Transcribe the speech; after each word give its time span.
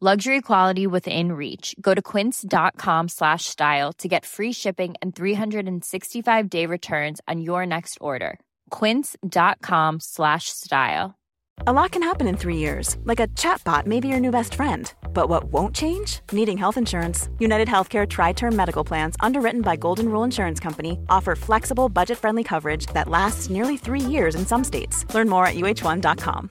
Luxury 0.00 0.40
quality 0.40 0.86
within 0.86 1.32
reach. 1.32 1.74
Go 1.80 1.92
to 1.92 2.00
quince.com 2.00 3.08
slash 3.08 3.46
style 3.46 3.92
to 3.94 4.06
get 4.06 4.24
free 4.24 4.52
shipping 4.52 4.94
and 5.02 5.12
365 5.12 6.48
day 6.48 6.66
returns 6.66 7.20
on 7.26 7.40
your 7.40 7.66
next 7.66 7.98
order. 8.00 8.38
Quince.com 8.70 9.98
slash 9.98 10.50
style. 10.50 11.18
A 11.66 11.72
lot 11.72 11.90
can 11.90 12.04
happen 12.04 12.28
in 12.28 12.36
three 12.36 12.58
years, 12.58 12.96
like 13.02 13.18
a 13.18 13.26
chatbot 13.34 13.86
may 13.86 13.98
be 13.98 14.06
your 14.06 14.20
new 14.20 14.30
best 14.30 14.54
friend. 14.54 14.92
But 15.12 15.28
what 15.28 15.52
won't 15.52 15.74
change? 15.74 16.20
Needing 16.30 16.58
health 16.58 16.76
insurance. 16.76 17.28
United 17.40 17.66
Healthcare 17.66 18.08
Tri 18.08 18.32
Term 18.34 18.54
Medical 18.54 18.84
Plans, 18.84 19.16
underwritten 19.18 19.62
by 19.62 19.74
Golden 19.74 20.08
Rule 20.10 20.22
Insurance 20.22 20.60
Company, 20.60 21.00
offer 21.10 21.34
flexible, 21.34 21.88
budget 21.88 22.18
friendly 22.18 22.44
coverage 22.44 22.86
that 22.94 23.08
lasts 23.08 23.50
nearly 23.50 23.76
three 23.76 23.98
years 24.14 24.36
in 24.36 24.46
some 24.46 24.62
states. 24.62 25.12
Learn 25.12 25.28
more 25.28 25.44
at 25.44 25.56
uh1.com. 25.56 26.50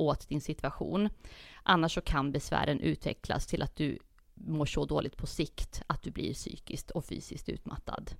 åt 0.00 0.28
din 0.28 0.40
situation. 0.40 1.08
Annars 1.62 1.94
så 1.94 2.00
kan 2.00 2.32
besvären 2.32 2.80
utvecklas 2.80 3.46
till 3.46 3.62
att 3.62 3.76
du 3.76 3.98
mår 4.34 4.66
så 4.66 4.84
dåligt 4.84 5.16
på 5.16 5.26
sikt 5.26 5.82
att 5.86 6.02
du 6.02 6.10
blir 6.10 6.34
psykiskt 6.34 6.90
och 6.90 7.04
fysiskt 7.04 7.48
utmattad. 7.48 8.10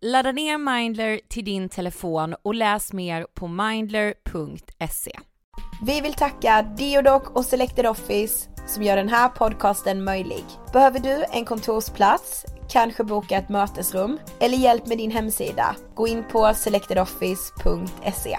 Ladda 0.00 0.32
ner 0.32 0.58
Mindler 0.58 1.20
till 1.28 1.44
din 1.44 1.68
telefon 1.68 2.34
och 2.42 2.54
läs 2.54 2.92
mer 2.92 3.26
på 3.34 3.48
mindler.se. 3.48 5.18
Vi 5.86 6.00
vill 6.00 6.14
tacka 6.14 6.62
Deodoc 6.78 7.22
och 7.34 7.44
Selected 7.44 7.86
Office 7.86 8.50
som 8.66 8.82
gör 8.82 8.96
den 8.96 9.08
här 9.08 9.28
podcasten 9.28 10.04
möjlig. 10.04 10.44
Behöver 10.72 10.98
du 10.98 11.24
en 11.32 11.44
kontorsplats, 11.44 12.44
kanske 12.68 13.04
boka 13.04 13.36
ett 13.36 13.48
mötesrum 13.48 14.18
eller 14.40 14.56
hjälp 14.56 14.86
med 14.86 14.98
din 14.98 15.10
hemsida? 15.10 15.76
Gå 15.94 16.08
in 16.08 16.24
på 16.32 16.52
selectedoffice.se. 16.54 18.38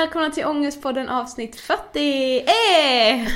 välkomna 0.00 0.30
till 0.30 0.44
Ångestpodden 0.44 1.08
avsnitt 1.08 1.60
40! 1.60 2.38
Eh! 2.38 3.28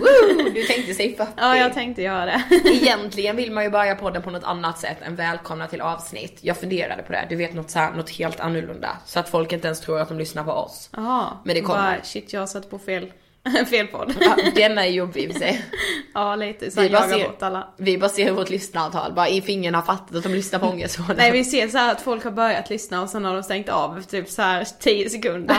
Woo! 0.00 0.50
Du 0.54 0.62
tänkte 0.62 0.94
säga 0.94 1.16
40. 1.16 1.32
Ja, 1.36 1.56
jag 1.56 1.74
tänkte 1.74 2.02
göra 2.02 2.26
det. 2.26 2.42
Egentligen 2.64 3.36
vill 3.36 3.52
man 3.52 3.64
ju 3.64 3.70
börja 3.70 3.94
podden 3.94 4.22
på 4.22 4.30
något 4.30 4.44
annat 4.44 4.78
sätt 4.78 4.96
än 5.02 5.16
välkomna 5.16 5.66
till 5.66 5.80
avsnitt. 5.80 6.38
Jag 6.40 6.56
funderade 6.56 7.02
på 7.02 7.12
det, 7.12 7.26
du 7.28 7.36
vet 7.36 7.54
något, 7.54 7.70
så 7.70 7.78
här, 7.78 7.92
något 7.92 8.10
helt 8.10 8.40
annorlunda. 8.40 8.88
Så 9.06 9.20
att 9.20 9.28
folk 9.28 9.52
inte 9.52 9.66
ens 9.66 9.80
tror 9.80 10.00
att 10.00 10.08
de 10.08 10.18
lyssnar 10.18 10.44
på 10.44 10.52
oss. 10.52 10.90
Jaha. 10.92 11.38
Men 11.44 11.54
det 11.54 11.60
kommer. 11.60 11.92
Bara, 11.92 12.02
shit, 12.02 12.32
jag 12.32 12.40
har 12.40 12.46
satt 12.46 12.70
på 12.70 12.78
fel, 12.78 13.12
fel 13.70 13.86
podd. 13.86 14.14
Ja, 14.20 14.36
den 14.54 14.78
är 14.78 14.84
jobbig 14.84 15.22
i 15.24 15.28
och 15.28 15.32
för 15.32 15.40
sig. 15.40 15.64
ja, 16.14 16.36
lite. 16.36 16.70
Så 16.70 16.80
Vi 16.80 16.90
bara, 16.90 17.08
ser, 17.08 17.24
bort 17.24 17.42
alla. 17.42 17.74
vi 17.76 17.98
bara 17.98 18.10
ser 18.10 18.32
vårt 18.32 18.50
lyssnarantal, 18.50 19.12
bara 19.12 19.28
if 19.28 19.48
ingen 19.48 19.74
har 19.74 19.82
fattat 19.82 20.16
att 20.16 20.22
de 20.22 20.28
lyssnar 20.28 20.58
på 20.58 20.66
Ångestpodden. 20.66 21.16
Nej, 21.16 21.32
vi 21.32 21.44
ser 21.44 21.68
så 21.68 21.78
här 21.78 21.92
att 21.92 22.00
folk 22.00 22.24
har 22.24 22.30
börjat 22.30 22.70
lyssna 22.70 23.02
och 23.02 23.08
sen 23.08 23.24
har 23.24 23.34
de 23.34 23.42
stängt 23.42 23.68
av 23.68 23.98
efter 23.98 24.20
typ 24.20 24.30
så 24.30 24.42
här 24.42 24.68
10 24.80 25.10
sekunder. 25.10 25.56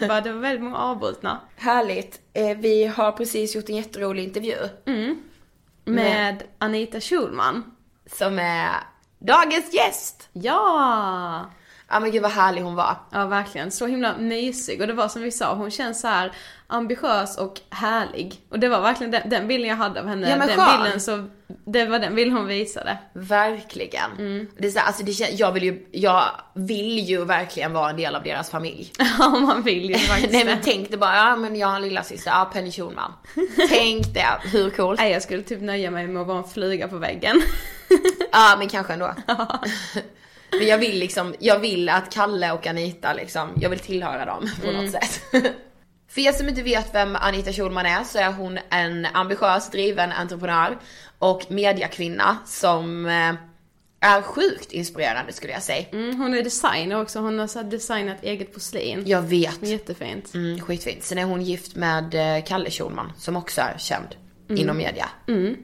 Bara, 0.08 0.20
det 0.20 0.32
var 0.32 0.40
väldigt 0.40 0.62
många 0.64 0.78
avbrutna. 0.78 1.40
Härligt. 1.56 2.20
Eh, 2.32 2.56
vi 2.58 2.86
har 2.86 3.12
precis 3.12 3.54
gjort 3.54 3.68
en 3.68 3.76
jätterolig 3.76 4.24
intervju. 4.24 4.56
Med 5.84 6.42
Anita 6.58 7.00
Schulman. 7.00 7.64
Som 8.18 8.38
är 8.38 8.70
dagens 9.18 9.74
gäst. 9.74 10.28
Ja! 10.32 11.50
Ja 11.92 12.00
men 12.00 12.10
gud 12.10 12.22
vad 12.22 12.30
härlig 12.30 12.62
hon 12.62 12.74
var. 12.74 12.96
Ja, 13.10 13.26
verkligen. 13.26 13.70
Så 13.70 13.86
himla 13.86 14.16
mysig. 14.18 14.80
Och 14.80 14.86
det 14.86 14.92
var 14.92 15.08
som 15.08 15.22
vi 15.22 15.30
sa, 15.30 15.54
hon 15.54 15.70
känns 15.70 16.00
så 16.00 16.08
här 16.08 16.32
ambitiös 16.66 17.38
och 17.38 17.60
härlig. 17.70 18.40
Och 18.50 18.58
det 18.58 18.68
var 18.68 18.80
verkligen 18.80 19.10
den, 19.10 19.28
den 19.30 19.48
bilden 19.48 19.68
jag 19.68 19.76
hade 19.76 20.00
av 20.00 20.06
henne. 20.08 20.30
Ja, 20.30 20.36
men 20.36 20.48
den 20.48 20.56
skön. 20.56 20.82
bilden 20.82 21.00
så, 21.00 21.24
det 21.64 21.84
var 21.84 21.98
den 21.98 22.14
bilden 22.14 22.36
hon 22.36 22.46
visade. 22.46 22.98
Verkligen. 23.12 24.10
Mm. 24.18 24.48
Det 24.58 24.66
är 24.66 24.70
så, 24.70 24.78
här, 24.78 24.86
alltså 24.86 25.02
det 25.04 25.12
kän- 25.12 25.30
jag 25.36 25.52
vill 25.52 25.62
ju, 25.62 25.86
jag 25.92 26.24
vill 26.54 26.98
ju 26.98 27.24
verkligen 27.24 27.72
vara 27.72 27.90
en 27.90 27.96
del 27.96 28.14
av 28.14 28.22
deras 28.22 28.50
familj. 28.50 28.92
Ja, 29.18 29.28
man 29.28 29.62
vill 29.62 29.88
ju 29.90 29.94
faktiskt 29.98 30.32
Nej 30.32 30.44
men 30.44 30.56
det. 30.56 30.62
tänk 30.64 30.88
dig 30.90 30.98
bara, 30.98 31.16
ja 31.16 31.36
men 31.36 31.56
jag 31.56 31.68
har 31.68 31.76
en 31.76 31.82
lilla 31.82 32.02
syster, 32.02 32.30
ja 32.30 32.50
Penny 32.52 32.72
Schulman. 32.72 33.12
tänk 33.68 34.14
det, 34.14 34.26
hur 34.52 34.70
coolt? 34.70 35.00
Nej, 35.00 35.12
jag 35.12 35.22
skulle 35.22 35.42
typ 35.42 35.60
nöja 35.60 35.90
mig 35.90 36.06
med 36.06 36.20
att 36.22 36.28
vara 36.28 36.38
en 36.38 36.48
flyga 36.48 36.88
på 36.88 36.96
väggen. 36.98 37.42
Ja 38.32 38.54
men 38.58 38.68
kanske 38.68 38.92
ändå. 38.92 39.14
Men 40.58 40.66
jag 40.66 40.78
vill 40.78 40.98
liksom, 40.98 41.34
jag 41.38 41.58
vill 41.58 41.88
att 41.88 42.12
Kalle 42.12 42.52
och 42.52 42.66
Anita 42.66 43.12
liksom, 43.14 43.48
jag 43.60 43.70
vill 43.70 43.78
tillhöra 43.78 44.24
dem 44.24 44.50
på 44.62 44.68
Mm. 44.68 44.82
något 44.84 44.92
sätt. 44.92 45.20
För 46.08 46.20
er 46.20 46.32
som 46.32 46.48
inte 46.48 46.62
vet 46.62 46.94
vem 46.94 47.16
Anita 47.16 47.52
Schulman 47.52 47.86
är 47.86 48.04
så 48.04 48.18
är 48.18 48.32
hon 48.32 48.58
en 48.70 49.06
ambitiös, 49.06 49.70
driven 49.70 50.12
entreprenör 50.12 50.78
och 51.18 51.42
mediakvinna 51.48 52.36
som 52.46 53.06
eh, 53.06 53.34
är 54.00 54.22
sjukt 54.22 54.72
inspirerande 54.72 55.32
skulle 55.32 55.52
jag 55.52 55.62
säga. 55.62 55.84
Mm, 55.92 56.16
hon 56.20 56.34
är 56.34 56.42
designer 56.42 57.00
också, 57.02 57.18
hon 57.20 57.38
har 57.38 57.46
så 57.46 57.62
designat 57.62 58.16
eget 58.22 58.54
porslin. 58.54 59.02
Jag 59.06 59.22
vet. 59.22 59.62
Jättefint. 59.62 60.34
Mm, 60.34 60.60
skitfint. 60.60 61.02
Sen 61.02 61.18
är 61.18 61.24
hon 61.24 61.42
gift 61.42 61.76
med 61.76 62.14
eh, 62.14 62.44
Kalle 62.44 62.70
Schulman 62.70 63.12
som 63.18 63.36
också 63.36 63.60
är 63.60 63.78
känd 63.78 64.08
Mm. 64.48 64.62
inom 64.62 64.76
media. 64.76 65.08
Kä- 65.26 65.56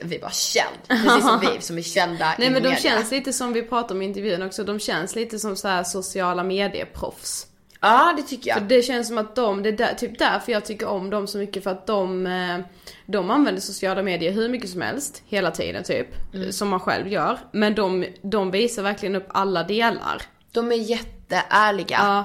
Vi 0.00 0.18
bara 0.18 0.30
känd, 0.30 0.76
precis 0.88 1.24
som 1.24 1.40
vi 1.40 1.60
som 1.60 1.78
är 1.78 1.82
kända 1.82 2.34
Nej 2.38 2.50
men 2.50 2.62
de 2.62 2.68
media. 2.68 2.76
känns 2.82 3.10
lite 3.10 3.32
som 3.32 3.52
vi 3.52 3.62
pratade 3.62 3.94
om 3.94 4.02
i 4.02 4.04
intervjun 4.04 4.42
också, 4.42 4.64
de 4.64 4.78
känns 4.78 5.14
lite 5.16 5.38
som 5.38 5.56
så 5.56 5.68
här 5.68 5.84
sociala 5.84 6.42
medieproffs. 6.44 7.46
Ja 7.80 8.14
det 8.16 8.22
tycker 8.22 8.52
För 8.52 8.60
jag. 8.60 8.68
det 8.68 8.82
känns 8.82 9.08
som 9.08 9.18
att 9.18 9.34
de, 9.36 9.62
det 9.62 9.68
är 9.68 9.72
där, 9.72 9.94
typ 9.94 10.18
därför 10.18 10.52
jag 10.52 10.64
tycker 10.64 10.86
om 10.86 11.10
dem 11.10 11.26
så 11.26 11.38
mycket 11.38 11.64
för 11.64 11.70
att 11.70 11.86
de, 11.86 12.26
eh, 12.26 12.58
de 13.06 13.30
använder 13.30 13.60
sociala 13.60 14.02
medier 14.02 14.32
hur 14.32 14.48
mycket 14.48 14.70
som 14.70 14.80
helst, 14.80 15.22
hela 15.26 15.50
tiden 15.50 15.84
typ. 15.84 16.06
Som 16.50 16.68
man 16.68 16.80
själv 16.80 17.08
gör. 17.08 17.38
Men 17.52 17.74
de, 17.74 18.06
de 18.22 18.50
visar 18.50 18.82
verkligen 18.82 19.16
upp 19.16 19.26
alla 19.28 19.62
delar. 19.62 20.22
De 20.52 20.72
är 20.72 20.76
jätteärliga. 20.76 21.98
Ja. 21.98 22.24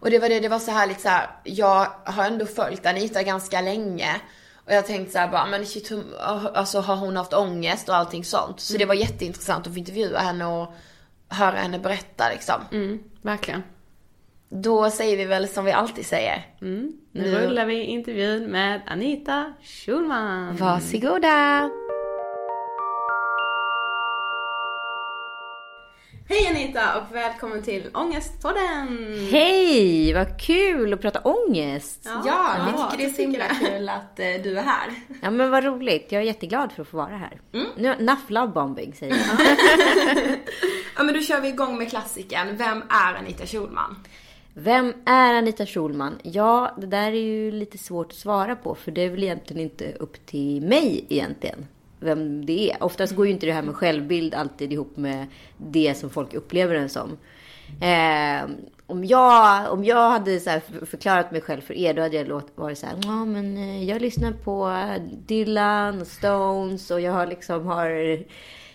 Och 0.00 0.10
det 0.10 0.18
var 0.18 0.28
det, 0.28 0.40
det 0.40 0.48
var 0.48 0.58
så 0.58 0.70
härligt 0.70 1.00
så 1.00 1.08
här. 1.08 1.30
jag 1.44 1.86
har 2.04 2.24
ändå 2.24 2.46
följt 2.46 2.86
Anita 2.86 3.22
ganska 3.22 3.60
länge. 3.60 4.20
Och 4.68 4.74
jag 4.74 4.86
tänkte 4.86 5.12
så 5.12 5.18
här 5.18 5.28
bara, 5.28 5.46
men 5.46 5.66
shit, 5.66 5.90
hur, 5.90 6.04
alltså 6.54 6.80
har 6.80 6.96
hon 6.96 7.16
haft 7.16 7.34
ångest 7.34 7.88
och 7.88 7.96
allting 7.96 8.24
sånt? 8.24 8.60
Så 8.60 8.78
det 8.78 8.84
var 8.84 8.94
jätteintressant 8.94 9.66
att 9.66 9.72
få 9.72 9.78
intervjua 9.78 10.18
henne 10.18 10.46
och 10.46 10.74
höra 11.28 11.56
henne 11.56 11.78
berätta 11.78 12.28
liksom. 12.28 12.54
Mm, 12.72 12.98
verkligen. 13.22 13.62
Då 14.48 14.90
säger 14.90 15.16
vi 15.16 15.24
väl 15.24 15.48
som 15.48 15.64
vi 15.64 15.72
alltid 15.72 16.06
säger. 16.06 16.46
Nu 16.60 16.92
Nu- 17.12 17.34
rullar 17.34 17.66
vi 17.66 17.82
intervjun 17.82 18.44
med 18.50 18.80
Anita 18.86 19.52
Schulman. 19.62 20.56
Varsågoda! 20.56 21.70
Hej 26.28 26.46
Anita 26.46 26.98
och 27.00 27.14
välkommen 27.16 27.62
till 27.62 27.90
Ångestpodden! 27.94 29.28
Hej, 29.30 30.14
vad 30.14 30.40
kul 30.40 30.92
att 30.92 31.00
prata 31.00 31.20
ångest. 31.20 32.00
Ja, 32.04 32.22
Ja, 32.26 32.66
vi 32.66 32.72
Ja, 32.78 32.90
tycker 32.90 33.04
det 33.04 33.10
är 33.10 33.14
så 33.14 33.22
himla 33.22 33.44
kul 33.48 33.88
att 33.88 34.18
eh, 34.20 34.26
du 34.42 34.58
är 34.58 34.62
här. 34.62 34.90
men 35.30 35.50
vad 35.50 35.64
roligt. 35.64 36.12
Jag 36.12 36.22
är 36.22 36.26
jätteglad 36.26 36.72
för 36.72 36.82
att 36.82 36.88
få 36.88 36.96
vara 36.96 37.16
här. 37.16 37.40
Nu, 37.76 37.92
enough 37.92 38.20
love 38.28 38.52
bombing 38.52 38.94
säger 38.94 39.16
jag. 39.16 39.46
Ja 40.96 41.02
men 41.04 41.14
då 41.14 41.20
kör 41.20 41.40
vi 41.40 41.48
igång 41.48 41.78
med 41.78 41.90
klassikern. 41.90 42.56
Vem 42.56 42.82
är 42.90 43.14
Anita 43.14 43.46
Schulman? 43.46 43.96
Vem 44.54 44.92
är 45.04 45.34
Anita 45.34 45.66
Schulman? 45.66 46.18
Ja, 46.22 46.74
det 46.78 46.86
där 46.86 47.06
är 47.12 47.22
ju 47.22 47.50
lite 47.50 47.78
svårt 47.78 48.06
att 48.12 48.18
svara 48.18 48.56
på 48.56 48.74
för 48.74 48.90
det 48.90 49.00
är 49.02 49.10
väl 49.10 49.22
egentligen 49.22 49.62
inte 49.62 49.92
upp 49.92 50.26
till 50.26 50.62
mig 50.62 51.04
egentligen. 51.08 51.66
Vem 52.00 52.46
det 52.46 52.70
är. 52.70 52.82
Oftast 52.82 53.16
går 53.16 53.26
ju 53.26 53.32
inte 53.32 53.46
det 53.46 53.52
här 53.52 53.62
med 53.62 53.74
självbild 53.74 54.34
alltid 54.34 54.72
ihop 54.72 54.96
med 54.96 55.26
det 55.56 55.94
som 55.96 56.10
folk 56.10 56.34
upplever 56.34 56.74
den 56.74 56.88
som. 56.88 57.18
Eh, 57.80 58.50
om, 58.86 59.04
jag, 59.04 59.72
om 59.72 59.84
jag 59.84 60.10
hade 60.10 60.40
så 60.40 60.60
förklarat 60.86 61.32
mig 61.32 61.40
själv 61.40 61.60
för 61.60 61.74
er, 61.74 61.94
då 61.94 62.02
hade 62.02 62.16
jag 62.16 62.28
låt, 62.28 62.46
varit 62.54 62.78
så 62.78 62.86
här, 62.86 62.96
ja 63.02 63.24
men 63.24 63.56
eh, 63.56 63.84
jag 63.84 64.02
lyssnar 64.02 64.32
på 64.32 64.84
Dylan 65.26 66.00
och 66.00 66.06
Stones 66.06 66.90
och 66.90 67.00
jag 67.00 67.12
har 67.12 67.26
liksom 67.26 67.66
har, 67.66 67.88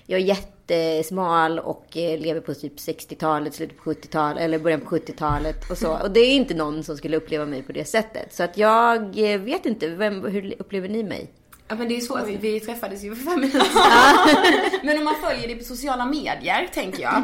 jag 0.05 0.19
är 0.19 0.25
jättesmal 0.67 1.59
och 1.59 1.97
eh, 1.97 2.19
lever 2.19 2.41
på 2.41 2.53
typ 2.53 2.75
60-talet, 2.75 3.53
slutet 3.53 3.77
på 3.77 3.93
70-talet 3.93 4.43
eller 4.43 4.59
början 4.59 4.81
på 4.81 4.95
70-talet 4.95 5.71
och 5.71 5.77
så. 5.77 5.97
Och 6.03 6.11
det 6.11 6.19
är 6.19 6.35
inte 6.35 6.53
någon 6.53 6.83
som 6.83 6.97
skulle 6.97 7.17
uppleva 7.17 7.45
mig 7.45 7.63
på 7.63 7.71
det 7.71 7.85
sättet. 7.85 8.33
Så 8.33 8.43
att 8.43 8.57
jag 8.57 9.31
eh, 9.33 9.39
vet 9.39 9.65
inte, 9.65 9.89
vem, 9.89 10.25
hur 10.25 10.55
upplever 10.59 10.89
ni 10.89 11.03
mig? 11.03 11.31
Ja 11.67 11.75
men 11.75 11.88
det 11.88 11.93
är 11.93 11.96
ju 11.96 12.01
svårt, 12.01 12.27
vi 12.27 12.60
träffades 12.60 13.03
ju 13.03 13.15
för 13.15 13.24
fem 13.32 13.39
minuter 13.39 13.60
sedan. 13.63 14.79
Men 14.84 14.98
om 14.98 15.03
man 15.03 15.15
följer 15.24 15.48
dig 15.48 15.55
på 15.58 15.63
sociala 15.63 16.05
medier, 16.05 16.70
tänker 16.74 17.03
jag. 17.03 17.24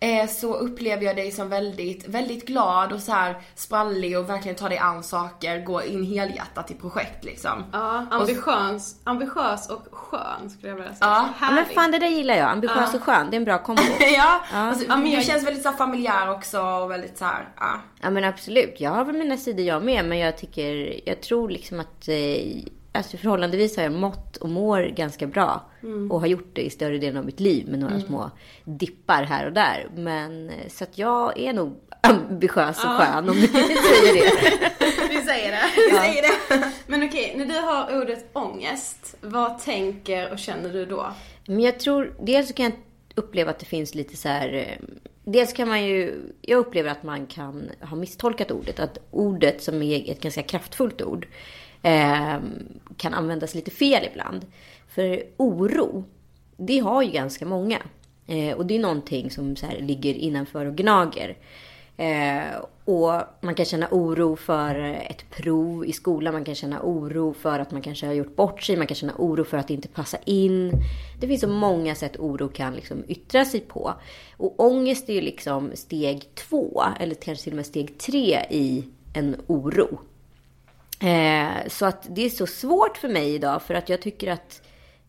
eh, 0.00 0.26
Så 0.28 0.54
upplever 0.54 1.02
jag 1.04 1.16
dig 1.16 1.30
som 1.32 1.48
väldigt, 1.48 2.08
väldigt 2.08 2.46
glad 2.46 2.92
och 2.92 3.00
så 3.00 3.12
här 3.12 3.34
sprallig 3.54 4.18
och 4.18 4.30
verkligen 4.30 4.56
tar 4.56 4.68
dig 4.68 4.78
an 4.78 5.02
saker, 5.02 5.60
går 5.64 5.82
in 5.84 6.04
helhjärtat 6.04 6.70
i 6.70 6.74
projekt 6.74 7.24
liksom. 7.24 7.64
Ja, 7.72 8.06
ambitiös, 8.10 8.96
ambitiös 9.04 9.70
och 9.70 9.86
skön 9.92 10.50
skulle 10.50 10.68
jag 10.68 10.76
vilja 10.76 10.94
säga. 10.94 11.10
Ja. 11.10 11.28
Ja, 11.40 11.50
men 11.50 11.64
fan 11.64 11.90
det 11.90 11.98
där 11.98 12.08
gillar 12.08 12.34
jag. 12.34 12.50
Ambitiös 12.50 12.94
och 12.94 13.02
skön, 13.02 13.26
det 13.30 13.36
är 13.36 13.38
en 13.38 13.44
bra 13.44 13.58
kombo. 13.58 13.82
ja, 14.16 14.40
alltså, 14.52 14.84
Ja, 14.88 14.96
men 14.96 15.04
du 15.04 15.10
jag- 15.10 15.24
känns 15.24 15.46
väldigt 15.46 15.62
så 15.62 15.68
här 15.68 15.76
familjär 15.76 16.30
också 16.30 16.60
och 16.60 16.90
väldigt 16.90 17.18
så 17.18 17.24
här, 17.24 17.48
ja. 17.60 17.80
Ja 18.00 18.10
men 18.10 18.24
absolut, 18.24 18.74
jag 18.78 18.90
har 18.90 19.04
väl 19.04 19.16
mina 19.16 19.36
sidor 19.36 19.64
jag 19.66 19.82
med 19.84 20.04
men 20.04 20.18
jag 20.18 20.38
tycker, 20.38 21.00
jag 21.08 21.22
tror 21.22 21.48
liksom 21.48 21.80
att 21.80 22.08
eh, 22.08 22.14
alltså 22.94 23.16
förhållandevis 23.16 23.76
har 23.76 23.82
jag 23.82 23.92
mått 23.92 24.36
och 24.36 24.48
mår 24.48 24.82
ganska 24.82 25.26
bra. 25.26 25.60
Och 26.10 26.20
har 26.20 26.26
gjort 26.26 26.50
det 26.52 26.62
i 26.62 26.70
större 26.70 26.98
delen 26.98 27.16
av 27.16 27.24
mitt 27.24 27.40
liv 27.40 27.68
med 27.68 27.78
några 27.78 28.00
små 28.00 28.30
dippar 28.64 29.22
här 29.22 29.46
och 29.46 29.52
där. 29.52 29.86
Men 29.96 30.50
eh, 30.50 30.54
så 30.68 30.84
att 30.84 30.98
jag 30.98 31.38
är 31.40 31.52
nog 31.52 31.76
ambitiös 32.00 32.84
och 32.84 32.90
skön 32.90 33.28
om 33.28 33.36
ni 33.40 33.46
säger 33.48 34.14
det. 34.14 34.70
Vi 35.10 35.20
säger 35.20 35.50
det. 35.52 35.62
Vi 35.76 35.96
säger 35.98 36.22
det. 36.22 36.70
Men 36.86 37.02
okej, 37.08 37.34
när 37.36 37.46
du 37.46 37.54
har 37.60 38.02
ordet 38.02 38.30
ångest, 38.32 39.16
vad 39.20 39.58
tänker 39.58 40.32
och 40.32 40.38
känner 40.38 40.72
du 40.72 40.86
då? 40.86 41.06
Men 41.46 41.60
jag 41.60 41.80
tror, 41.80 42.14
dels 42.20 42.48
så 42.48 42.54
kan 42.54 42.64
jag 42.64 42.74
uppleva 43.14 43.50
att 43.50 43.58
det 43.58 43.66
finns 43.66 43.94
lite 43.94 44.16
så 44.16 44.28
här... 44.28 44.52
eh, 44.54 44.86
Dels 45.26 45.52
kan 45.52 45.68
man 45.68 45.84
ju, 45.84 46.14
jag 46.40 46.58
upplever 46.58 46.90
att 46.90 47.02
man 47.02 47.26
kan 47.26 47.70
ha 47.80 47.96
misstolkat 47.96 48.50
ordet. 48.50 48.80
Att 48.80 48.98
ordet 49.10 49.62
som 49.62 49.82
är 49.82 50.10
ett 50.10 50.20
ganska 50.20 50.42
kraftfullt 50.42 51.02
ord 51.02 51.26
eh, 51.84 52.38
kan 52.96 53.14
användas 53.14 53.54
lite 53.54 53.70
fel 53.70 54.08
ibland. 54.12 54.46
För 54.88 55.22
oro, 55.36 56.04
det 56.56 56.78
har 56.78 57.02
ju 57.02 57.10
ganska 57.10 57.46
många. 57.46 57.78
Eh, 58.26 58.56
och 58.56 58.66
det 58.66 58.76
är 58.76 58.78
någonting 58.78 59.30
som 59.30 59.56
så 59.56 59.66
här 59.66 59.80
ligger 59.80 60.14
innanför 60.14 60.66
och 60.66 60.76
gnager. 60.76 61.36
Eh, 61.96 62.64
och 62.84 63.22
man 63.40 63.54
kan 63.54 63.66
känna 63.66 63.88
oro 63.90 64.36
för 64.36 64.74
ett 65.10 65.30
prov 65.30 65.86
i 65.86 65.92
skolan. 65.92 66.34
Man 66.34 66.44
kan 66.44 66.54
känna 66.54 66.80
oro 66.82 67.32
för 67.32 67.58
att 67.58 67.70
man 67.70 67.82
kanske 67.82 68.06
har 68.06 68.12
gjort 68.12 68.36
bort 68.36 68.62
sig. 68.62 68.76
Man 68.76 68.86
kan 68.86 68.94
känna 68.94 69.14
oro 69.18 69.44
för 69.44 69.56
att 69.56 69.70
inte 69.70 69.88
passa 69.88 70.18
in. 70.24 70.72
Det 71.20 71.28
finns 71.28 71.40
så 71.40 71.48
många 71.48 71.94
sätt 71.94 72.16
oro 72.18 72.48
kan 72.48 72.74
liksom 72.74 73.04
yttra 73.08 73.44
sig 73.44 73.60
på. 73.60 73.94
Och 74.36 74.60
ångest 74.60 75.08
är 75.08 75.14
ju 75.14 75.20
liksom 75.20 75.70
steg 75.74 76.34
två, 76.34 76.82
eller 77.00 77.14
kanske 77.14 77.44
till 77.44 77.52
och 77.52 77.56
med 77.56 77.66
steg 77.66 77.98
tre 77.98 78.46
i 78.50 78.84
en 79.14 79.36
oro. 79.46 79.98
Eh, 81.00 81.68
så 81.68 81.86
att 81.86 82.06
det 82.10 82.24
är 82.24 82.30
så 82.30 82.46
svårt 82.46 82.96
för 82.96 83.08
mig 83.08 83.34
idag 83.34 83.62
för 83.62 83.74
att 83.74 83.88
jag 83.88 84.02
tycker 84.02 84.32
att 84.32 84.62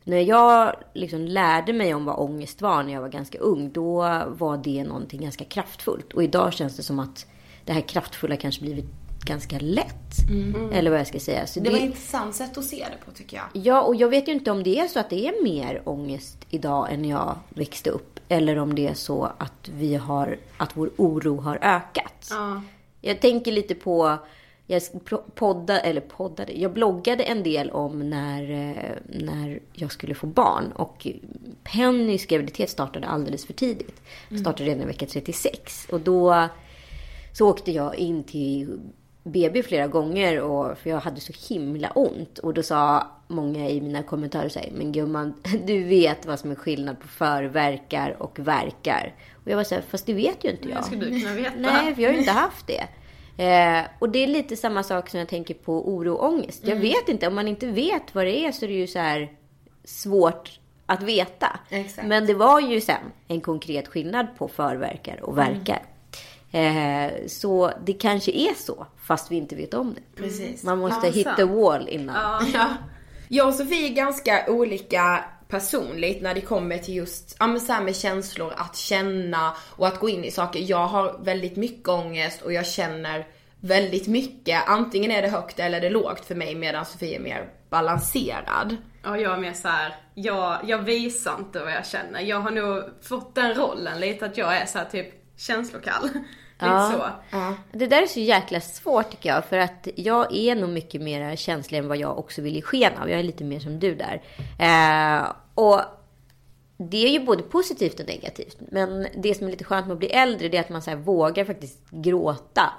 när 0.04 0.22
jag 0.22 0.76
liksom 0.94 1.22
lärde 1.26 1.74
mig 1.74 1.94
om 1.94 2.06
vad 2.06 2.20
ångest 2.20 2.62
var 2.62 2.84
när 2.84 2.94
jag 2.94 3.02
var 3.02 3.10
ganska 3.10 3.38
ung, 3.38 3.72
då 3.72 4.02
var 4.28 4.58
det 4.58 4.84
någonting 4.84 5.22
ganska 5.22 5.46
kraftfullt. 5.46 6.14
Och 6.14 6.24
idag 6.24 6.54
känns 6.54 6.78
det 6.78 6.84
som 6.84 7.00
att 7.00 7.26
det 7.66 7.74
här 7.74 7.82
kraftfulla 7.82 8.38
kanske 8.38 8.62
blivit 8.62 8.86
ganska 9.26 9.60
lätt. 9.60 10.30
Eller 10.72 10.92
vad 10.92 11.00
jag 11.00 11.08
ska 11.08 11.20
säga. 11.20 11.48
Så 11.48 11.60
Det 11.60 11.70
var 11.70 11.78
ett 11.78 11.84
intressant 11.84 12.36
sätt 12.36 12.58
att 12.58 12.66
se 12.66 12.86
det 12.92 13.06
på 13.06 13.12
tycker 13.12 13.38
jag. 13.38 13.66
Ja, 13.66 13.82
och 13.82 13.96
jag 13.96 14.10
vet 14.10 14.28
ju 14.28 14.32
inte 14.32 14.52
om 14.52 14.64
det 14.64 14.80
är 14.80 14.88
så 14.88 15.00
att 15.00 15.10
det 15.10 15.28
är 15.28 15.44
mer 15.44 15.82
ångest 15.86 16.38
idag 16.50 16.94
än 16.94 17.02
när 17.02 17.10
jag 17.10 17.36
växte 17.50 17.90
upp. 17.90 18.20
Eller 18.30 18.58
om 18.58 18.76
det 18.76 18.88
är 18.88 18.94
så 18.94 19.32
att 19.38 19.70
vi 19.74 19.96
har, 19.96 20.38
att 20.58 20.78
vår 20.78 20.92
oro 20.98 21.38
har 21.38 21.60
ökat. 21.62 22.28
Ja. 22.30 22.62
Jag 23.02 23.22
tänker 23.22 23.52
lite 23.52 23.76
på, 23.76 24.18
jag 24.68 24.82
poddade, 25.36 25.80
eller 25.80 26.02
poddade, 26.02 26.54
jag 26.54 26.74
bloggade 26.74 27.24
en 27.24 27.44
del 27.44 27.72
om 27.72 28.10
när, 28.10 28.52
eh, 28.52 28.98
när 29.06 29.60
jag 29.74 29.92
skulle 29.92 30.16
få 30.16 30.28
barn. 30.28 30.72
Och 30.72 31.08
Pennys 31.64 32.26
graviditet 32.26 32.70
startade 32.70 33.08
alldeles 33.08 33.46
för 33.46 33.54
tidigt. 33.54 34.02
Startade 34.40 34.70
redan 34.70 34.84
i 34.84 34.86
vecka 34.86 35.06
36. 35.06 35.88
Och 35.92 36.02
då 36.02 36.48
så 37.34 37.50
åkte 37.50 37.72
jag 37.72 37.96
in 37.96 38.24
till 38.24 38.80
BB 39.24 39.64
flera 39.64 39.88
gånger 39.88 40.42
och, 40.42 40.78
för 40.78 40.90
jag 40.90 41.00
hade 41.00 41.22
så 41.22 41.34
himla 41.54 41.92
ont. 41.92 42.40
Och 42.40 42.54
då 42.54 42.64
sa 42.64 43.08
många 43.28 43.70
i 43.70 43.82
mina 43.82 44.04
kommentarer 44.04 44.50
så 44.50 44.60
här, 44.60 44.70
men 44.72 44.92
gumman, 44.92 45.34
du 45.66 45.84
vet 45.84 46.26
vad 46.26 46.40
som 46.40 46.52
är 46.52 46.56
skillnad 46.56 47.00
på 47.00 47.08
förverkar 47.08 48.16
och 48.20 48.40
verkar. 48.40 49.14
Och 49.34 49.52
jag 49.52 49.58
var 49.58 49.64
så 49.64 49.76
här, 49.76 49.82
fast 49.90 50.06
det 50.06 50.14
vet 50.14 50.44
ju 50.44 50.52
inte 50.52 50.70
jag. 50.70 50.80
Det 50.80 50.84
skulle 50.84 51.06
du 51.06 51.20
kunna 51.20 51.34
veta. 51.34 51.56
Nej, 51.58 51.96
för 51.96 52.02
jag 52.02 52.10
har 52.10 52.14
ju 52.14 52.20
inte 52.20 52.32
haft 52.32 52.68
det. 52.68 52.88
Eh, 53.38 53.82
och 54.00 54.10
det 54.10 54.24
är 54.24 54.28
lite 54.28 54.56
samma 54.56 54.84
sak 54.84 55.10
som 55.10 55.20
jag 55.20 55.30
tänker 55.30 55.54
på 55.54 55.90
oro 55.90 56.14
och 56.14 56.28
ångest. 56.28 56.62
Jag 56.68 56.76
vet 56.76 57.10
inte, 57.10 57.28
om 57.28 57.36
man 57.36 57.48
inte 57.48 57.68
vet 57.68 58.16
vad 58.16 58.26
det 58.26 58.46
är 58.46 58.52
så 58.52 58.66
är 58.66 58.70
det 58.70 58.76
ju 58.76 58.88
så 58.88 59.00
här 59.00 59.32
svårt 59.84 60.60
att 60.86 61.04
veta. 61.04 61.60
Exakt. 61.70 62.08
Men 62.08 62.26
det 62.26 62.34
var 62.34 62.60
ju 62.60 62.82
sen 62.82 63.02
en 63.28 63.42
konkret 63.42 63.88
skillnad 63.88 64.28
på 64.38 64.48
förverkar 64.48 65.20
och 65.24 65.38
verkar. 65.38 65.84
Eh, 66.52 67.12
så 67.28 67.72
det 67.86 67.94
kanske 67.94 68.32
är 68.32 68.54
så, 68.54 68.86
fast 69.04 69.32
vi 69.32 69.36
inte 69.36 69.56
vet 69.56 69.74
om 69.74 69.94
det. 69.94 70.22
Precis. 70.22 70.64
Man 70.64 70.78
måste 70.78 71.08
Ja, 71.08 71.14
hit 71.14 71.24
sant. 71.24 71.38
the 71.38 71.44
wall 71.44 71.88
innan. 71.90 72.46
Ja. 72.54 72.68
Jag 73.28 73.48
och 73.48 73.54
Sofie 73.54 73.90
är 73.90 73.94
ganska 73.94 74.46
olika 74.48 75.24
personligt 75.48 76.22
när 76.22 76.34
det 76.34 76.42
kommer 76.42 76.78
till 76.78 76.96
just, 76.96 77.36
ja 77.40 77.48
men 77.48 77.60
så 77.60 77.74
här 77.74 77.82
med 77.82 77.96
känslor, 77.96 78.54
att 78.58 78.76
känna 78.76 79.56
och 79.70 79.88
att 79.88 80.00
gå 80.00 80.10
in 80.10 80.24
i 80.24 80.32
saker. 80.32 80.60
Jag 80.60 80.88
har 80.88 81.20
väldigt 81.24 81.56
mycket 81.56 81.88
ångest 81.88 82.42
och 82.42 82.54
jag 82.54 82.66
känner 82.66 83.28
väldigt 83.60 84.08
mycket. 84.08 84.64
Antingen 84.68 85.12
är 85.12 85.22
det 85.22 85.30
högt 85.30 85.60
eller 85.60 85.78
är 85.78 85.82
det 85.82 85.90
lågt 85.90 86.26
för 86.26 86.36
mig 86.36 86.56
medan 86.56 86.86
Sofie 86.86 87.16
är 87.16 87.20
mer 87.20 87.50
balanserad. 87.70 88.78
Ja, 89.04 89.18
jag 89.18 89.34
är 89.34 89.38
mer 89.38 89.54
så 89.54 89.68
här, 89.68 89.96
jag, 90.14 90.60
jag 90.64 90.78
visar 90.78 91.36
inte 91.40 91.60
vad 91.60 91.74
jag 91.74 91.86
känner. 91.86 92.22
Jag 92.22 92.40
har 92.40 92.52
nog 92.52 92.84
fått 93.02 93.36
den 93.36 93.54
rollen 93.54 94.00
lite 94.00 94.26
att 94.26 94.38
jag 94.38 94.58
är 94.58 94.66
så 94.66 94.78
här 94.78 94.86
typ 94.86 95.08
känslokall. 95.38 96.10
Ja. 96.60 97.16
så. 97.32 97.54
Det 97.78 97.88
där 97.88 98.02
är 98.02 98.08
så 98.08 98.20
jäkla 98.20 98.60
svårt 98.60 99.12
tycker 99.12 99.30
jag. 99.30 99.46
För 99.46 99.58
att 99.58 99.88
jag 99.96 100.36
är 100.36 100.56
nog 100.56 100.70
mycket 100.70 101.02
mer 101.02 101.36
känslig 101.36 101.78
än 101.78 101.88
vad 101.88 101.98
jag 101.98 102.20
också 102.20 102.42
vill 102.42 102.56
ge 102.56 102.62
sken 102.62 102.98
av. 102.98 103.10
Jag 103.10 103.20
är 103.20 103.24
lite 103.24 103.44
mer 103.44 103.60
som 103.60 103.80
du 103.80 103.96
där. 103.96 104.22
Eh, 104.60 105.32
och 105.56 105.82
det 106.78 107.06
är 107.06 107.10
ju 107.10 107.26
både 107.26 107.44
positivt 107.44 108.00
och 108.00 108.08
negativt. 108.08 108.58
Men 108.60 109.08
det 109.16 109.36
som 109.36 109.48
är 109.48 109.52
lite 109.52 109.64
skönt 109.64 109.88
med 109.88 109.94
att 109.94 110.00
bli 110.00 110.10
äldre 110.10 110.50
det 110.50 110.58
är 110.58 110.62
att 110.62 110.70
man 110.70 110.82
så 110.82 110.96
vågar 110.96 111.46
faktiskt 111.46 111.90
gråta. 111.90 112.74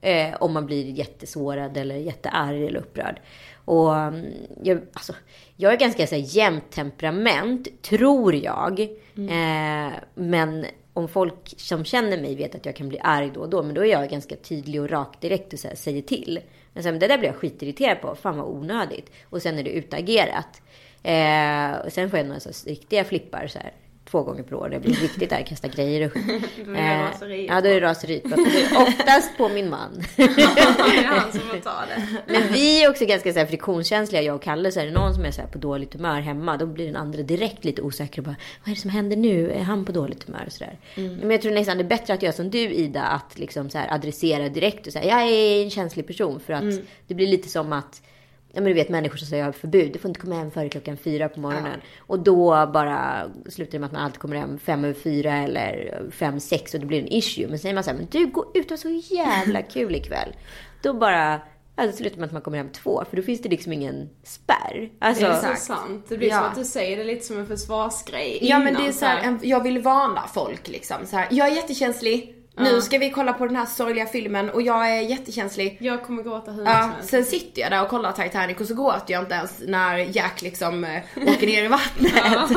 Eh, 0.00 0.34
om 0.40 0.52
man 0.52 0.66
blir 0.66 0.90
jättesårad 0.90 1.76
eller 1.76 1.94
jättearg 1.94 2.66
eller 2.66 2.80
upprörd. 2.80 3.20
Och 3.64 3.96
mm, 3.96 4.26
jag, 4.62 4.80
alltså, 4.92 5.12
jag 5.56 5.72
är 5.72 5.76
ganska 5.76 6.06
så 6.06 6.14
här, 6.14 6.36
jämnt 6.36 6.70
temperament, 6.70 7.82
tror 7.82 8.34
jag. 8.34 8.80
Eh, 9.16 9.92
men 10.14 10.66
om 10.92 11.08
folk 11.08 11.54
som 11.56 11.84
känner 11.84 12.20
mig 12.20 12.34
vet 12.34 12.54
att 12.54 12.66
jag 12.66 12.76
kan 12.76 12.88
bli 12.88 12.98
arg 13.02 13.30
då 13.34 13.40
och 13.40 13.48
då, 13.48 13.62
men 13.62 13.74
då 13.74 13.84
är 13.84 13.90
jag 13.90 14.10
ganska 14.10 14.36
tydlig 14.36 14.80
och 14.80 14.90
rak 14.90 15.20
direkt 15.20 15.52
och 15.52 15.58
så 15.58 15.68
här, 15.68 15.74
säger 15.74 16.02
till. 16.02 16.40
Men 16.72 16.82
sen, 16.82 16.98
det 16.98 17.06
där 17.06 17.18
blir 17.18 17.28
jag 17.28 17.36
skitirriterad 17.36 18.00
på. 18.00 18.14
Fan 18.14 18.36
vad 18.36 18.46
onödigt. 18.46 19.10
Och 19.24 19.42
sen 19.42 19.58
är 19.58 19.62
det 19.62 19.70
utagerat. 19.70 20.62
Eh, 21.02 21.86
och 21.86 21.92
sen 21.92 22.10
får 22.10 22.18
jag 22.18 22.26
några 22.26 22.40
så 22.40 22.48
här, 22.48 22.70
riktiga 22.70 23.04
flippar 23.04 23.46
så 23.46 23.58
här, 23.58 23.72
två 24.10 24.22
gånger 24.22 24.42
per 24.42 24.54
år. 24.54 24.68
Det 24.68 24.80
blir 24.80 24.94
riktigt 24.94 25.30
där, 25.30 25.42
kasta 25.42 25.68
grejer 25.68 26.06
och 26.06 26.12
Då 26.66 26.72
är 26.72 26.98
det 26.98 27.10
raseriet. 27.10 27.50
Ja, 27.50 27.60
då 27.60 27.68
är 27.68 27.80
det 27.80 27.86
raseriet. 27.86 28.24
är 28.32 28.82
Oftast 28.82 29.36
på 29.36 29.48
min 29.48 29.70
man. 29.70 30.02
det 30.16 30.22
är 30.22 31.04
han 31.04 31.32
som 31.32 31.40
får 31.40 31.58
ta 31.58 31.84
det. 31.88 32.32
Men 32.32 32.52
vi 32.52 32.84
är 32.84 32.90
också 32.90 33.06
ganska 33.06 33.32
så 33.32 33.38
här 33.38 33.46
friktionskänsliga, 33.46 34.22
jag 34.22 34.36
och 34.36 34.42
Kalle. 34.42 34.72
Så 34.72 34.80
är 34.80 34.86
det 34.86 34.92
någon 34.92 35.14
som 35.14 35.24
är 35.24 35.30
så 35.30 35.40
här 35.40 35.48
på 35.48 35.58
dåligt 35.58 35.94
humör 35.94 36.20
hemma, 36.20 36.56
då 36.56 36.66
blir 36.66 36.86
den 36.86 36.96
andra 36.96 37.22
direkt 37.22 37.64
lite 37.64 37.82
osäker 37.82 38.18
och 38.18 38.24
bara, 38.24 38.36
vad 38.64 38.70
är 38.70 38.74
det 38.74 38.80
som 38.80 38.90
händer 38.90 39.16
nu? 39.16 39.50
Är 39.50 39.62
han 39.62 39.84
på 39.84 39.92
dåligt 39.92 40.26
humör? 40.26 40.44
Och 40.46 40.52
så 40.52 40.64
där. 40.64 40.78
Men 40.94 41.30
jag 41.30 41.42
tror 41.42 41.52
nästan 41.52 41.76
det 41.78 41.82
är 41.82 41.88
bättre 41.88 42.14
att 42.14 42.22
göra 42.22 42.32
som 42.32 42.50
du 42.50 42.58
Ida, 42.58 43.02
att 43.02 43.38
liksom 43.38 43.70
så 43.70 43.78
här 43.78 43.94
adressera 43.94 44.48
direkt 44.48 44.86
och 44.86 44.92
säga, 44.92 45.04
jag 45.04 45.28
är 45.28 45.62
en 45.62 45.70
känslig 45.70 46.06
person. 46.06 46.40
För 46.40 46.52
att 46.52 46.74
det 47.06 47.14
blir 47.14 47.26
lite 47.26 47.48
som 47.48 47.72
att 47.72 48.02
Ja 48.52 48.60
men 48.60 48.64
du 48.64 48.74
vet 48.74 48.88
människor 48.88 49.16
som 49.16 49.26
säger 49.28 49.42
jag 49.42 49.48
har 49.48 49.52
förbud. 49.52 49.92
Du 49.92 49.98
får 49.98 50.08
inte 50.08 50.20
komma 50.20 50.34
hem 50.34 50.50
före 50.50 50.68
klockan 50.68 50.96
fyra 50.96 51.28
på 51.28 51.40
morgonen. 51.40 51.80
Och 51.98 52.18
då 52.18 52.66
bara 52.72 53.30
slutar 53.48 53.72
det 53.72 53.78
med 53.78 53.86
att 53.86 53.92
man 53.92 54.02
alltid 54.02 54.18
kommer 54.20 54.36
hem 54.36 54.58
fem 54.58 54.84
över 54.84 54.94
fyra 54.94 55.32
eller 55.36 56.02
fem, 56.10 56.40
sex 56.40 56.74
och 56.74 56.80
det 56.80 56.86
blir 56.86 57.00
en 57.00 57.12
issue. 57.12 57.48
Men 57.48 57.58
säger 57.58 57.74
man 57.74 57.84
så 57.84 57.90
här, 57.90 57.96
men 57.96 58.06
du 58.10 58.26
går 58.26 58.46
ut 58.54 58.70
och 58.70 58.78
så 58.78 58.88
jävla 59.10 59.62
kul 59.74 59.94
ikväll. 59.94 60.28
Då 60.82 60.92
bara, 60.92 61.40
alltså 61.74 61.96
slutar 61.96 62.16
med 62.18 62.26
att 62.26 62.32
man 62.32 62.42
kommer 62.42 62.58
hem 62.58 62.68
två. 62.72 63.04
För 63.10 63.16
då 63.16 63.22
finns 63.22 63.42
det 63.42 63.48
liksom 63.48 63.72
ingen 63.72 64.10
spärr. 64.24 64.90
Alltså, 64.98 65.24
Det 65.24 65.30
är 65.30 65.54
så 65.54 65.60
sant. 65.62 66.06
Det 66.08 66.16
blir 66.18 66.28
Ja. 66.28 66.38
som 66.38 66.46
att 66.46 66.56
du 66.56 66.64
säger 66.64 66.96
det 66.96 67.04
lite 67.04 67.24
som 67.26 67.38
en 67.38 67.46
försvarsgrej 67.46 68.38
Ja 68.42 68.58
men 68.58 68.74
det 68.74 68.86
är 68.86 68.92
så 68.92 69.04
här, 69.04 69.38
jag 69.42 69.62
vill 69.62 69.82
varna 69.82 70.26
folk 70.34 70.68
liksom. 70.68 70.96
Så 71.06 71.16
här, 71.16 71.28
jag 71.30 71.48
är 71.48 71.52
jättekänslig. 71.56 72.36
Nu 72.62 72.80
ska 72.80 72.98
vi 72.98 73.10
kolla 73.10 73.32
på 73.32 73.46
den 73.46 73.56
här 73.56 73.66
sorgliga 73.66 74.06
filmen 74.06 74.50
och 74.50 74.62
jag 74.62 74.90
är 74.90 75.00
jättekänslig. 75.00 75.76
Jag 75.80 76.02
kommer 76.02 76.22
gråta 76.22 76.50
hur 76.50 76.64
Ja, 76.64 76.90
sen 77.02 77.24
sitter 77.24 77.62
jag 77.62 77.70
där 77.70 77.82
och 77.82 77.88
kollar 77.88 78.12
Titanic 78.12 78.60
och 78.60 78.66
så 78.66 78.74
gråter 78.74 79.12
jag 79.12 79.22
inte 79.22 79.34
ens 79.34 79.62
när 79.66 79.96
Jack 79.98 80.42
liksom 80.42 80.84
eh, 80.84 81.00
åker 81.28 81.46
ner 81.46 81.64
i 81.64 81.68
vattnet. 81.68 82.50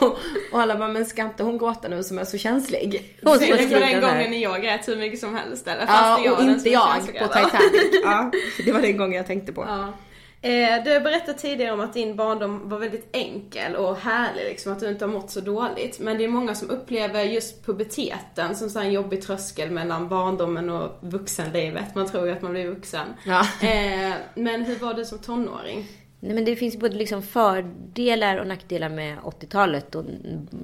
och, 0.00 0.18
och 0.52 0.60
alla 0.60 0.76
bara, 0.76 0.88
men 0.88 1.06
ska 1.06 1.22
inte 1.22 1.42
hon 1.42 1.58
gråta 1.58 1.88
nu 1.88 2.02
som 2.02 2.18
är 2.18 2.24
så 2.24 2.38
känslig? 2.38 3.18
Hon 3.22 3.38
som 3.38 3.46
den 3.48 3.82
här. 3.82 4.00
gången 4.00 4.30
när 4.30 4.38
jag 4.38 4.62
grät 4.62 4.88
hur 4.88 4.96
mycket 4.96 5.20
som 5.20 5.36
helst 5.36 5.68
eller? 5.68 5.86
Fast 5.86 6.02
Ja, 6.02 6.20
jag 6.24 6.32
och 6.38 6.44
den 6.44 6.54
inte 6.54 6.70
jag 6.70 7.00
på. 7.06 7.26
Titanic. 7.26 7.72
Ja, 8.04 8.30
det 8.64 8.72
var 8.72 8.80
den 8.80 8.96
gången 8.96 9.16
jag 9.16 9.26
tänkte 9.26 9.52
på. 9.52 9.64
Ja. 9.68 9.92
Eh, 10.40 10.84
du 10.84 10.92
har 10.92 11.00
berättat 11.00 11.38
tidigare 11.38 11.72
om 11.72 11.80
att 11.80 11.94
din 11.94 12.16
barndom 12.16 12.68
var 12.68 12.78
väldigt 12.78 13.08
enkel 13.12 13.76
och 13.76 13.96
härlig, 13.96 14.44
liksom, 14.44 14.72
att 14.72 14.80
du 14.80 14.88
inte 14.88 15.04
har 15.04 15.12
mått 15.12 15.30
så 15.30 15.40
dåligt. 15.40 15.98
Men 16.00 16.18
det 16.18 16.24
är 16.24 16.28
många 16.28 16.54
som 16.54 16.70
upplever 16.70 17.22
just 17.22 17.66
puberteten 17.66 18.56
som 18.56 18.70
så 18.70 18.78
en 18.78 18.92
jobbig 18.92 19.22
tröskel 19.22 19.70
mellan 19.70 20.08
barndomen 20.08 20.70
och 20.70 20.98
vuxenlivet. 21.00 21.94
Man 21.94 22.08
tror 22.08 22.26
ju 22.26 22.32
att 22.32 22.42
man 22.42 22.52
blir 22.52 22.66
vuxen. 22.66 23.06
Ja. 23.26 23.40
Eh, 23.40 24.12
men 24.34 24.64
hur 24.64 24.76
var 24.76 24.94
du 24.94 25.04
som 25.04 25.18
tonåring? 25.18 25.86
Nej, 26.20 26.34
men 26.34 26.44
det 26.44 26.56
finns 26.56 26.76
både 26.76 26.96
liksom 26.96 27.22
fördelar 27.22 28.36
och 28.36 28.46
nackdelar 28.46 28.88
med 28.88 29.18
80-talet 29.18 29.94
och 29.94 30.04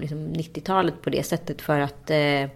liksom 0.00 0.18
90-talet 0.18 1.02
på 1.02 1.10
det 1.10 1.22
sättet. 1.22 1.62
För 1.62 1.80
att 1.80 2.10
eh, 2.10 2.50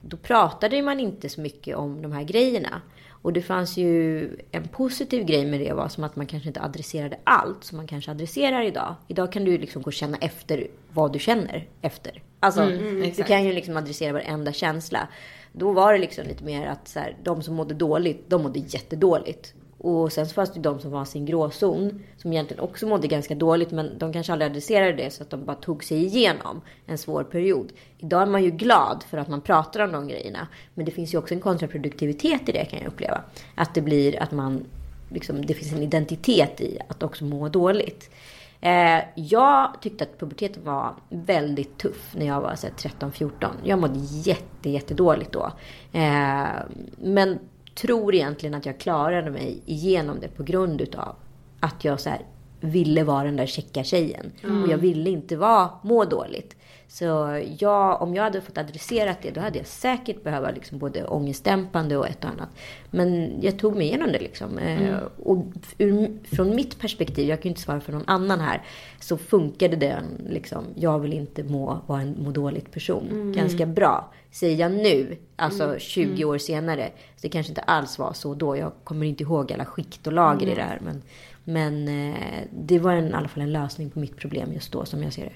då 0.00 0.16
pratade 0.16 0.82
man 0.82 1.00
inte 1.00 1.28
så 1.28 1.40
mycket 1.40 1.76
om 1.76 2.02
de 2.02 2.12
här 2.12 2.22
grejerna. 2.22 2.82
Och 3.22 3.32
det 3.32 3.42
fanns 3.42 3.76
ju 3.76 4.28
en 4.50 4.68
positiv 4.68 5.24
grej 5.24 5.46
med 5.46 5.60
det 5.60 5.72
var 5.72 5.88
som 5.88 6.04
att 6.04 6.16
man 6.16 6.26
kanske 6.26 6.48
inte 6.48 6.62
adresserade 6.62 7.18
allt 7.24 7.64
som 7.64 7.76
man 7.76 7.86
kanske 7.86 8.10
adresserar 8.10 8.62
idag. 8.62 8.94
Idag 9.08 9.32
kan 9.32 9.44
du 9.44 9.58
liksom 9.58 9.82
gå 9.82 9.86
och 9.86 9.92
känna 9.92 10.16
efter 10.16 10.66
vad 10.92 11.12
du 11.12 11.18
känner 11.18 11.68
efter. 11.80 12.22
Alltså, 12.40 12.62
Mm, 12.62 13.12
du 13.16 13.22
kan 13.22 13.44
ju 13.44 13.52
liksom 13.52 13.76
adressera 13.76 14.12
varenda 14.12 14.52
känsla. 14.52 15.08
Då 15.52 15.72
var 15.72 15.92
det 15.92 15.98
liksom 15.98 16.26
lite 16.26 16.44
mer 16.44 16.66
att 16.66 16.88
så 16.88 16.98
här, 16.98 17.16
de 17.22 17.42
som 17.42 17.54
mådde 17.54 17.74
dåligt, 17.74 18.30
de 18.30 18.42
mådde 18.42 18.58
jättedåligt. 18.58 19.54
Och 19.82 20.12
sen 20.12 20.26
så 20.26 20.34
fanns 20.34 20.52
det 20.52 20.56
ju 20.56 20.62
de 20.62 20.80
som 20.80 20.90
var 20.90 21.04
sin 21.04 21.26
gråzon, 21.26 22.02
som 22.16 22.32
egentligen 22.32 22.62
också 22.62 22.86
mådde 22.86 23.08
ganska 23.08 23.34
dåligt, 23.34 23.70
men 23.70 23.98
de 23.98 24.12
kanske 24.12 24.32
aldrig 24.32 24.50
adresserade 24.50 24.92
det 24.92 25.10
så 25.10 25.22
att 25.22 25.30
de 25.30 25.44
bara 25.44 25.56
tog 25.56 25.84
sig 25.84 26.04
igenom 26.04 26.60
en 26.86 26.98
svår 26.98 27.24
period. 27.24 27.72
Idag 27.98 28.22
är 28.22 28.26
man 28.26 28.44
ju 28.44 28.50
glad 28.50 29.04
för 29.10 29.18
att 29.18 29.28
man 29.28 29.40
pratar 29.40 29.80
om 29.80 29.92
de 29.92 30.08
grejerna, 30.08 30.48
men 30.74 30.84
det 30.84 30.92
finns 30.92 31.14
ju 31.14 31.18
också 31.18 31.34
en 31.34 31.40
kontraproduktivitet 31.40 32.48
i 32.48 32.52
det 32.52 32.64
kan 32.64 32.78
jag 32.78 32.88
uppleva. 32.88 33.20
Att 33.54 33.74
det 33.74 33.80
blir 33.80 34.22
att 34.22 34.32
man, 34.32 34.64
liksom, 35.08 35.46
det 35.46 35.54
finns 35.54 35.72
en 35.72 35.82
identitet 35.82 36.60
i 36.60 36.78
att 36.88 37.02
också 37.02 37.24
må 37.24 37.48
dåligt. 37.48 38.10
Eh, 38.60 39.04
jag 39.14 39.76
tyckte 39.80 40.04
att 40.04 40.18
puberteten 40.18 40.64
var 40.64 40.94
väldigt 41.08 41.78
tuff 41.78 42.14
när 42.16 42.26
jag 42.26 42.40
var 42.40 42.54
13-14. 42.54 43.30
Jag 43.64 43.78
mådde 43.78 43.98
jätte, 44.00 44.70
jättedåligt 44.70 45.32
då. 45.32 45.52
Eh, 45.92 46.46
men 46.98 47.38
tror 47.74 48.14
egentligen 48.14 48.54
att 48.54 48.66
jag 48.66 48.78
klarade 48.78 49.30
mig 49.30 49.62
igenom 49.66 50.20
det 50.20 50.28
på 50.28 50.42
grund 50.42 50.80
utav 50.80 51.16
att 51.60 51.84
jag 51.84 52.00
så 52.00 52.10
här, 52.10 52.20
ville 52.60 53.04
vara 53.04 53.24
den 53.24 53.36
där 53.36 53.46
checka 53.46 53.84
tjejen. 53.84 54.32
Och 54.42 54.68
jag 54.68 54.78
ville 54.78 55.10
inte 55.10 55.36
vara, 55.36 55.70
må 55.82 56.04
dåligt. 56.04 56.56
Så 56.92 57.04
jag, 57.58 58.02
om 58.02 58.14
jag 58.14 58.22
hade 58.22 58.40
fått 58.40 58.58
adressera 58.58 59.16
det, 59.22 59.30
då 59.30 59.40
hade 59.40 59.58
jag 59.58 59.66
säkert 59.66 60.22
behövt 60.22 60.54
liksom 60.54 60.78
både 60.78 61.04
ångestdämpande 61.04 61.96
och 61.96 62.08
ett 62.08 62.24
och 62.24 62.30
annat. 62.30 62.48
Men 62.90 63.32
jag 63.42 63.58
tog 63.58 63.76
mig 63.76 63.86
igenom 63.86 64.12
det 64.12 64.18
liksom. 64.18 64.58
Eh, 64.58 64.78
Och 65.24 65.44
ur, 65.78 66.18
från 66.36 66.54
mitt 66.56 66.78
perspektiv, 66.78 67.28
jag 67.28 67.38
kan 67.38 67.42
ju 67.42 67.48
inte 67.48 67.60
svara 67.60 67.80
för 67.80 67.92
någon 67.92 68.04
annan 68.08 68.40
här, 68.40 68.62
så 69.00 69.16
funkade 69.16 69.76
det 69.76 69.96
liksom. 70.28 70.64
Jag 70.74 70.98
vill 70.98 71.12
inte 71.12 71.42
må, 71.44 71.80
vara 71.86 72.00
en 72.00 72.16
må 72.18 72.30
dåligt 72.30 72.70
person. 72.72 73.32
Ganska 73.36 73.66
bra. 73.66 74.12
Säger 74.30 74.56
jag 74.56 74.72
nu, 74.72 75.16
alltså 75.36 75.78
20 75.78 76.24
år 76.24 76.38
senare, 76.38 76.90
så 77.16 77.22
det 77.22 77.28
kanske 77.28 77.50
inte 77.50 77.60
alls 77.62 77.98
var 77.98 78.12
så 78.12 78.34
då. 78.34 78.56
Jag 78.56 78.72
kommer 78.84 79.06
inte 79.06 79.22
ihåg 79.22 79.52
alla 79.52 79.64
skikt 79.64 80.06
och 80.06 80.12
lager 80.12 80.46
i 80.46 80.54
det 80.54 80.62
här. 80.62 80.80
Men, 80.84 81.02
men 81.44 81.88
eh, 82.12 82.42
det 82.50 82.78
var 82.78 82.92
en, 82.92 83.08
i 83.08 83.12
alla 83.12 83.28
fall 83.28 83.42
en 83.42 83.52
lösning 83.52 83.90
på 83.90 83.98
mitt 83.98 84.16
problem 84.16 84.52
just 84.52 84.72
då, 84.72 84.84
som 84.84 85.02
jag 85.02 85.12
ser 85.12 85.24
det. 85.24 85.32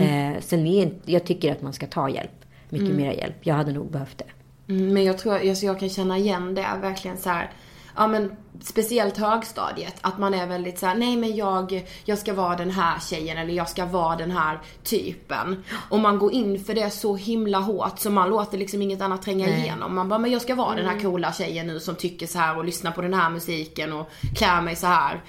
Eh, 0.00 0.40
sen 0.40 0.66
är 0.66 0.92
jag 1.04 1.24
tycker 1.24 1.52
att 1.52 1.62
man 1.62 1.72
ska 1.72 1.86
ta 1.86 2.08
hjälp. 2.08 2.44
Mycket 2.68 2.94
mer 2.94 3.12
hjälp. 3.12 3.36
Jag 3.40 3.54
hade 3.54 3.72
nog 3.72 3.90
behövt 3.90 4.18
det. 4.18 4.24
Mm, 4.72 4.94
men 4.94 5.04
jag 5.04 5.18
tror, 5.18 5.48
alltså 5.48 5.66
jag 5.66 5.80
kan 5.80 5.88
känna 5.88 6.18
igen 6.18 6.54
det 6.54 6.66
verkligen 6.80 7.16
så 7.16 7.30
här. 7.30 7.50
Ja 7.96 8.06
men 8.06 8.36
speciellt 8.60 9.16
högstadiet, 9.16 9.94
att 10.00 10.18
man 10.18 10.34
är 10.34 10.46
väldigt 10.46 10.78
så 10.78 10.86
här: 10.86 10.94
nej 10.94 11.16
men 11.16 11.36
jag, 11.36 11.88
jag 12.04 12.18
ska 12.18 12.34
vara 12.34 12.56
den 12.56 12.70
här 12.70 13.00
tjejen 13.00 13.38
eller 13.38 13.54
jag 13.54 13.68
ska 13.68 13.86
vara 13.86 14.16
den 14.16 14.30
här 14.30 14.58
typen. 14.82 15.64
Och 15.88 16.00
man 16.00 16.18
går 16.18 16.32
in 16.32 16.64
för 16.64 16.74
det 16.74 16.90
så 16.90 17.16
himla 17.16 17.58
hårt 17.58 17.98
så 17.98 18.10
man 18.10 18.30
låter 18.30 18.58
liksom 18.58 18.82
inget 18.82 19.00
annat 19.00 19.22
tränga 19.22 19.48
igenom. 19.48 19.94
Man 19.94 20.08
bara, 20.08 20.18
men 20.18 20.30
jag 20.30 20.42
ska 20.42 20.54
vara 20.54 20.74
den 20.74 20.86
här 20.86 21.00
coola 21.00 21.32
tjejen 21.32 21.66
nu 21.66 21.80
som 21.80 21.94
tycker 21.94 22.26
så 22.26 22.38
här 22.38 22.58
och 22.58 22.64
lyssnar 22.64 22.90
på 22.90 23.02
den 23.02 23.14
här 23.14 23.30
musiken 23.30 23.92
och 23.92 24.10
klär 24.36 24.62
mig 24.62 24.76
så 24.76 24.86
här. 24.86 25.20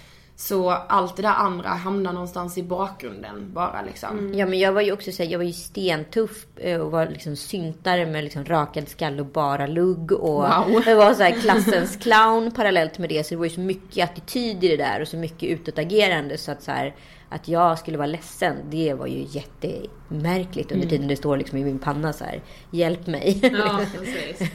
Så 0.48 0.70
allt 0.70 1.16
det 1.16 1.22
där 1.22 1.34
andra 1.34 1.70
hamnar 1.70 2.14
någonstans 2.14 2.58
i 2.58 2.64
bakgrunden 2.64 3.52
bara 3.54 3.82
liksom. 3.82 4.32
Ja 4.34 4.46
men 4.46 4.60
jag 4.60 4.72
var 4.72 4.82
ju 4.82 4.92
också 4.92 5.12
så 5.12 5.24
här, 5.24 5.30
jag 5.32 5.40
var 5.40 5.46
ju 5.46 5.54
stentuff 5.54 6.46
eh, 6.58 6.80
och 6.80 6.92
var 6.92 7.08
liksom 7.08 7.36
syntare 7.36 8.06
med 8.06 8.24
liksom 8.24 8.46
rakad 8.46 8.90
skalle 8.90 9.22
och 9.22 9.28
bara 9.28 9.68
lugg. 9.68 10.12
Och 10.12 10.22
Wow. 10.44 10.84
jag 10.86 10.96
var 10.96 11.14
så 11.14 11.24
här 11.24 11.32
klassens 11.42 11.96
clown 11.96 12.52
parallellt 12.52 12.98
med 12.98 13.10
det. 13.10 13.24
Så 13.24 13.30
det 13.34 13.38
var 13.38 13.46
ju 13.46 13.50
så 13.50 13.60
mycket 13.60 14.10
attityd 14.10 14.64
i 14.64 14.68
det 14.68 14.78
där 14.78 15.02
och 15.02 15.08
så 15.08 15.18
mycket 15.18 15.50
utåtagerande. 15.50 16.38
Så 16.38 16.52
att 16.52 16.64
så 16.64 16.72
här, 16.72 16.96
att 17.30 17.48
jag 17.48 17.80
skulle 17.80 17.98
vara 17.98 18.08
ledsen, 18.08 18.56
det 18.70 18.94
var 18.94 19.08
ju 19.08 19.26
jättemärkligt 19.30 20.72
under 20.72 20.88
tiden 20.88 21.08
det 21.08 21.16
står 21.16 21.38
liksom 21.38 21.58
i 21.58 21.64
min 21.64 21.80
panna 21.80 22.14
så 22.14 22.24
här, 22.24 22.42
hjälp 22.72 23.08
mig. 23.08 23.40
Ja, 23.54 23.80
precis. 24.00 24.50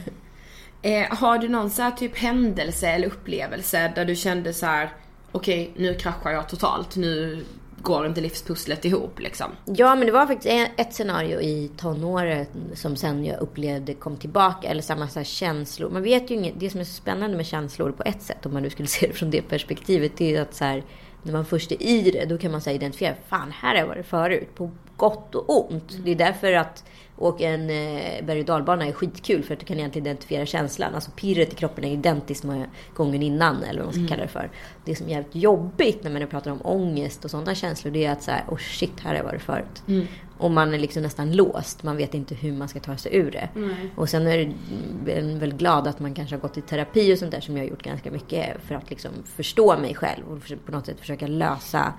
Eh, 0.81 1.17
har 1.17 1.37
du 1.37 1.49
någon 1.49 1.69
så 1.69 1.81
här 1.81 1.91
typ 1.91 2.17
händelse 2.17 2.87
eller 2.87 3.07
upplevelse 3.07 3.91
där 3.95 4.05
du 4.05 4.15
kände 4.15 4.53
så 4.53 4.65
här: 4.65 4.89
okej 5.31 5.71
nu 5.75 5.93
kraschar 5.93 6.31
jag 6.31 6.49
totalt, 6.49 6.95
nu 6.95 7.43
går 7.81 8.05
inte 8.05 8.21
livspusslet 8.21 8.85
ihop 8.85 9.19
liksom? 9.19 9.51
Ja, 9.65 9.95
men 9.95 10.05
det 10.05 10.11
var 10.11 10.27
faktiskt 10.27 10.71
ett 10.77 10.93
scenario 10.93 11.41
i 11.41 11.71
tonåren 11.77 12.45
som 12.73 12.95
sen 12.95 13.25
jag 13.25 13.39
upplevde 13.39 13.93
kom 13.93 14.17
tillbaka. 14.17 14.67
Eller 14.67 14.81
samma 14.81 15.07
så 15.07 15.19
här 15.19 15.23
känslor. 15.23 15.89
Man 15.89 16.03
vet 16.03 16.31
ju 16.31 16.35
inget. 16.35 16.59
Det 16.59 16.69
som 16.69 16.79
är 16.79 16.83
så 16.83 16.93
spännande 16.93 17.37
med 17.37 17.45
känslor 17.45 17.91
på 17.91 18.03
ett 18.03 18.21
sätt, 18.21 18.45
om 18.45 18.53
man 18.53 18.63
nu 18.63 18.69
skulle 18.69 18.87
se 18.87 19.07
det 19.07 19.13
från 19.13 19.31
det 19.31 19.41
perspektivet, 19.41 20.11
det 20.17 20.35
är 20.35 20.41
att 20.41 20.55
så 20.55 20.65
här, 20.65 20.83
när 21.23 21.33
man 21.33 21.45
först 21.45 21.71
är 21.71 21.83
i 21.83 22.11
det, 22.11 22.25
då 22.25 22.37
kan 22.37 22.51
man 22.51 22.61
så 22.61 22.69
här 22.69 22.75
identifiera, 22.75 23.15
fan 23.27 23.51
här 23.51 23.69
har 23.69 23.79
jag 23.79 23.87
varit 23.87 24.05
förut. 24.05 24.55
På 24.55 24.71
gott 24.97 25.35
och 25.35 25.71
ont. 25.71 25.97
Det 26.03 26.11
är 26.11 26.15
därför 26.15 26.53
att 26.53 26.83
åka 27.17 27.49
en 27.49 27.69
eh, 27.69 28.25
berg 28.25 28.39
och 28.39 28.45
dalbana 28.45 28.85
är 28.85 28.91
skitkul, 28.91 29.43
för 29.43 29.53
att 29.53 29.59
du 29.59 29.65
kan 29.65 29.77
egentligen 29.77 30.07
identifiera 30.07 30.45
känslan. 30.45 30.95
Alltså 30.95 31.11
pirret 31.15 31.53
i 31.53 31.55
kroppen 31.55 31.83
är 31.83 31.91
identiskt 31.91 32.43
med 32.43 32.65
gången 32.93 33.21
innan, 33.21 33.63
eller 33.63 33.79
vad 33.83 33.85
man 33.85 33.93
ska 33.93 34.15
kalla 34.15 34.23
det 34.23 34.31
för. 34.31 34.49
Det 34.85 34.95
som 34.95 35.05
är 35.05 35.11
jävligt 35.11 35.35
jobbigt 35.35 36.03
när 36.03 36.11
man 36.11 36.27
pratar 36.27 36.51
om 36.51 36.61
ångest 36.63 37.25
och 37.25 37.31
sådana 37.31 37.55
känslor, 37.55 37.91
det 37.91 38.05
är 38.05 38.11
att 38.11 38.23
så 38.23 38.31
här, 38.31 38.43
oh 38.47 38.57
shit, 38.57 38.99
här 38.99 39.09
har 39.09 39.17
jag 39.17 39.23
varit 39.23 39.41
förut. 39.41 39.83
Och 40.37 40.51
man 40.51 40.73
är 40.73 40.79
liksom 40.79 41.01
nästan 41.03 41.35
låst. 41.35 41.83
Man 41.83 41.97
vet 41.97 42.13
inte 42.13 42.35
hur 42.35 42.53
man 42.53 42.67
ska 42.67 42.79
ta 42.79 42.97
sig 42.97 43.15
ur 43.15 43.31
det. 43.31 43.49
Och 43.95 44.09
sen 44.09 44.27
är 44.27 44.53
jag 45.05 45.21
väl 45.21 45.53
glad 45.53 45.87
att 45.87 45.99
man 45.99 46.13
kanske 46.13 46.35
har 46.35 46.41
gått 46.41 46.57
i 46.57 46.61
terapi 46.61 47.13
och 47.13 47.17
sånt 47.17 47.31
där 47.31 47.41
som 47.41 47.57
jag 47.57 47.63
har 47.63 47.69
gjort 47.69 47.83
ganska 47.83 48.11
mycket 48.11 48.61
för 48.63 48.75
att 48.75 48.89
liksom 48.89 49.11
förstå 49.35 49.77
mig 49.77 49.95
själv 49.95 50.23
och 50.31 50.65
på 50.65 50.71
något 50.71 50.85
sätt 50.85 50.99
försöka 50.99 51.27
lösa 51.27 51.93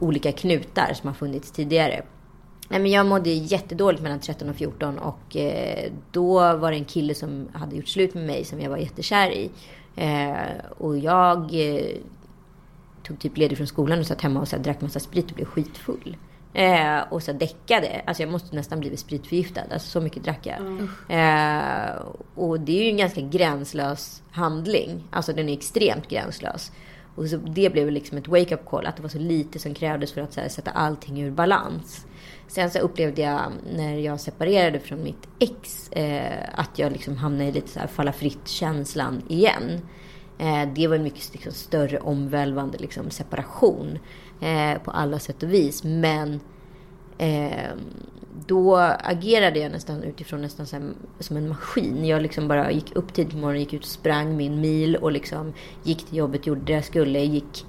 olika 0.00 0.32
knutar 0.32 0.92
som 0.94 1.06
har 1.06 1.14
funnits 1.14 1.50
tidigare. 1.50 2.02
Nej, 2.68 2.80
men 2.80 2.90
jag 2.90 3.06
mådde 3.06 3.30
jättedåligt 3.30 4.02
mellan 4.02 4.20
13 4.20 4.48
och 4.48 4.56
14 4.56 4.98
och 4.98 5.36
eh, 5.36 5.92
då 6.12 6.56
var 6.56 6.70
det 6.70 6.76
en 6.76 6.84
kille 6.84 7.14
som 7.14 7.48
hade 7.52 7.76
gjort 7.76 7.88
slut 7.88 8.14
med 8.14 8.26
mig 8.26 8.44
som 8.44 8.60
jag 8.60 8.70
var 8.70 8.76
jättekär 8.76 9.30
i. 9.30 9.50
Eh, 9.96 10.64
och 10.78 10.98
jag 10.98 11.38
eh, 11.54 11.96
tog 13.02 13.18
typ 13.18 13.36
ledigt 13.36 13.58
från 13.58 13.66
skolan 13.66 13.98
och 13.98 14.06
satt 14.06 14.20
hemma 14.20 14.40
och 14.40 14.48
så 14.48 14.56
här, 14.56 14.62
drack 14.62 14.80
massa 14.80 15.00
sprit 15.00 15.30
och 15.30 15.36
blev 15.36 15.44
skitfull. 15.44 16.16
Eh, 16.56 17.00
och 17.10 17.22
så 17.22 17.32
däckade. 17.32 18.02
Alltså 18.06 18.22
jag 18.22 18.32
måste 18.32 18.56
nästan 18.56 18.80
blivit 18.80 18.98
spritförgiftad. 18.98 19.62
Alltså 19.72 19.88
så 19.88 20.00
mycket 20.00 20.24
drack 20.24 20.46
jag. 20.46 20.60
Eh, 21.08 21.96
och 22.34 22.60
det 22.60 22.78
är 22.78 22.84
ju 22.84 22.90
en 22.90 22.96
ganska 22.96 23.20
gränslös 23.20 24.22
handling. 24.30 25.04
Alltså 25.10 25.32
den 25.32 25.48
är 25.48 25.52
extremt 25.52 26.08
gränslös. 26.08 26.72
Och 27.14 27.26
så 27.26 27.36
det 27.36 27.72
blev 27.72 27.90
liksom 27.90 28.18
ett 28.18 28.28
wake-up 28.28 28.66
call. 28.66 28.86
Att 28.86 28.96
det 28.96 29.02
var 29.02 29.08
så 29.08 29.18
lite 29.18 29.58
som 29.58 29.74
krävdes 29.74 30.12
för 30.12 30.20
att 30.20 30.36
här, 30.36 30.48
sätta 30.48 30.70
allting 30.70 31.22
ur 31.22 31.30
balans. 31.30 32.06
Sen 32.48 32.70
så 32.70 32.78
upplevde 32.78 33.22
jag 33.22 33.52
när 33.76 33.98
jag 33.98 34.20
separerade 34.20 34.80
från 34.80 35.02
mitt 35.02 35.28
ex 35.38 35.88
eh, 35.92 36.48
att 36.54 36.78
jag 36.78 36.92
liksom 36.92 37.16
hamnade 37.16 37.44
i 37.44 37.52
lite 37.52 37.68
så 37.68 37.80
här 37.80 37.86
falla 37.86 38.12
fritt-känslan 38.12 39.22
igen. 39.28 39.80
Eh, 40.38 40.68
det 40.74 40.86
var 40.86 40.96
en 40.96 41.02
mycket 41.02 41.32
liksom, 41.32 41.52
större 41.52 41.98
omvälvande 41.98 42.78
liksom, 42.78 43.10
separation 43.10 43.98
eh, 44.40 44.82
på 44.84 44.90
alla 44.90 45.18
sätt 45.18 45.42
och 45.42 45.52
vis. 45.52 45.84
Men 45.84 46.40
eh, 47.18 47.70
då 48.46 48.76
agerade 48.98 49.58
jag 49.58 49.72
nästan 49.72 50.02
utifrån 50.02 50.42
nästan 50.42 50.66
här, 50.72 50.94
som 51.20 51.36
en 51.36 51.48
maskin. 51.48 52.04
Jag 52.04 52.22
liksom 52.22 52.48
bara 52.48 52.70
gick 52.70 52.96
upp 52.96 53.12
tidigt 53.12 53.32
på 53.32 53.38
morgonen, 53.38 53.60
gick 53.60 53.72
ut 53.72 53.82
och 53.82 53.88
sprang 53.88 54.36
min 54.36 54.60
mil 54.60 54.96
och 54.96 55.12
liksom 55.12 55.52
gick 55.82 56.06
till 56.06 56.16
jobbet, 56.16 56.46
gjorde 56.46 56.60
det 56.60 56.72
jag 56.72 56.84
skulle, 56.84 57.20
gick 57.20 57.64
eh, 57.64 57.66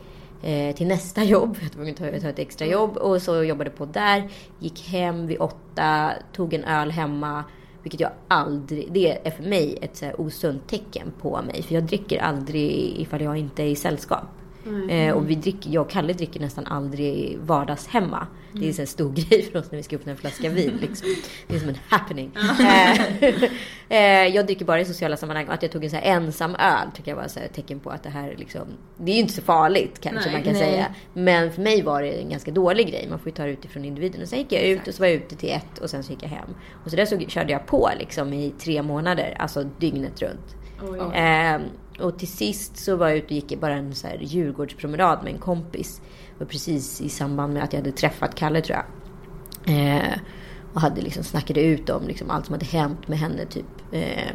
till 0.76 0.88
nästa 0.88 1.23
jobb. 1.23 1.58
Jag 1.60 1.63
var 1.63 1.69
tvungen 1.69 1.93
att 2.15 2.21
ta, 2.21 2.30
ett 2.30 2.39
extra 2.39 2.67
jobb 2.67 2.97
och 2.97 3.21
så 3.21 3.43
jobbade 3.43 3.69
på 3.69 3.86
där. 3.86 4.30
Gick 4.60 4.88
hem 4.88 5.28
vid 5.28 5.38
åtta, 5.39 6.12
tog 6.34 6.54
en 6.54 6.63
öl 6.63 6.91
hemma. 6.91 7.43
Vilket 7.84 8.00
jag 8.00 8.12
aldrig, 8.28 8.91
det 8.91 9.28
är 9.28 9.32
för 9.32 9.43
mig 9.43 9.78
ett 9.82 9.97
så 9.97 10.12
osunt 10.17 10.67
tecken 10.67 11.13
på 11.21 11.41
mig. 11.41 11.63
För 11.63 11.76
jag 11.76 11.84
dricker 11.84 12.21
aldrig 12.21 12.95
ifall 13.00 13.21
jag 13.21 13.38
inte 13.38 13.63
är 13.63 13.67
i 13.67 13.76
sällskap. 13.76 14.37
Eh, 14.89 15.13
och 15.13 15.30
vi 15.30 15.36
dricker, 15.36 15.69
jag 15.69 15.82
och 15.82 15.89
Kalle 15.89 16.13
dricker 16.13 16.39
nästan 16.39 16.65
aldrig 16.65 17.38
vardagshemma. 17.41 18.27
Det 18.51 18.69
är 18.69 18.80
en 18.80 18.88
stor 18.88 19.12
grej 19.15 19.49
för 19.51 19.60
oss 19.60 19.71
när 19.71 19.77
vi 19.77 19.84
ska 19.84 19.95
öppna 19.95 20.12
en 20.12 20.17
flaska 20.17 20.49
vin. 20.49 20.77
Liksom. 20.82 21.08
Det 21.47 21.56
är 21.56 21.60
som 21.60 21.69
en 21.69 21.77
happening. 21.88 22.32
Eh, 22.60 23.43
eh, 23.89 24.36
jag 24.36 24.45
dricker 24.45 24.65
bara 24.65 24.82
i 24.82 24.86
sociala 24.86 25.17
sammanhang. 25.17 25.47
Och 25.47 25.53
att 25.53 25.63
jag 25.63 25.71
tog 25.71 25.84
en 25.84 25.89
så 25.89 25.97
ensam 26.01 26.56
öl 26.56 26.88
tycker 26.95 27.12
jag 27.12 27.15
var 27.15 27.23
ett 27.23 27.53
tecken 27.53 27.80
på 27.80 27.89
att 27.89 28.03
det 28.03 28.10
här 28.10 28.36
liksom, 28.38 28.67
Det 28.97 29.12
är 29.12 29.15
ju 29.15 29.21
inte 29.21 29.34
så 29.34 29.41
farligt 29.41 30.01
kanske 30.01 30.32
man 30.32 30.43
kan 30.43 30.56
säga. 30.56 30.95
Men 31.13 31.51
för 31.51 31.62
mig 31.62 31.82
var 31.82 32.01
det 32.01 32.21
en 32.21 32.30
ganska 32.30 32.51
dålig 32.51 32.88
grej. 32.88 33.08
Man 33.10 33.19
får 33.19 33.27
ju 33.27 33.36
ta 33.36 33.43
det 33.43 33.51
utifrån 33.51 33.86
individen. 33.86 34.21
Och 34.21 34.27
sen 34.27 34.39
gick 34.39 34.51
jag 34.51 34.63
ut 34.63 34.88
och 34.88 34.93
så 34.93 35.03
var 35.03 35.08
jag 35.08 35.15
ute 35.15 35.36
till 35.36 35.49
ett 35.49 35.77
och 35.82 35.89
sen 35.89 36.03
så 36.03 36.12
gick 36.12 36.23
jag 36.23 36.30
hem. 36.30 36.49
Och 36.84 36.89
så 36.89 36.95
där 36.95 37.06
så 37.06 37.19
körde 37.19 37.51
jag 37.51 37.65
på 37.65 37.89
liksom 37.99 38.34
i 38.34 38.53
tre 38.60 38.82
månader. 38.82 39.36
Alltså 39.39 39.63
dygnet 39.63 40.21
runt. 40.21 40.56
Eh, 41.13 41.58
och 41.99 42.19
till 42.19 42.27
sist 42.27 42.77
så 42.77 42.95
var 42.95 43.07
jag 43.07 43.17
ute 43.17 43.25
och 43.25 43.31
gick 43.31 43.60
bara 43.60 43.73
en 43.73 43.95
så 43.95 44.07
här 44.07 44.17
Djurgårdspromenad 44.21 45.23
med 45.23 45.33
en 45.33 45.39
kompis. 45.39 46.01
Det 46.38 46.43
var 46.43 46.51
precis 46.51 47.01
i 47.01 47.10
samband 47.10 47.53
med 47.53 47.63
att 47.63 47.73
jag 47.73 47.79
hade 47.79 47.91
träffat 47.91 48.36
Kalle 48.36 48.62
tror 48.62 48.77
jag. 48.77 48.86
Eh, 49.75 50.19
och 50.73 50.81
hade 50.81 51.01
liksom 51.01 51.23
snackade 51.23 51.62
ut 51.62 51.89
om 51.89 52.07
liksom 52.07 52.29
allt 52.29 52.45
som 52.45 52.53
hade 52.53 52.65
hänt 52.65 53.07
med 53.07 53.19
henne 53.19 53.45
typ 53.45 53.65
Eh, 53.91 54.33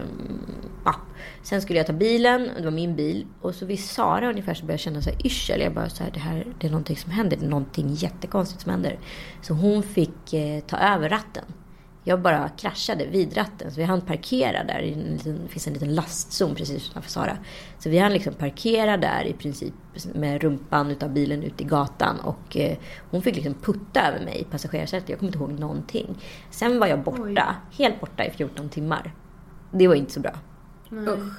ja. 0.85 0.94
Sen 1.42 1.62
skulle 1.62 1.79
jag 1.79 1.87
ta 1.87 1.92
bilen, 1.92 2.51
det 2.57 2.64
var 2.64 2.70
min 2.70 2.96
bil. 2.96 3.27
Och 3.40 3.55
så 3.55 3.66
vid 3.66 3.81
Sara 3.81 4.31
ungefär 4.31 4.55
så 4.55 4.61
började 4.61 4.72
jag 4.72 4.81
känna 4.81 5.03
så 5.03 5.11
här 5.11 5.27
yrsel. 5.27 5.61
Jag 5.61 5.75
bara 5.75 5.88
så 5.88 6.05
här, 6.05 6.11
det 6.11 6.20
här 6.20 6.46
det 6.61 6.66
är 6.66 6.70
någonting 6.70 6.96
som 6.96 7.11
händer. 7.11 7.37
Det 7.37 7.46
är 7.46 7.51
någonting 7.51 7.94
jättekonstigt 7.94 8.62
som 8.62 8.70
händer. 8.70 8.98
Så 9.42 9.55
hon 9.55 9.83
fick 9.83 10.33
eh, 10.33 10.61
ta 10.61 10.77
över 10.77 11.09
ratten. 11.09 11.44
Jag 12.05 12.21
bara 12.21 12.49
kraschade 12.49 13.07
vid 13.07 13.37
ratten. 13.37 13.71
Så 13.71 13.77
vi 13.77 13.83
hann 13.83 14.01
parkera 14.01 14.65
där. 14.65 14.83
Det 15.25 15.49
finns 15.49 15.67
en 15.67 15.73
liten 15.73 15.95
lastzon 15.95 16.55
precis 16.55 16.91
utanför 16.91 17.11
Sara. 17.11 17.37
Så 17.79 17.88
vi 17.88 17.99
hann 17.99 18.12
liksom 18.12 18.35
parkera 18.35 18.97
där 18.97 19.25
i 19.25 19.33
princip 19.33 19.75
med 20.15 20.43
rumpan 20.43 20.91
utav 20.91 21.11
bilen 21.11 21.43
ute 21.43 21.62
i 21.62 21.67
gatan. 21.67 22.21
Och 22.21 22.57
eh, 22.57 22.79
hon 23.11 23.23
fick 23.23 23.35
liksom 23.37 23.55
putta 23.55 24.09
över 24.09 24.25
mig 24.25 24.41
i 24.41 24.45
passagerarsätet. 24.45 25.09
Jag 25.09 25.19
kommer 25.19 25.29
inte 25.29 25.38
ihåg 25.38 25.61
någonting. 25.61 26.19
Sen 26.51 26.79
var 26.79 26.87
jag 26.87 27.03
borta. 27.03 27.57
Oj. 27.71 27.77
Helt 27.79 28.01
borta 28.01 28.25
i 28.25 28.31
14 28.31 28.69
timmar. 28.69 29.15
Det 29.71 29.88
var 29.88 29.95
inte 29.95 30.12
så 30.12 30.21
bra. 30.21 30.33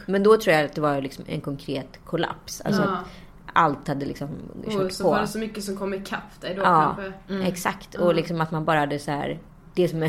Men 0.06 0.23
då 0.23 0.38
tror 0.38 0.56
jag 0.56 0.65
att 0.65 0.76
det 0.76 0.82
var 0.82 1.02
liksom 1.02 1.26
en 1.28 1.41
konkret 1.41 1.99
kollaps. 2.06 2.62
Alltså 2.62 2.82
ja. 2.82 2.88
att 2.88 3.06
allt 3.54 3.88
hade 3.88 4.06
liksom 4.06 4.30
kört 4.65 4.82
och 4.82 4.91
så 4.91 5.04
på. 5.04 5.10
var 5.10 5.21
det 5.21 5.28
så 5.28 5.39
mycket 5.39 5.63
som 5.63 5.78
kom 5.78 5.93
ikapp 5.93 6.41
dig 6.41 6.56
då 6.56 6.62
ja, 6.62 6.95
kanske? 6.95 7.34
Mm. 7.34 7.41
exakt. 7.41 7.95
Och 7.95 8.15
liksom 8.15 8.41
att 8.41 8.52
man 8.52 8.65
bara 8.65 8.80
hade 8.80 8.99
så 8.99 9.12
här, 9.12 9.39
Det 9.73 9.88
som 9.88 10.04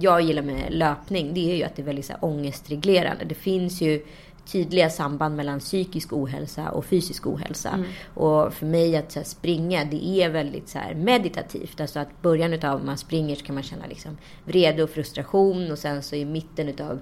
jag 0.00 0.20
gillar 0.20 0.42
med 0.42 0.74
löpning, 0.74 1.34
det 1.34 1.52
är 1.52 1.56
ju 1.56 1.62
att 1.62 1.76
det 1.76 1.82
är 1.82 1.86
väldigt 1.86 2.06
så 2.06 2.12
här 2.12 2.24
ångestreglerande. 2.24 3.24
Det 3.24 3.34
finns 3.34 3.80
ju 3.80 4.02
tydliga 4.46 4.90
samband 4.90 5.36
mellan 5.36 5.60
psykisk 5.60 6.12
ohälsa 6.12 6.70
och 6.70 6.84
fysisk 6.84 7.26
ohälsa. 7.26 7.68
Mm. 7.68 7.86
Och 8.14 8.54
för 8.54 8.66
mig 8.66 8.96
att 8.96 9.14
här, 9.14 9.22
springa, 9.22 9.84
det 9.84 10.06
är 10.06 10.30
väldigt 10.30 10.68
så 10.68 10.78
här, 10.78 10.94
meditativt. 10.94 11.80
Alltså 11.80 12.00
att 12.00 12.22
början 12.22 12.52
utav 12.52 12.84
man 12.84 12.98
springer 12.98 13.36
så 13.36 13.44
kan 13.44 13.54
man 13.54 13.64
känna 13.64 13.86
liksom 13.86 14.18
vrede 14.44 14.82
och 14.82 14.90
frustration 14.90 15.70
och 15.70 15.78
sen 15.78 16.02
så 16.02 16.16
i 16.16 16.24
mitten 16.24 16.68
utav 16.68 17.00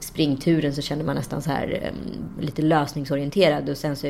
springturen 0.00 0.74
så 0.74 0.82
känner 0.82 1.04
man 1.04 1.16
nästan 1.16 1.42
så 1.42 1.50
här 1.50 1.92
um, 1.92 2.44
lite 2.44 2.62
lösningsorienterad 2.62 3.68
och 3.68 3.76
sen 3.76 3.96
så 3.96 4.06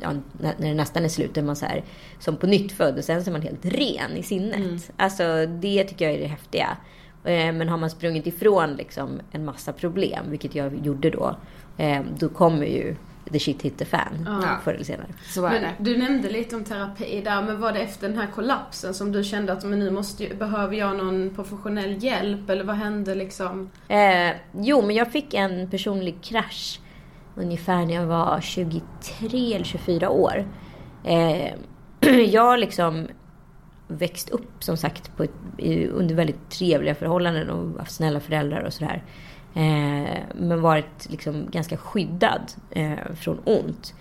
ja, 0.00 0.12
när 0.40 0.68
det 0.68 0.74
nästan 0.74 1.04
är 1.04 1.08
slut 1.08 1.36
är 1.36 1.42
man 1.42 1.56
så 1.56 1.66
här 1.66 1.84
som 2.18 2.36
på 2.36 2.46
nytt 2.46 2.72
född 2.72 2.98
och 2.98 3.04
sen 3.04 3.24
så 3.24 3.30
är 3.30 3.32
man 3.32 3.42
helt 3.42 3.64
ren 3.64 4.16
i 4.16 4.22
sinnet. 4.22 4.56
Mm. 4.56 4.78
Alltså 4.96 5.46
det 5.46 5.84
tycker 5.84 6.04
jag 6.04 6.14
är 6.14 6.18
det 6.18 6.26
häftiga. 6.26 6.76
Eh, 7.24 7.52
men 7.52 7.68
har 7.68 7.76
man 7.76 7.90
sprungit 7.90 8.26
ifrån 8.26 8.74
liksom 8.74 9.20
en 9.32 9.44
massa 9.44 9.72
problem, 9.72 10.30
vilket 10.30 10.54
jag 10.54 10.86
gjorde 10.86 11.10
då, 11.10 11.36
eh, 11.76 12.00
då 12.18 12.28
kommer 12.28 12.66
ju 12.66 12.96
the 13.32 13.38
shit 13.38 13.62
hit 13.62 13.78
the 13.78 13.84
fan 13.84 14.28
ja. 14.42 14.58
förr 14.64 14.72
eller 14.72 14.84
senare. 14.84 15.06
Så 15.24 15.42
men, 15.42 15.64
du 15.78 15.96
nämnde 15.96 16.30
lite 16.30 16.56
om 16.56 16.64
terapi 16.64 17.20
där, 17.24 17.42
men 17.42 17.60
var 17.60 17.72
det 17.72 17.80
efter 17.80 18.08
den 18.08 18.18
här 18.18 18.26
kollapsen 18.26 18.94
som 18.94 19.12
du 19.12 19.24
kände 19.24 19.52
att 19.52 19.64
men 19.64 19.78
nu 19.78 19.90
måste, 19.90 20.34
behöver 20.34 20.76
jag 20.76 20.96
någon 20.96 21.30
professionell 21.34 22.04
hjälp 22.04 22.50
eller 22.50 22.64
vad 22.64 22.76
hände 22.76 23.14
liksom? 23.14 23.70
Eh, 23.88 24.30
jo, 24.52 24.82
men 24.82 24.96
jag 24.96 25.12
fick 25.12 25.34
en 25.34 25.70
personlig 25.70 26.22
krasch 26.22 26.80
ungefär 27.34 27.86
när 27.86 27.94
jag 27.94 28.06
var 28.06 28.40
23 28.40 29.54
eller 29.54 29.64
24 29.64 30.10
år. 30.10 30.44
Eh, 31.04 31.54
jag 32.30 32.60
liksom 32.60 33.08
växt 33.96 34.30
upp 34.30 34.64
som 34.64 34.76
sagt 34.76 35.16
på 35.16 35.22
ett, 35.22 35.30
under 35.90 36.14
väldigt 36.14 36.50
trevliga 36.50 36.94
förhållanden 36.94 37.50
och 37.50 37.78
haft 37.78 37.94
snälla 37.94 38.20
föräldrar 38.20 38.62
och 38.62 38.72
sådär. 38.72 39.02
Eh, 39.54 40.18
men 40.34 40.60
varit 40.62 41.10
liksom 41.10 41.46
ganska 41.50 41.76
skyddad 41.76 42.52
eh, 42.70 43.14
från 43.14 43.40
ont. 43.44 43.94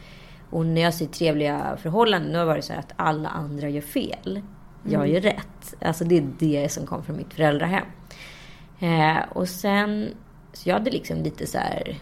Och 0.49 0.65
när 0.65 0.81
jag 0.81 0.93
säger 0.93 1.11
trevliga 1.11 1.77
förhållanden, 1.81 2.31
då 2.31 2.37
har 2.37 2.45
det 2.45 2.51
varit 2.51 2.65
så 2.65 2.73
att 2.73 2.93
alla 2.95 3.29
andra 3.29 3.69
gör 3.69 3.81
fel. 3.81 4.41
Jag 4.83 4.93
mm. 4.93 5.13
gör 5.13 5.21
rätt. 5.21 5.75
Alltså 5.81 6.03
det 6.03 6.17
är 6.17 6.27
det 6.39 6.71
som 6.71 6.85
kom 6.85 7.03
från 7.03 7.17
mitt 7.17 7.33
föräldrahem. 7.33 7.85
Eh, 8.79 9.17
och 9.29 9.49
sen, 9.49 10.09
så 10.53 10.69
jag 10.69 10.73
hade 10.73 10.91
liksom 10.91 11.17
lite 11.17 11.47
så 11.47 11.57
här, 11.57 11.97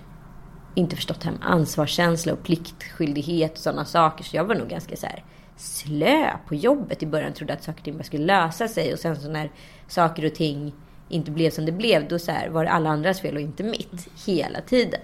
inte 0.76 0.96
förstått 0.96 1.22
det 1.22 1.26
här 1.26 1.38
med 1.38 1.52
ansvarskänsla 1.52 2.34
och 2.34 2.44
pliktskyldighet 2.44 3.52
och 3.52 3.58
sådana 3.58 3.86
saker. 3.86 4.24
Så 4.24 4.36
jag 4.36 4.44
var 4.44 4.56
nog 4.56 4.68
ganska 4.68 4.96
så 4.96 5.08
här, 5.08 5.24
slö 5.60 6.38
på 6.48 6.56
jobbet 6.56 7.04
i 7.04 7.06
början. 7.06 7.34
Trodde 7.34 7.54
att 7.54 7.64
saker 7.64 7.80
och 7.80 7.84
ting 7.84 7.98
bara 7.98 8.04
skulle 8.04 8.26
lösa 8.26 8.68
sig. 8.68 8.94
Och 8.94 9.00
sen 9.00 9.16
så 9.16 9.30
när 9.30 9.52
saker 9.88 10.26
och 10.26 10.36
ting 10.36 10.74
inte 11.10 11.32
blev 11.32 11.50
som 11.50 11.66
det 11.66 11.72
blev, 11.72 12.08
då 12.08 12.20
så 12.20 12.32
här, 12.32 12.50
var 12.50 12.64
det 12.64 12.72
alla 12.72 12.90
andras 12.90 13.22
fel 13.22 13.36
och 13.36 13.42
inte 13.42 13.64
mitt. 13.64 14.08
Hela 14.26 14.62
tiden. 14.62 15.02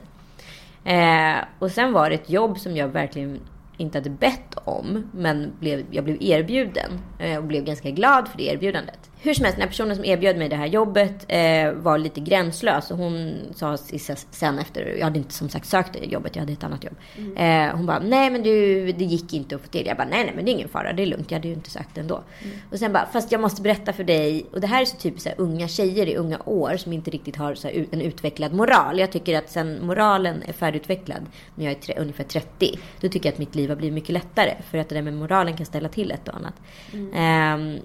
Eh, 0.83 1.35
och 1.59 1.71
sen 1.71 1.93
var 1.93 2.09
det 2.09 2.15
ett 2.15 2.29
jobb 2.29 2.59
som 2.59 2.75
jag 2.75 2.87
verkligen 2.87 3.39
inte 3.77 3.97
hade 3.97 4.09
bett 4.09 4.55
om, 4.63 5.09
men 5.13 5.53
blev, 5.59 5.85
jag 5.91 6.03
blev 6.03 6.17
erbjuden. 6.21 6.91
Eh, 7.19 7.37
och 7.37 7.43
blev 7.43 7.63
ganska 7.63 7.89
glad 7.89 8.27
för 8.27 8.37
det 8.37 8.43
erbjudandet. 8.43 9.11
Hur 9.21 9.33
som 9.33 9.45
helst, 9.45 9.57
den 9.57 9.61
här 9.61 9.69
personen 9.69 9.95
som 9.95 10.05
erbjöd 10.05 10.37
mig 10.37 10.49
det 10.49 10.55
här 10.55 10.65
jobbet 10.65 11.25
eh, 11.27 11.71
var 11.71 11.97
lite 11.97 12.19
gränslös. 12.19 12.91
Och 12.91 12.97
hon 12.97 13.37
sa 13.55 13.77
sen 14.31 14.59
efter, 14.59 14.95
jag 14.97 15.03
hade 15.03 15.17
inte 15.17 15.33
som 15.33 15.49
sagt 15.49 15.67
sökt 15.67 15.93
det 15.93 16.05
jobbet, 16.05 16.35
jag 16.35 16.41
hade 16.41 16.53
ett 16.53 16.63
annat 16.63 16.83
jobb. 16.83 16.95
Mm. 17.17 17.69
Eh, 17.69 17.75
hon 17.75 17.85
bara, 17.85 17.99
nej 17.99 18.29
men 18.29 18.43
du, 18.43 18.85
det 18.91 19.05
gick 19.05 19.33
inte 19.33 19.55
att 19.55 19.61
få 19.61 19.67
till. 19.67 19.85
Jag 19.85 19.97
bara, 19.97 20.07
nej 20.07 20.23
nej 20.23 20.33
men 20.35 20.45
det 20.45 20.51
är 20.51 20.53
ingen 20.53 20.69
fara, 20.69 20.93
det 20.93 21.03
är 21.03 21.07
lugnt, 21.07 21.31
jag 21.31 21.37
hade 21.37 21.47
ju 21.47 21.53
inte 21.53 21.69
sökt 21.69 21.95
det 21.95 22.01
ändå. 22.01 22.23
Mm. 22.43 22.57
Och 22.71 22.79
sen 22.79 22.93
bara, 22.93 23.05
fast 23.13 23.31
jag 23.31 23.41
måste 23.41 23.61
berätta 23.61 23.93
för 23.93 24.03
dig. 24.03 24.45
Och 24.51 24.61
det 24.61 24.67
här 24.67 24.81
är 24.81 24.85
så 24.85 24.97
typiskt 24.97 25.29
så 25.29 25.41
unga 25.43 25.67
tjejer 25.67 26.07
i 26.07 26.15
unga 26.15 26.39
år 26.45 26.77
som 26.77 26.93
inte 26.93 27.11
riktigt 27.11 27.35
har 27.35 27.55
så 27.55 27.67
här, 27.67 27.85
en 27.91 28.01
utvecklad 28.01 28.53
moral. 28.53 28.99
Jag 28.99 29.11
tycker 29.11 29.37
att 29.37 29.49
sen 29.49 29.85
moralen 29.85 30.43
är 30.47 30.53
färdigutvecklad, 30.53 31.25
när 31.55 31.65
jag 31.65 31.71
är 31.71 31.79
tre, 31.79 31.95
ungefär 31.97 32.23
30, 32.23 32.79
då 33.01 33.09
tycker 33.09 33.29
jag 33.29 33.33
att 33.33 33.39
mitt 33.39 33.55
liv 33.55 33.69
har 33.69 33.75
blivit 33.75 33.93
mycket 33.93 34.13
lättare. 34.13 34.55
För 34.71 34.77
att 34.77 34.89
det 34.89 34.95
där 34.95 35.01
med 35.01 35.13
moralen 35.13 35.57
kan 35.57 35.65
ställa 35.65 35.89
till 35.89 36.11
ett 36.11 36.27
och 36.27 36.35
annat. 36.35 36.53
Mm. 36.93 37.75
Eh, 37.75 37.81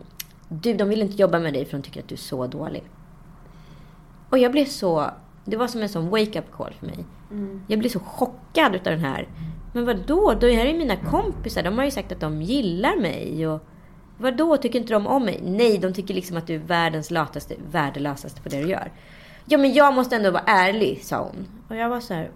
du, 0.50 0.74
de 0.74 0.88
vill 0.88 1.02
inte 1.02 1.16
jobba 1.16 1.38
med 1.38 1.52
dig 1.52 1.64
för 1.64 1.76
de 1.76 1.82
tycker 1.82 2.00
att 2.00 2.08
du 2.08 2.14
är 2.14 2.18
så 2.18 2.46
dålig. 2.46 2.82
Och 4.30 4.38
jag 4.38 4.52
blev 4.52 4.64
så... 4.64 5.10
Det 5.44 5.56
var 5.56 5.66
som 5.66 5.82
en 5.82 5.88
sån 5.88 6.10
wake-up 6.10 6.52
call 6.52 6.74
för 6.78 6.86
mig. 6.86 7.04
Mm. 7.30 7.62
Jag 7.66 7.78
blev 7.78 7.88
så 7.88 8.00
chockad 8.00 8.74
utav 8.74 8.92
den 8.92 9.04
här. 9.04 9.28
Men 9.72 9.84
vad 9.86 10.06
då? 10.06 10.34
Det 10.40 10.54
här 10.54 10.66
är 10.66 10.78
mina 10.78 10.96
kompisar. 10.96 11.62
De 11.62 11.78
har 11.78 11.84
ju 11.84 11.90
sagt 11.90 12.12
att 12.12 12.20
de 12.20 12.42
gillar 12.42 13.00
mig. 13.00 13.48
Och 13.48 13.60
vad 14.18 14.36
då? 14.36 14.56
Tycker 14.56 14.78
inte 14.78 14.92
de 14.92 15.06
om 15.06 15.24
mig? 15.24 15.40
Nej, 15.44 15.78
de 15.78 15.92
tycker 15.92 16.14
liksom 16.14 16.36
att 16.36 16.46
du 16.46 16.54
är 16.54 16.58
världens 16.58 17.10
lataste, 17.10 17.54
värdelösaste 17.70 18.42
på 18.42 18.48
det 18.48 18.62
du 18.62 18.68
gör. 18.68 18.92
Ja, 19.44 19.58
men 19.58 19.72
jag 19.72 19.94
måste 19.94 20.16
ändå 20.16 20.30
vara 20.30 20.42
ärlig, 20.46 21.04
sa 21.04 21.22
hon. 21.22 21.46
Och 21.68 21.76
jag 21.76 21.88
var 21.88 22.00
så 22.00 22.14
här, 22.14 22.30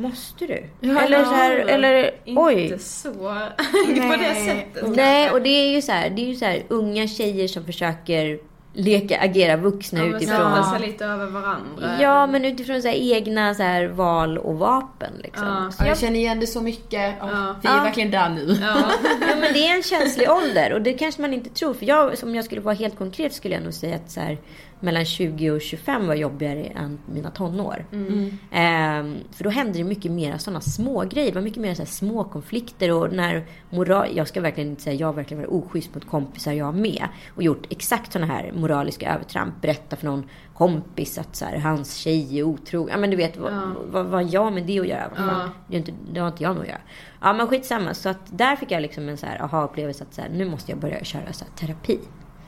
Måste 0.00 0.46
du? 0.46 0.64
Ja, 0.80 1.00
eller 1.00 1.24
så 1.24 1.30
här, 1.30 1.56
eller 1.56 2.10
oj. 2.26 2.62
Inte 2.62 2.78
så. 2.78 3.10
på 3.12 4.16
det 4.18 4.34
sättet. 4.46 4.96
Nej, 4.96 5.30
och 5.30 5.42
det 5.42 5.48
är 5.48 5.74
ju 5.74 5.82
så 5.82 5.92
här, 5.92 6.10
det 6.10 6.22
är 6.22 6.26
ju 6.26 6.34
så 6.34 6.44
här 6.44 6.62
unga 6.68 7.08
tjejer 7.08 7.48
som 7.48 7.64
försöker 7.64 8.38
leka, 8.72 9.20
agera 9.20 9.56
vuxna 9.56 9.98
ja, 9.98 10.16
utifrån... 10.16 10.36
Ja, 10.40 10.76
sig 10.78 10.88
lite 10.88 11.04
över 11.04 11.26
varandra. 11.26 11.98
Ja, 12.00 12.26
men 12.26 12.44
utifrån 12.44 12.82
så 12.82 12.88
egna 12.88 13.54
så 13.54 13.62
här, 13.62 13.86
val 13.86 14.38
och 14.38 14.58
vapen. 14.58 15.12
Liksom. 15.22 15.46
Ja. 15.46 15.70
Så 15.70 15.84
jag, 15.86 15.98
känner 15.98 16.18
igen 16.18 16.40
det 16.40 16.46
så 16.46 16.60
mycket. 16.60 17.14
Ja. 17.20 17.56
Vi 17.62 17.68
är 17.68 17.76
ja. 17.76 17.82
verkligen 17.82 18.10
där 18.10 18.28
nu. 18.28 18.56
Ja. 18.60 18.76
ja, 19.20 19.36
men 19.40 19.52
det 19.52 19.68
är 19.68 19.76
en 19.76 19.82
känslig 19.82 20.30
ålder 20.30 20.72
och 20.72 20.82
det 20.82 20.92
kanske 20.92 21.22
man 21.22 21.34
inte 21.34 21.50
tror. 21.50 21.74
För 21.74 21.86
jag, 21.86 22.14
om 22.22 22.34
jag 22.34 22.44
skulle 22.44 22.60
vara 22.60 22.74
helt 22.74 22.98
konkret 22.98 23.34
skulle 23.34 23.54
jag 23.54 23.64
nog 23.64 23.74
säga 23.74 23.96
att 23.96 24.10
så 24.10 24.20
här, 24.20 24.38
mellan 24.80 25.04
20 25.04 25.50
och 25.50 25.60
25 25.60 26.06
var 26.06 26.14
jobbigare 26.14 26.64
än 26.64 26.98
mina 27.06 27.30
tonår. 27.30 27.84
Mm. 27.92 28.38
Ehm, 28.50 29.16
för 29.32 29.44
då 29.44 29.50
hände 29.50 29.78
det 29.78 29.84
mycket 29.84 30.12
mer 30.12 30.38
sådana 30.38 30.60
små 30.60 31.04
grejer. 31.04 31.28
Det 31.30 31.34
var 31.34 31.42
mycket 31.42 31.62
mer 31.62 31.74
så 31.74 31.86
små 31.86 32.24
konflikter 32.24 32.92
och 32.92 33.12
när 33.12 33.46
moral... 33.70 34.08
Jag 34.14 34.28
ska 34.28 34.40
verkligen 34.40 34.70
inte 34.70 34.82
säga 34.82 34.96
jag 34.96 35.06
har 35.06 35.12
verkligen 35.12 35.42
varit 35.42 35.64
oschysst 35.64 35.94
mot 35.94 36.06
kompisar 36.06 36.52
jag 36.52 36.74
med. 36.74 37.08
Och 37.34 37.42
gjort 37.42 37.66
exakt 37.70 38.12
sådana 38.12 38.32
här 38.32 38.52
moraliska 38.52 39.14
övertramp. 39.14 39.60
Berätta 39.60 39.96
för 39.96 40.06
någon 40.06 40.28
kompis 40.54 41.18
att 41.18 41.36
så 41.36 41.44
här, 41.44 41.58
hans 41.58 41.94
tjej 41.94 42.38
är 42.38 42.42
otrogen. 42.42 42.88
Ja 42.92 42.96
men 42.96 43.10
du 43.10 43.16
vet, 43.16 43.36
ja. 43.36 43.42
vad, 43.42 43.76
vad, 43.90 44.06
vad 44.06 44.24
jag 44.24 44.52
med 44.52 44.62
det 44.62 44.80
att 44.80 44.88
göra? 44.88 45.10
Ja. 45.16 45.48
Det, 45.66 45.76
inte, 45.76 45.92
det 46.12 46.20
har 46.20 46.28
inte 46.28 46.42
jag 46.42 46.54
med 46.54 46.62
att 46.62 46.68
göra. 46.68 46.80
Ja 47.20 47.32
men 47.32 47.46
skitsamma. 47.46 47.94
Så 47.94 48.08
att 48.08 48.38
där 48.38 48.56
fick 48.56 48.70
jag 48.70 48.82
liksom 48.82 49.08
en 49.08 49.16
så 49.16 49.26
här 49.26 49.42
aha-upplevelse 49.42 50.04
att 50.04 50.14
så 50.14 50.22
här, 50.22 50.28
nu 50.28 50.44
måste 50.44 50.72
jag 50.72 50.80
börja 50.80 51.04
köra 51.04 51.32
så 51.32 51.44
här, 51.44 51.66
terapi. 51.66 51.98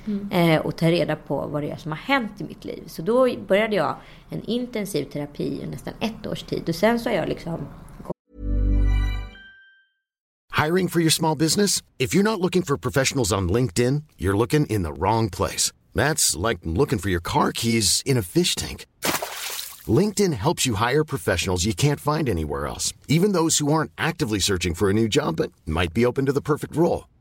Mm. 0.06 0.30
Eh, 0.30 0.60
och 0.60 0.76
ta 0.76 0.90
reda 0.90 1.16
på 1.16 1.46
vad 1.46 1.62
det 1.62 1.70
är 1.70 1.76
som 1.76 1.92
har 1.92 1.98
hänt 1.98 2.32
i 2.38 2.44
mitt 2.44 2.64
liv. 2.64 2.82
Så 2.86 3.02
då 3.02 3.36
började 3.48 3.76
jag 3.76 3.96
en 4.28 4.42
intensiv 4.44 5.04
terapi 5.04 5.60
i 5.62 5.66
nästan 5.66 5.94
ett 6.00 6.26
års 6.26 6.42
tid. 6.42 6.68
Och 6.68 6.74
sen 6.74 7.00
så 7.00 7.08
har 7.08 7.16
jag 7.16 7.28
liksom... 7.28 7.66
Hiring 10.64 10.88
for 10.88 11.00
your 11.00 11.10
small 11.10 11.38
business? 11.38 11.82
If 11.98 12.14
you're 12.14 12.22
not 12.22 12.40
looking 12.40 12.62
for 12.62 12.76
professionals 12.76 13.32
on 13.32 13.52
LinkedIn, 13.52 14.02
you're 14.18 14.36
looking 14.36 14.66
in 14.66 14.82
the 14.82 14.92
wrong 14.92 15.30
place. 15.30 15.72
That's 15.94 16.36
like 16.36 16.58
looking 16.64 16.98
for 16.98 17.08
your 17.08 17.22
car 17.22 17.52
keys 17.52 18.02
in 18.04 18.18
a 18.18 18.22
fish 18.22 18.54
tank. 18.56 18.86
LinkedIn 19.88 20.34
helps 20.34 20.66
you 20.66 20.74
hire 20.74 21.04
professionals 21.04 21.64
you 21.64 21.72
can't 21.72 22.00
find 22.00 22.28
anywhere 22.28 22.66
else. 22.66 22.92
Even 23.08 23.32
those 23.32 23.58
who 23.58 23.72
aren't 23.72 23.92
actively 23.96 24.38
searching 24.38 24.74
for 24.74 24.90
a 24.90 24.92
new 24.92 25.08
job 25.08 25.36
but 25.36 25.50
might 25.66 25.94
be 25.94 26.04
open 26.04 26.26
to 26.26 26.32
the 26.32 26.42
perfect 26.42 26.76
role. 26.76 27.04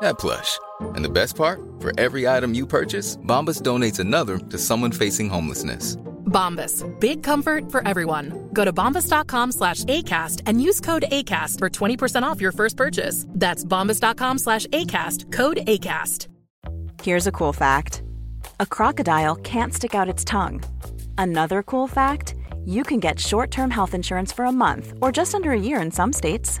that 0.00 0.18
plush. 0.18 0.58
And 0.96 1.04
the 1.04 1.08
best 1.08 1.36
part? 1.36 1.60
For 1.80 1.92
every 1.98 2.28
item 2.28 2.54
you 2.54 2.66
purchase, 2.66 3.16
Bombas 3.16 3.62
donates 3.62 3.98
another 4.00 4.38
to 4.38 4.58
someone 4.58 4.92
facing 4.92 5.28
homelessness. 5.28 5.96
Bombas. 6.28 6.84
Big 7.00 7.22
comfort 7.22 7.70
for 7.72 7.86
everyone. 7.86 8.50
Go 8.52 8.64
to 8.64 8.72
bombas.com 8.72 9.52
slash 9.52 9.84
ACAST 9.84 10.42
and 10.46 10.62
use 10.62 10.80
code 10.80 11.04
ACAST 11.10 11.58
for 11.58 11.70
20% 11.70 12.22
off 12.22 12.40
your 12.40 12.52
first 12.52 12.76
purchase. 12.76 13.24
That's 13.30 13.64
bombas.com 13.64 14.38
slash 14.38 14.66
ACAST. 14.66 15.32
Code 15.32 15.58
ACAST. 15.66 16.28
Here's 17.02 17.26
a 17.26 17.32
cool 17.32 17.52
fact 17.52 18.02
a 18.60 18.66
crocodile 18.66 19.36
can't 19.36 19.72
stick 19.72 19.94
out 19.94 20.08
its 20.08 20.24
tongue. 20.24 20.62
Another 21.16 21.62
cool 21.62 21.86
fact 21.86 22.34
you 22.64 22.82
can 22.82 23.00
get 23.00 23.20
short 23.20 23.50
term 23.50 23.70
health 23.70 23.94
insurance 23.94 24.32
for 24.32 24.44
a 24.44 24.52
month 24.52 24.94
or 25.00 25.12
just 25.12 25.34
under 25.34 25.52
a 25.52 25.60
year 25.60 25.80
in 25.80 25.90
some 25.90 26.12
states. 26.12 26.60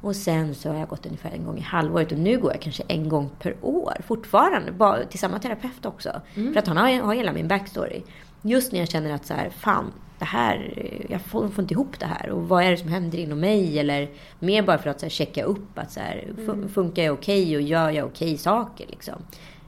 Och 0.00 0.16
sen 0.16 0.54
så 0.54 0.68
har 0.68 0.78
jag 0.78 0.88
gått 0.88 1.06
ungefär 1.06 1.30
en 1.30 1.44
gång 1.44 1.58
i 1.58 1.60
halvåret 1.60 2.12
och 2.12 2.18
nu 2.18 2.38
går 2.38 2.52
jag 2.52 2.60
kanske 2.60 2.82
en 2.88 3.08
gång 3.08 3.30
per 3.40 3.56
år 3.62 3.92
fortfarande. 4.06 4.72
Bara 4.72 5.04
till 5.04 5.18
samma 5.18 5.38
terapeut 5.38 5.86
också. 5.86 6.20
För 6.34 6.56
att 6.58 6.66
han 6.66 6.76
har, 6.76 7.00
har 7.02 7.14
hela 7.14 7.32
min 7.32 7.48
backstory. 7.48 8.02
Just 8.42 8.72
när 8.72 8.78
jag 8.78 8.88
känner 8.88 9.12
att 9.14 9.26
så 9.26 9.34
här, 9.34 9.50
fan, 9.50 9.92
det 10.18 10.24
här, 10.24 10.72
jag 11.08 11.20
får, 11.20 11.48
får 11.48 11.62
inte 11.62 11.74
ihop 11.74 11.98
det 11.98 12.06
här. 12.06 12.30
Och 12.30 12.48
vad 12.48 12.64
är 12.64 12.70
det 12.70 12.76
som 12.76 12.88
händer 12.88 13.18
inom 13.18 13.40
mig? 13.40 13.78
Eller 13.78 14.08
mer 14.38 14.62
bara 14.62 14.78
för 14.78 14.90
att 14.90 15.00
så 15.00 15.06
här, 15.06 15.10
checka 15.10 15.44
upp 15.44 15.78
att 15.78 15.92
så 15.92 16.00
här, 16.00 16.24
fu- 16.36 16.68
funkar 16.68 17.02
jag 17.02 17.12
okej 17.14 17.56
och 17.56 17.62
gör 17.62 17.90
jag 17.90 18.06
okej 18.06 18.36
saker 18.38 18.86
liksom. 18.88 19.14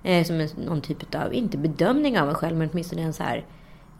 Eh, 0.02 0.24
som 0.24 0.40
en, 0.40 0.48
någon 0.66 0.80
typ 0.80 1.14
av, 1.14 1.34
inte 1.34 1.58
bedömning 1.58 2.20
av 2.20 2.26
mig 2.26 2.34
själv, 2.34 2.56
men 2.56 2.68
åtminstone 2.72 3.02
en 3.02 3.12
så 3.12 3.22
här 3.22 3.44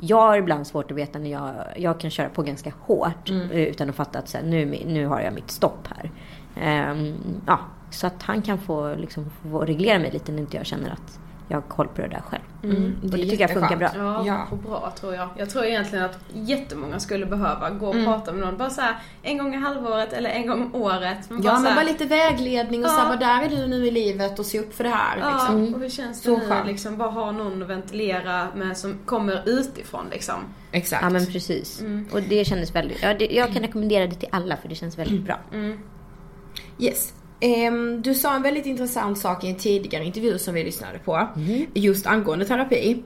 jag 0.01 0.21
har 0.21 0.37
ibland 0.37 0.67
svårt 0.67 0.91
att 0.91 0.97
veta 0.97 1.19
när 1.19 1.31
jag, 1.31 1.53
jag 1.77 2.01
kan 2.01 2.11
köra 2.11 2.29
på 2.29 2.43
ganska 2.43 2.73
hårt 2.81 3.31
eh, 3.31 3.51
utan 3.53 3.91
att 3.91 3.97
fatta 3.97 4.19
att 4.19 4.29
så 4.29 4.39
här, 4.39 4.45
nu, 4.45 4.65
nu 4.87 5.07
har 5.07 5.21
jag 5.21 5.35
mitt 5.35 5.51
stopp 5.51 5.89
här. 5.89 6.11
Ehm, 6.57 7.15
ja, 7.47 7.59
så 7.91 8.07
att 8.07 8.23
han 8.23 8.43
kan 8.43 8.59
få, 8.59 8.95
liksom, 8.95 9.31
få 9.31 9.61
reglera 9.61 9.99
mig 9.99 10.11
lite 10.11 10.33
när 10.33 10.39
inte 10.39 10.57
jag 10.57 10.67
känner 10.67 10.91
att 10.91 11.19
jag 11.51 11.57
har 11.57 11.69
koll 11.69 11.89
på 11.89 12.03
det 12.03 12.09
där 12.09 12.23
själv. 12.29 12.43
Mm, 12.63 12.97
och 13.03 13.11
det 13.11 13.17
tycker 13.17 13.41
jag 13.41 13.51
funkar 13.51 13.77
bra. 13.77 13.91
Ja, 13.97 14.23
Ja. 14.27 14.47
och 14.51 14.57
bra 14.59 14.93
tror 15.01 15.15
jag. 15.15 15.29
Jag 15.37 15.51
tror 15.51 15.65
egentligen 15.65 16.05
att 16.05 16.19
jättemånga 16.33 17.01
skulle 17.01 17.27
behöva 17.27 17.71
gå 17.71 17.89
och 17.89 18.05
prata 18.05 18.33
med 18.33 18.41
någon. 18.47 18.57
Bara 18.57 18.71
så 18.71 18.81
här, 18.81 18.97
en 19.23 19.39
gång 19.39 19.55
i 19.55 19.57
halvåret 19.57 20.13
eller 20.13 20.31
en 20.31 20.47
gång 20.47 20.63
om 20.63 20.75
året. 20.83 21.19
Men 21.31 21.43
Ja, 21.43 21.53
men 21.55 21.67
här, 21.67 21.75
bara 21.75 21.85
lite 21.85 22.05
vägledning 22.05 22.85
och 22.85 22.91
Ja. 22.91 22.95
så 22.95 23.01
här, 23.01 23.09
vad 23.09 23.21
där 23.21 23.43
är 23.45 23.49
du 23.49 23.67
nu 23.67 23.87
i 23.87 23.91
livet 23.91 24.39
och 24.39 24.47
se 24.47 24.59
upp 24.61 24.75
för 24.75 24.85
det 24.85 24.91
här. 24.91 25.19
Ja, 25.19 25.31
Liksom. 25.35 25.75
och 25.75 25.81
hur 25.81 25.89
känns 25.91 26.21
det 26.23 26.25
Så 26.25 26.37
nu 26.39 26.47
skönt. 26.49 26.67
liksom 26.67 26.97
bara 26.99 27.11
ha 27.11 27.33
någon 27.33 27.63
att 27.63 27.69
ventilera 27.69 28.47
med 28.55 28.77
som 28.77 28.99
kommer 29.05 29.43
utifrån 29.49 30.05
liksom. 30.11 30.35
Exakt. 30.73 31.03
Ja 31.03 31.11
men 31.11 31.27
precis. 31.27 31.83
Och 32.13 32.23
det 32.23 32.45
kändes 32.45 32.75
väldigt, 32.75 33.03
ja, 33.03 33.15
det, 33.15 33.27
jag 33.27 33.53
kan 33.53 33.63
rekommendera 33.63 34.07
det 34.07 34.15
till 34.15 34.29
alla 34.33 34.57
för 34.57 34.69
det 34.69 34.75
känns 34.75 34.99
väldigt 34.99 35.23
bra. 35.23 35.39
Yes. 36.79 37.13
Ehm, 37.40 38.03
du 38.03 38.14
sa 38.14 38.35
en 38.37 38.42
väldigt 38.42 38.66
intressant 38.66 39.18
sak 39.18 39.44
i 39.44 39.48
en 39.48 39.57
tidigare 39.57 40.05
intervju 40.05 40.38
som 40.38 40.55
vi 40.55 40.64
lyssnade 40.64 40.98
på. 40.98 41.29
Just 41.74 42.07
angående 42.07 42.44
terapi. 42.44 43.03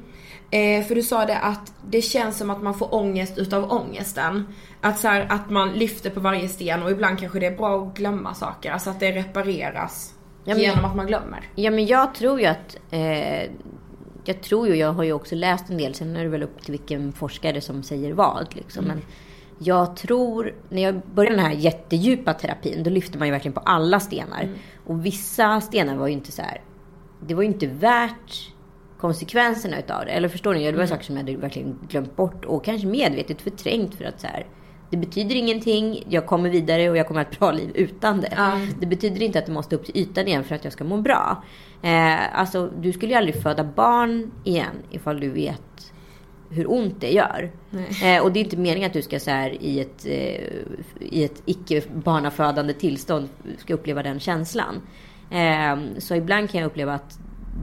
Eh, 0.50 0.84
för 0.84 0.94
du 0.94 1.02
sa 1.02 1.26
det 1.26 1.38
att 1.38 1.72
det 1.88 2.02
känns 2.02 2.38
som 2.38 2.50
att 2.50 2.62
man 2.62 2.74
får 2.74 2.94
ångest 2.94 3.38
utav 3.38 3.72
ångesten. 3.72 4.46
Att, 4.80 4.98
så 4.98 5.08
här, 5.08 5.26
att 5.30 5.50
man 5.50 5.72
lyfter 5.72 6.10
på 6.10 6.20
varje 6.20 6.48
sten 6.48 6.82
och 6.82 6.90
ibland 6.90 7.18
kanske 7.18 7.38
det 7.40 7.46
är 7.46 7.56
bra 7.56 7.82
att 7.82 7.96
glömma 7.96 8.34
saker. 8.34 8.70
Alltså 8.70 8.90
att 8.90 9.00
det 9.00 9.12
repareras 9.12 10.14
Ja, 10.44 10.54
men- 10.54 10.62
genom 10.62 10.84
att 10.84 10.96
man 10.96 11.06
glömmer. 11.06 11.40
Ja 11.54 11.70
men 11.70 11.86
jag 11.86 12.14
tror 12.14 12.40
ju 12.40 12.46
att 12.46 12.76
eh, 12.90 13.42
jag 14.24 14.40
tror 14.42 14.68
ju, 14.68 14.74
jag 14.76 14.92
har 14.92 15.04
ju 15.04 15.12
också 15.12 15.34
läst 15.34 15.70
en 15.70 15.78
del, 15.78 15.94
sen 15.94 16.16
är 16.16 16.22
det 16.22 16.28
väl 16.30 16.42
upp 16.42 16.62
till 16.62 16.72
vilken 16.72 17.12
forskare 17.12 17.60
som 17.60 17.82
säger 17.82 18.12
vad. 18.12 18.46
Liksom. 18.54 18.84
Men 18.84 19.00
jag 19.58 19.96
tror, 19.96 20.54
när 20.68 20.82
jag 20.82 21.00
började 21.14 21.36
den 21.36 21.44
här 21.44 21.52
jättedjupa 21.52 22.34
terapin, 22.34 22.82
då 22.82 22.90
lyfte 22.90 23.18
man 23.18 23.28
ju 23.28 23.32
verkligen 23.32 23.52
på 23.52 23.60
alla 23.60 24.00
stenar. 24.00 24.48
Och 24.86 25.06
vissa 25.06 25.60
stenar 25.60 25.96
var 25.96 26.06
ju 26.06 26.12
inte 26.12 26.32
så 26.32 26.42
här, 26.42 26.60
det 27.26 27.34
var 27.34 27.42
ju 27.42 27.48
inte 27.48 27.66
värt 27.66 28.54
konsekvenserna 28.98 29.78
utav 29.78 30.04
det. 30.04 30.10
Eller 30.10 30.28
förstår 30.28 30.54
ni? 30.54 30.72
Det 30.72 30.78
var 30.78 30.86
saker 30.86 31.04
som 31.04 31.16
jag 31.16 31.22
hade 31.22 31.36
verkligen 31.36 31.78
glömt 31.88 32.16
bort 32.16 32.44
och 32.44 32.64
kanske 32.64 32.86
medvetet 32.86 33.42
förträngt 33.42 33.94
för 33.94 34.04
att 34.04 34.20
så 34.20 34.26
här, 34.26 34.46
det 34.90 34.96
betyder 34.96 35.34
ingenting, 35.34 36.04
jag 36.08 36.26
kommer 36.26 36.50
vidare 36.50 36.90
och 36.90 36.96
jag 36.96 37.08
kommer 37.08 37.20
ha 37.20 37.30
ett 37.30 37.38
bra 37.38 37.52
liv 37.52 37.70
utan 37.74 38.20
det. 38.20 38.60
Det 38.80 38.86
betyder 38.86 39.22
inte 39.22 39.38
att 39.38 39.46
det 39.46 39.52
måste 39.52 39.76
upp 39.76 39.84
till 39.84 39.96
ytan 39.96 40.26
igen 40.26 40.44
för 40.44 40.54
att 40.54 40.64
jag 40.64 40.72
ska 40.72 40.84
må 40.84 40.96
bra. 40.96 41.44
Eh, 41.82 42.38
alltså, 42.38 42.70
du 42.80 42.92
skulle 42.92 43.12
ju 43.12 43.18
aldrig 43.18 43.42
föda 43.42 43.64
barn 43.64 44.30
igen 44.44 44.74
ifall 44.90 45.20
du 45.20 45.30
vet 45.30 45.92
hur 46.54 46.70
ont 46.70 47.00
det 47.00 47.10
gör. 47.12 47.50
Eh, 48.04 48.22
och 48.22 48.32
det 48.32 48.38
är 48.40 48.44
inte 48.44 48.56
meningen 48.56 48.86
att 48.86 48.92
du 48.92 49.02
ska 49.02 49.20
så 49.20 49.30
här, 49.30 49.62
i 49.62 49.80
ett, 49.80 50.06
eh, 50.06 50.44
i 51.00 51.24
ett 51.24 51.42
icke 51.44 51.82
barnafödande 51.94 52.72
tillstånd 52.72 53.28
ska 53.58 53.74
uppleva 53.74 54.02
den 54.02 54.20
känslan. 54.20 54.74
Eh, 55.30 55.76
så 55.98 56.14
ibland 56.14 56.50
kan 56.50 56.60
jag 56.60 56.66
uppleva 56.66 56.94
att 56.94 57.18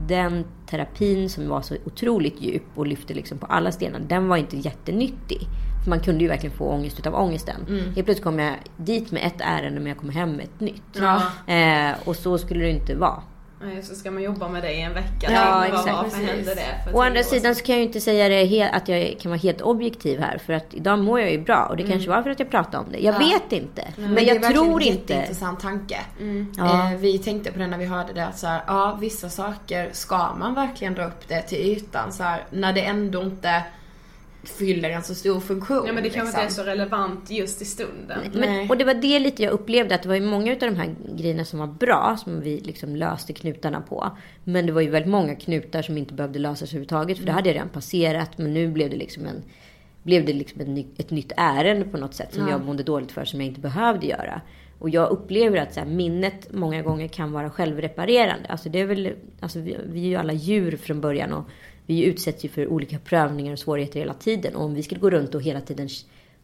den 0.07 0.45
terapin 0.69 1.29
som 1.29 1.49
var 1.49 1.61
så 1.61 1.75
otroligt 1.85 2.41
djup 2.41 2.63
och 2.75 2.87
lyfte 2.87 3.13
liksom 3.13 3.37
på 3.37 3.45
alla 3.45 3.71
stenar, 3.71 3.99
den 3.99 4.27
var 4.27 4.37
inte 4.37 4.57
jättenyttig. 4.57 5.39
För 5.83 5.89
man 5.89 5.99
kunde 5.99 6.21
ju 6.23 6.27
verkligen 6.27 6.55
få 6.55 6.65
ångest 6.65 6.99
utav 6.99 7.15
ångesten. 7.15 7.55
Helt 7.83 7.93
plötsligt 7.93 8.23
kom 8.23 8.39
jag 8.39 8.55
dit 8.77 9.11
med 9.11 9.25
ett 9.25 9.41
ärende 9.41 9.79
men 9.79 9.87
jag 9.87 9.97
kom 9.97 10.09
hem 10.09 10.31
med 10.31 10.43
ett 10.45 10.59
nytt. 10.59 10.99
Eh, 11.47 12.07
och 12.07 12.15
så 12.15 12.37
skulle 12.37 12.63
det 12.63 12.69
inte 12.71 12.95
vara. 12.95 13.21
Så 13.83 13.95
ska 13.95 14.11
man 14.11 14.23
jobba 14.23 14.47
med 14.47 14.63
det 14.63 14.73
i 14.73 14.81
en 14.81 14.93
vecka. 14.93 15.31
Ja, 15.31 15.65
exakt. 15.65 15.87
Varför 15.87 16.23
hände 16.23 16.55
det? 16.55 16.93
Å 16.93 17.01
andra 17.01 17.23
sidan 17.23 17.55
så 17.55 17.63
kan 17.63 17.75
jag 17.75 17.79
ju 17.79 17.87
inte 17.87 18.01
säga 18.01 18.29
det 18.29 18.69
att 18.73 18.87
jag 18.87 19.17
kan 19.19 19.31
vara 19.31 19.39
helt 19.39 19.61
objektiv 19.61 20.19
här. 20.19 20.37
För 20.37 20.53
att 20.53 20.73
idag 20.73 20.99
mår 20.99 21.19
jag 21.19 21.31
ju 21.31 21.41
bra. 21.41 21.65
Och 21.69 21.77
det 21.77 21.83
kanske 21.83 22.09
var 22.09 22.23
för 22.23 22.29
att 22.29 22.39
jag 22.39 22.49
pratade 22.49 22.77
om 22.77 22.91
det. 22.91 22.99
Jag 22.99 23.19
vet 23.19 23.51
inte. 23.51 23.87
Men, 23.95 24.15
det 24.15 24.21
är 24.21 24.25
jag 24.25 24.33
verkligen 24.33 24.53
tror 24.53 24.81
en 24.81 24.87
inte... 24.87 25.13
jätteintressant 25.13 25.59
tanke. 25.59 25.99
Ja. 26.57 26.91
Eh, 26.91 26.97
vi 26.99 27.17
tänkte 27.17 27.51
på 27.51 27.59
det 27.59 27.67
när 27.67 27.77
vi 27.77 27.85
hörde 27.85 28.13
det 28.13 28.25
att 28.25 28.39
så 28.39 28.47
här, 28.47 28.61
ja 28.67 28.97
vissa 29.01 29.29
saker 29.29 29.89
ska 29.91 30.35
man 30.39 30.55
verkligen 30.55 30.93
dra 30.93 31.05
upp 31.05 31.27
det 31.27 31.41
till 31.41 31.57
ytan 31.57 32.11
så 32.11 32.23
här, 32.23 32.43
när 32.49 32.73
det 32.73 32.81
ändå 32.81 33.21
inte 33.21 33.63
fyller 34.43 34.89
en 34.89 35.03
så 35.03 35.15
stor 35.15 35.39
funktion. 35.39 35.83
Ja 35.87 35.93
men 35.93 36.03
det 36.03 36.09
kanske 36.09 36.41
liksom. 36.41 36.41
inte 36.41 36.53
är 36.53 36.63
så 36.63 36.81
relevant 36.81 37.31
just 37.31 37.61
i 37.61 37.65
stunden. 37.65 38.19
Men, 38.33 38.69
och 38.69 38.77
det 38.77 38.85
var 38.85 38.93
det 38.93 39.19
lite 39.19 39.43
jag 39.43 39.51
upplevde. 39.51 39.95
Att 39.95 40.01
det 40.03 40.07
var 40.09 40.15
ju 40.15 40.21
många 40.21 40.51
av 40.51 40.59
de 40.59 40.75
här 40.75 40.95
grejerna 41.15 41.45
som 41.45 41.59
var 41.59 41.67
bra. 41.67 42.17
Som 42.23 42.41
vi 42.41 42.59
liksom 42.59 42.95
löste 42.95 43.33
knutarna 43.33 43.81
på. 43.81 44.17
Men 44.43 44.65
det 44.65 44.71
var 44.71 44.81
ju 44.81 44.89
väldigt 44.89 45.11
många 45.11 45.35
knutar 45.35 45.81
som 45.81 45.97
inte 45.97 46.13
behövde 46.13 46.39
lösas 46.39 46.69
överhuvudtaget. 46.69 47.17
För 47.17 47.25
det 47.25 47.31
hade 47.31 47.49
jag 47.49 47.55
redan 47.55 47.69
passerat. 47.69 48.37
Men 48.37 48.53
nu 48.53 48.67
blev 48.67 48.89
det 48.89 48.95
liksom 48.95 49.25
en... 49.25 49.43
Blev 50.03 50.25
det 50.25 50.33
liksom 50.33 50.61
ett, 50.61 50.67
ny, 50.67 50.85
ett 50.97 51.11
nytt 51.11 51.31
ärende 51.37 51.85
på 51.85 51.97
något 51.97 52.13
sätt 52.13 52.33
som 52.33 52.47
jag 52.47 52.65
mådde 52.65 52.83
dåligt 52.83 53.11
för 53.11 53.25
som 53.25 53.41
jag 53.41 53.47
inte 53.47 53.61
behövde 53.61 54.07
göra. 54.07 54.41
Och 54.79 54.89
jag 54.89 55.09
upplever 55.09 55.57
att 55.57 55.73
så 55.73 55.79
här, 55.79 55.87
minnet 55.87 56.53
många 56.53 56.81
gånger 56.81 57.07
kan 57.07 57.31
vara 57.31 57.49
självreparerande. 57.49 58.49
Alltså 58.49 58.69
det 58.69 58.79
är 58.79 58.85
väl, 58.85 59.13
alltså 59.39 59.59
vi, 59.59 59.77
vi 59.85 60.03
är 60.03 60.07
ju 60.07 60.15
alla 60.15 60.33
djur 60.33 60.77
från 60.77 61.01
början 61.01 61.33
och 61.33 61.45
vi 61.91 62.03
utsätts 62.05 62.45
ju 62.45 62.49
för 62.49 62.67
olika 62.67 62.99
prövningar 62.99 63.53
och 63.53 63.59
svårigheter 63.59 63.99
hela 63.99 64.13
tiden. 64.13 64.55
Och 64.55 64.63
om 64.65 64.73
vi 64.73 64.83
skulle 64.83 64.99
gå 65.01 65.09
runt 65.09 65.35
och 65.35 65.41
hela 65.41 65.61
tiden 65.61 65.89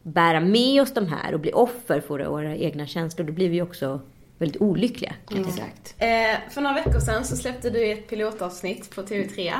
bära 0.02 0.40
med 0.40 0.82
oss 0.82 0.94
de 0.94 1.06
här 1.06 1.34
och 1.34 1.40
bli 1.40 1.52
offer 1.52 2.00
för 2.00 2.24
våra 2.26 2.56
egna 2.56 2.86
känslor, 2.86 3.26
då 3.26 3.32
blir 3.32 3.48
vi 3.48 3.62
också 3.62 4.00
väldigt 4.38 4.60
olyckliga. 4.62 5.14
Exakt. 5.36 5.94
Eh, 5.98 6.50
för 6.50 6.60
några 6.60 6.74
veckor 6.74 7.00
sedan 7.00 7.24
så 7.24 7.36
släppte 7.36 7.70
du 7.70 7.92
ett 7.92 8.08
pilotavsnitt 8.08 8.94
på 8.94 9.02
TV3. 9.02 9.52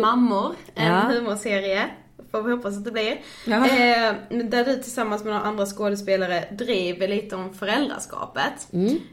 Mammor, 0.00 0.54
en 0.74 0.86
Ja. 0.86 1.00
humorserie. 1.00 1.84
Får 2.30 2.42
vi 2.42 2.52
hoppas 2.52 2.76
att 2.76 2.84
det 2.84 2.90
blir. 2.92 3.20
Ja. 3.46 3.56
Eh, 3.66 4.14
där 4.44 4.64
du 4.64 4.76
tillsammans 4.76 5.24
med 5.24 5.32
några 5.32 5.46
andra 5.46 5.66
skådespelare 5.66 6.44
driver 6.50 7.08
lite 7.08 7.36
om 7.36 7.54
föräldraskapet. 7.54 8.68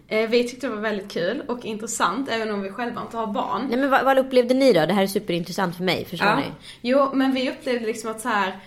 Eh, 0.07 0.29
vi 0.29 0.43
tyckte 0.49 0.67
det 0.67 0.75
var 0.75 0.81
väldigt 0.81 1.11
kul 1.11 1.43
och 1.47 1.65
intressant, 1.65 2.29
även 2.29 2.51
om 2.51 2.61
vi 2.61 2.71
själva 2.71 3.01
inte 3.01 3.17
har 3.17 3.27
barn. 3.27 3.65
Nej 3.69 3.77
men 3.79 3.89
vad, 3.89 4.05
vad 4.05 4.17
upplevde 4.17 4.53
ni 4.53 4.73
då? 4.73 4.85
Det 4.85 4.93
här 4.93 5.03
är 5.03 5.07
superintressant 5.07 5.75
för 5.77 5.83
mig, 5.83 6.05
förstår 6.05 6.27
Ja. 6.29 6.35
ni? 6.35 6.45
Jo, 6.81 7.09
men 7.13 7.33
vi 7.33 7.49
upplevde 7.51 7.85
liksom 7.85 8.11
att 8.11 8.21
så 8.21 8.29
här 8.29 8.59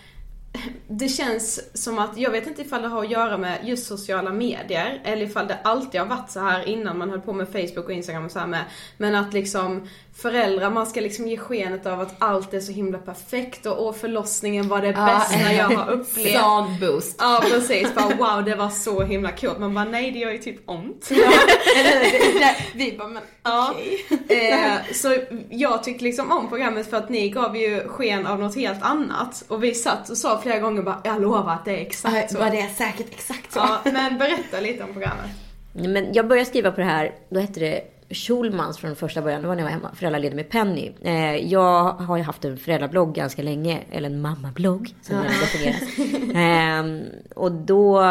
det 0.88 1.08
känns 1.08 1.76
som 1.82 1.98
att, 1.98 2.18
jag 2.18 2.30
vet 2.30 2.46
inte 2.46 2.62
ifall 2.62 2.82
det 2.82 2.88
har 2.88 3.04
att 3.04 3.10
göra 3.10 3.38
med 3.38 3.58
just 3.64 3.86
sociala 3.86 4.32
medier, 4.32 5.00
eller 5.04 5.22
ifall 5.22 5.46
det 5.48 5.58
alltid 5.64 6.00
har 6.00 6.08
varit 6.08 6.30
så 6.30 6.40
här 6.40 6.68
innan 6.68 6.98
man 6.98 7.10
höll 7.10 7.20
på 7.20 7.32
med 7.32 7.48
Facebook 7.48 7.84
och 7.84 7.92
Instagram 7.92 8.24
och 8.24 8.30
så 8.30 8.46
med. 8.46 8.64
Men 8.98 9.14
att 9.14 9.32
liksom 9.32 9.88
föräldrar, 10.16 10.70
man 10.70 10.86
ska 10.86 11.00
liksom 11.00 11.28
ge 11.28 11.36
skenet 11.36 11.86
av 11.86 12.00
att 12.00 12.14
allt 12.18 12.54
är 12.54 12.60
så 12.60 12.72
himla 12.72 12.98
perfekt 12.98 13.66
och 13.66 13.86
åh 13.86 13.92
förlossningen 13.94 14.68
var 14.68 14.80
det 14.82 14.92
bästa 14.92 15.52
jag 15.52 15.64
har 15.76 15.90
upplevt. 15.92 16.32
Sån 16.40 16.80
boost. 16.80 17.16
Ja 17.18 17.42
precis, 17.50 17.94
bara 17.94 18.14
wow 18.16 18.44
det 18.44 18.54
var 18.54 18.68
så 18.70 19.02
himla 19.02 19.30
coolt. 19.32 19.58
Man 19.58 19.74
bara 19.74 19.84
nej 19.84 20.10
det 20.10 20.18
gör 20.18 20.30
ju 20.30 20.38
typ 20.38 20.70
ont. 20.70 21.10
Vi 22.74 22.94
bara, 22.98 23.08
men 23.08 23.22
Ja. 23.42 23.74
okej. 24.10 24.50
Eh, 24.52 24.92
så 24.94 25.16
jag 25.50 25.84
tyckte 25.84 26.04
liksom 26.04 26.32
om 26.32 26.48
programmet 26.48 26.90
för 26.90 26.96
att 26.96 27.08
ni 27.08 27.28
gav 27.28 27.56
ju 27.56 27.88
sken 27.88 28.26
av 28.26 28.40
något 28.40 28.56
helt 28.56 28.82
annat. 28.82 29.44
Och 29.48 29.64
vi 29.64 29.74
satt 29.74 30.10
och 30.10 30.16
sa 30.16 30.40
flera 30.42 30.58
gånger 30.58 30.82
bara, 30.82 31.00
jag 31.04 31.22
lovar 31.22 31.52
att 31.52 31.64
det 31.64 31.70
är 31.76 31.80
exakt 31.86 32.30
så. 32.32 32.38
Var 32.38 32.50
det 32.50 32.68
säkert 32.76 33.06
exakt 33.10 33.52
så? 33.52 33.58
Ja, 33.58 33.78
men 33.84 34.18
berätta 34.18 34.60
lite 34.60 34.84
om 34.84 34.92
programmet. 34.92 35.30
Men 35.72 36.12
jag 36.14 36.28
började 36.28 36.46
skriva 36.48 36.70
på 36.70 36.80
det 36.80 36.86
här, 36.86 37.12
då 37.30 37.40
hette 37.40 37.60
det 37.60 37.80
Schulmans 38.10 38.78
från 38.78 38.96
första 38.96 39.22
början. 39.22 39.42
Det 39.42 39.48
var 39.48 39.54
när 39.54 39.62
jag 39.62 39.68
var 39.70 39.72
hemma, 39.76 39.94
föräldraledig 39.94 40.36
med 40.36 40.48
Penny. 40.48 40.90
Eh, 41.02 41.36
jag 41.36 41.92
har 41.92 42.16
ju 42.16 42.22
haft 42.22 42.44
en 42.44 42.56
föräldrablogg 42.56 43.14
ganska 43.14 43.42
länge, 43.42 43.80
eller 43.90 44.10
en 44.10 44.20
mammablogg 44.20 44.94
som 45.02 45.16
den 45.16 45.26
definieras. 45.26 45.98
Eh, 46.36 47.12
och 47.34 47.52
då 47.52 48.02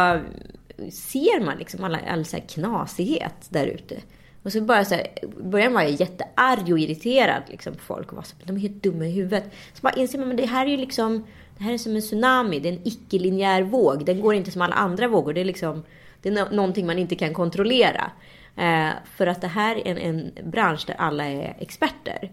ser 0.91 1.45
man 1.45 1.57
liksom 1.57 1.83
alla, 1.83 1.99
all 2.11 2.25
så 2.25 2.37
här 2.37 2.43
knasighet 2.47 3.35
där 3.49 3.65
ute. 3.67 3.95
Och 4.43 4.51
så 4.51 4.61
bara 4.61 4.85
så 4.85 4.95
här, 4.95 5.07
i 5.21 5.43
början 5.43 5.73
var 5.73 5.81
jag 5.81 5.91
jättearg 5.91 6.73
och 6.73 6.79
irriterad 6.79 7.43
liksom, 7.47 7.73
på 7.73 7.79
folk 7.79 8.09
och 8.09 8.15
var 8.15 8.23
så 8.23 8.35
de 8.43 8.55
är 8.55 8.59
helt 8.59 8.83
dumma 8.83 9.05
i 9.05 9.11
huvudet. 9.11 9.43
Så 9.73 9.81
bara 9.81 9.93
inser 9.93 10.19
man, 10.19 10.27
men 10.27 10.37
det 10.37 10.45
här 10.45 10.65
är 10.65 10.69
ju 10.69 10.77
liksom, 10.77 11.25
det 11.57 11.63
här 11.63 11.73
är 11.73 11.77
som 11.77 11.95
en 11.95 12.01
tsunami, 12.01 12.59
det 12.59 12.69
är 12.69 12.73
en 12.73 12.87
icke-linjär 12.87 13.61
våg. 13.61 14.05
Den 14.05 14.21
går 14.21 14.35
inte 14.35 14.51
som 14.51 14.61
alla 14.61 14.75
andra 14.75 15.07
vågor. 15.07 15.33
Det 15.33 15.41
är 15.41 15.45
liksom, 15.45 15.83
det 16.21 16.29
är 16.29 16.33
no- 16.33 16.53
någonting 16.55 16.85
man 16.85 16.99
inte 16.99 17.15
kan 17.15 17.33
kontrollera. 17.33 18.11
Eh, 18.59 18.89
för 19.15 19.27
att 19.27 19.41
det 19.41 19.47
här 19.47 19.75
är 19.75 19.87
en, 19.87 19.97
en 19.97 20.51
bransch 20.51 20.83
där 20.87 20.95
alla 20.95 21.25
är 21.25 21.55
experter. 21.59 22.31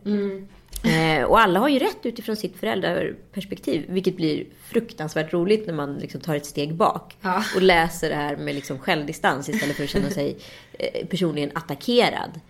Eh, 0.84 1.24
och 1.24 1.40
alla 1.40 1.60
har 1.60 1.68
ju 1.68 1.78
rätt 1.78 2.06
utifrån 2.06 2.36
sitt 2.36 2.56
föräldraperspektiv. 2.56 3.84
Vilket 3.88 4.16
blir 4.16 4.46
fruktansvärt 4.62 5.32
roligt 5.32 5.66
när 5.66 5.74
man 5.74 5.94
liksom 5.94 6.20
tar 6.20 6.34
ett 6.34 6.46
steg 6.46 6.74
bak. 6.74 7.16
Ja. 7.20 7.42
Och 7.56 7.62
läser 7.62 8.08
det 8.08 8.14
här 8.14 8.36
med 8.36 8.54
liksom 8.54 8.78
självdistans 8.78 9.48
istället 9.48 9.76
för 9.76 9.84
att 9.84 9.90
känna 9.90 10.10
sig 10.10 10.38
eh, 10.72 11.06
personligen 11.06 11.50
attackerad. 11.54 12.40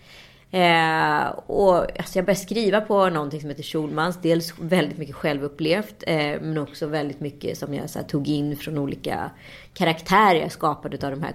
Eh, 0.50 1.26
och 1.46 1.74
alltså 1.76 2.18
jag 2.18 2.24
började 2.24 2.40
skriva 2.40 2.80
på 2.80 3.08
någonting 3.10 3.40
som 3.40 3.50
heter 3.50 3.62
Schulmans. 3.62 4.18
Dels 4.22 4.58
väldigt 4.58 4.98
mycket 4.98 5.14
självupplevt. 5.14 6.04
Eh, 6.06 6.16
men 6.16 6.58
också 6.58 6.86
väldigt 6.86 7.20
mycket 7.20 7.58
som 7.58 7.74
jag 7.74 7.82
här, 7.94 8.02
tog 8.02 8.28
in 8.28 8.56
från 8.56 8.78
olika 8.78 9.30
karaktärer 9.74 10.40
jag 10.40 10.52
skapade 10.52 11.06
av 11.06 11.10
de 11.10 11.22
här 11.22 11.32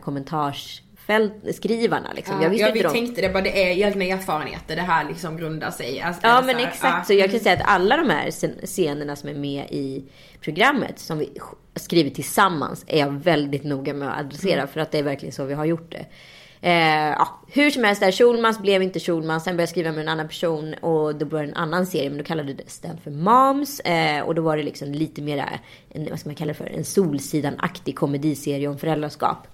kommentarsskrivarna. 1.20 2.14
Liksom. 2.16 2.42
Ja, 2.42 2.50
visste 2.50 2.62
ja, 2.62 2.68
inte 2.68 2.80
vi 2.80 2.84
de- 2.84 2.94
tänkte 2.94 3.22
det 3.22 3.30
bara, 3.30 3.44
det 3.44 3.64
är 3.64 3.88
egna 3.88 4.06
erfarenheter 4.06 4.76
det 4.76 4.82
här 4.82 5.06
liksom 5.10 5.38
grundar 5.38 5.72
sig 5.72 5.96
i. 5.96 6.02
Alltså, 6.02 6.22
Ja 6.28 6.42
men 6.46 6.56
här, 6.56 6.68
exakt. 6.68 6.96
ja. 6.98 7.04
Så 7.04 7.14
jag 7.14 7.32
kan 7.32 7.40
säga 7.40 7.56
att 7.56 7.62
alla 7.66 7.98
de 7.98 8.10
här 8.10 8.32
scen- 8.32 8.66
scenerna 8.66 9.16
som 9.16 9.30
är 9.30 9.34
med 9.34 9.66
i 9.70 10.04
programmet 10.42 11.00
som 11.00 11.18
vi 11.18 11.26
sk- 11.26 11.56
skrivit 11.80 12.16
tillsammans 12.16 12.84
är 12.88 13.00
jag 13.00 13.10
väldigt 13.12 13.64
noga 13.64 13.94
med 13.94 14.08
att 14.14 14.20
adressera. 14.20 14.54
Mm. 14.62 14.68
För 14.68 14.80
att 14.80 14.92
det 14.92 15.00
är 15.00 15.04
verkligen 15.04 15.34
så 15.34 15.46
vi 15.46 15.54
har 15.54 15.66
gjort 15.66 15.92
det. 15.92 16.06
Eh, 16.64 17.10
ja, 17.18 17.42
hur 17.48 17.70
som 17.70 17.84
helst, 17.84 18.02
där, 18.02 18.12
Schulmans 18.12 18.60
blev 18.60 18.84
inte 18.84 19.00
Schulmans. 19.00 19.44
Sen 19.44 19.54
började 19.54 19.62
jag 19.62 19.70
skriva 19.70 19.92
med 19.92 20.02
en 20.02 20.08
annan 20.08 20.28
person 20.28 20.74
och 20.74 21.16
då 21.16 21.26
det 21.26 21.40
en 21.40 21.54
annan 21.54 21.86
serie. 21.86 22.10
Men 22.10 22.18
då 22.18 22.24
kallade 22.24 22.54
det 22.54 22.82
den 22.82 22.98
för 22.98 23.12
Moms. 23.12 23.80
Eh, 23.80 24.22
och 24.22 24.36
då 24.36 24.42
var 24.42 24.58
det 24.58 24.64
liksom 24.64 24.92
lite 24.92 25.22
mer 25.22 25.60
en, 25.90 26.08
vad 26.10 26.20
ska 26.20 26.30
man 26.30 26.36
kalla 26.36 26.48
det 26.48 26.58
för, 26.58 26.66
en 26.66 26.84
Solsidan-aktig 26.84 27.96
komediserie 27.96 28.68
om 28.68 28.78
föräldraskap. 28.78 29.48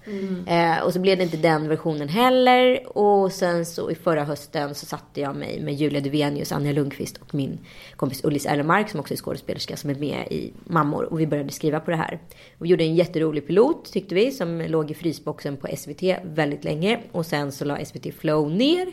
Eh, 0.46 0.82
och 0.84 0.92
så 0.92 1.00
blev 1.00 1.18
det 1.18 1.24
inte 1.24 1.36
den 1.36 1.68
versionen 1.68 2.08
heller. 2.08 2.96
Och 2.98 3.32
sen 3.32 3.66
så 3.66 3.90
i 3.90 3.94
förra 3.94 4.24
hösten 4.24 4.74
så 4.74 4.86
satte 4.86 5.20
jag 5.20 5.36
mig 5.36 5.60
med 5.60 5.74
Julia 5.74 6.00
Duvenius, 6.00 6.52
Anja 6.52 6.72
Lundqvist 6.72 7.16
och 7.16 7.34
min 7.34 7.58
kompis 7.96 8.24
Ullis 8.24 8.46
Erlemark 8.46 8.90
som 8.90 9.00
också 9.00 9.14
är 9.14 9.18
skådespelerska 9.18 9.76
som 9.76 9.90
är 9.90 9.94
med 9.94 10.26
i 10.30 10.52
Mammor. 10.64 11.04
Och 11.04 11.20
vi 11.20 11.26
började 11.26 11.52
skriva 11.52 11.80
på 11.80 11.90
det 11.90 11.96
här. 11.96 12.20
Och 12.58 12.64
vi 12.64 12.68
gjorde 12.68 12.84
en 12.84 12.94
jätterolig 12.94 13.46
pilot 13.46 13.92
tyckte 13.92 14.14
vi 14.14 14.30
som 14.30 14.60
låg 14.60 14.90
i 14.90 14.94
frysboxen 14.94 15.56
på 15.56 15.68
SVT 15.76 16.02
väldigt 16.24 16.64
länge. 16.64 16.97
Och 17.12 17.26
sen 17.26 17.52
så 17.52 17.64
la 17.64 17.84
SVT 17.84 18.14
Flow 18.14 18.50
ner. 18.50 18.86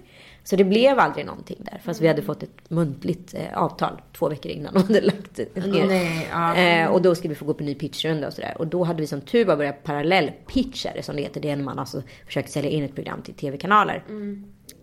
Så 0.43 0.55
det 0.55 0.63
blev 0.63 0.99
aldrig 0.99 1.25
någonting 1.25 1.57
där. 1.59 1.81
Fast 1.83 2.01
vi 2.01 2.07
hade 2.07 2.21
fått 2.21 2.43
ett 2.43 2.69
muntligt 2.69 3.33
eh, 3.33 3.57
avtal 3.57 4.01
två 4.17 4.29
veckor 4.29 4.51
innan 4.51 4.73
de 4.73 4.83
hade 4.83 5.01
lagt 5.01 5.37
ner. 5.37 5.87
Nej, 5.87 6.27
ja. 6.31 6.55
Eh, 6.55 6.87
och 6.87 7.01
då 7.01 7.15
ska 7.15 7.29
vi 7.29 7.35
få 7.35 7.45
gå 7.45 7.53
på 7.53 7.63
ny 7.63 7.75
pitchrunda 7.75 8.27
och 8.27 8.33
sådär. 8.33 8.55
Och 8.57 8.67
då 8.67 8.83
hade 8.83 9.01
vi 9.01 9.07
som 9.07 9.21
tur 9.21 9.45
var 9.45 9.57
börjat 9.57 9.83
parallellpitcha 9.83 10.89
det 10.95 11.03
som 11.03 11.15
det 11.15 11.21
heter. 11.21 11.41
Det 11.41 11.49
är 11.49 11.55
när 11.55 11.63
man 11.63 11.79
alltså 11.79 12.01
försöker 12.25 12.49
sälja 12.49 12.69
in 12.69 12.83
ett 12.83 12.95
program 12.95 13.21
till 13.21 13.33
tv-kanaler. 13.33 14.03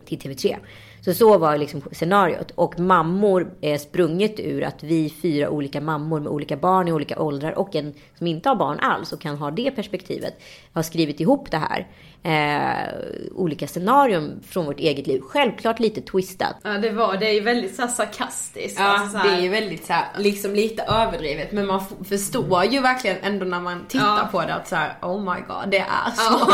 Till 0.04 0.18
TV3. 0.18 0.56
Så 1.00 1.14
så 1.14 1.38
var 1.38 1.58
liksom 1.58 1.82
scenariot. 1.92 2.50
Och 2.50 2.80
mammor 2.80 3.54
är 3.60 3.78
sprunget 3.78 4.40
ur 4.40 4.64
att 4.64 4.82
vi 4.82 5.10
fyra 5.10 5.50
olika 5.50 5.80
mammor 5.80 6.20
med 6.20 6.32
olika 6.32 6.56
barn 6.56 6.88
i 6.88 6.92
olika 6.92 7.22
åldrar 7.22 7.58
och 7.58 7.76
en 7.76 7.94
som 8.18 8.26
inte 8.26 8.48
har 8.48 8.56
barn 8.56 8.78
alls 8.78 9.12
och 9.12 9.20
kan 9.20 9.36
ha 9.36 9.50
det 9.50 9.70
perspektivet. 9.70 10.34
Har 10.72 10.82
skrivit 10.82 11.20
ihop 11.20 11.50
det 11.50 11.56
här. 11.56 11.88
Eh, 12.24 12.88
olika 13.34 13.66
scenarion 13.66 14.40
från 14.48 14.66
vårt 14.66 14.80
eget 14.80 15.06
liv. 15.06 15.20
Självklart 15.20 15.80
lite 15.80 16.00
twistat. 16.00 16.56
Ja 16.64 16.70
det 16.70 16.90
var, 16.90 17.16
det 17.16 17.28
är 17.28 17.32
ju 17.32 17.40
väldigt 17.40 17.74
så 17.76 17.82
här 17.82 17.88
sarkastiskt. 17.88 18.78
Ja, 18.78 18.84
alltså, 18.84 19.10
så 19.10 19.18
här- 19.18 19.30
det 19.30 19.36
är 19.36 19.40
ju 19.40 19.48
väldigt 19.48 19.86
så 19.86 19.92
här, 19.92 20.06
liksom 20.18 20.54
lite 20.54 20.82
överdrivet. 20.82 21.52
Men 21.52 21.66
man 21.66 21.80
förstår 22.08 22.64
ju 22.64 22.80
verkligen 22.80 23.16
ändå 23.22 23.44
när 23.46 23.60
man 23.60 23.84
tittar 23.88 24.06
Ja. 24.18 24.28
på 24.32 24.40
det 24.40 24.54
att 24.54 24.68
så 24.68 24.76
här, 24.76 24.94
oh 25.02 25.20
my 25.34 25.40
god, 25.48 25.70
det 25.70 25.78
är 25.78 26.10
så. 26.14 26.50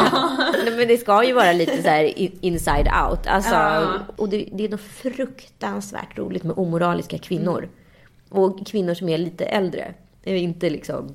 Nej, 0.64 0.76
men 0.76 0.88
det 0.88 0.96
ska 0.98 1.24
ju 1.24 1.32
vara 1.32 1.52
lite 1.52 1.82
så 1.82 1.88
här 1.88 2.04
i- 2.04 2.38
inside 2.40 2.88
out. 3.10 3.26
Alltså, 3.26 3.54
Ja. 3.54 3.86
Och 4.16 4.28
det, 4.28 4.48
det 4.52 4.64
är 4.64 4.68
något 4.68 4.80
fruktansvärt 4.80 6.18
roligt 6.18 6.42
med 6.44 6.58
omoraliska 6.58 7.18
kvinnor. 7.18 7.68
Och 8.28 8.66
kvinnor 8.66 8.94
som 8.94 9.08
är 9.08 9.18
lite 9.18 9.44
äldre. 9.44 9.94
Det 10.24 10.30
är 10.32 10.36
inte 10.36 10.70
liksom... 10.70 11.14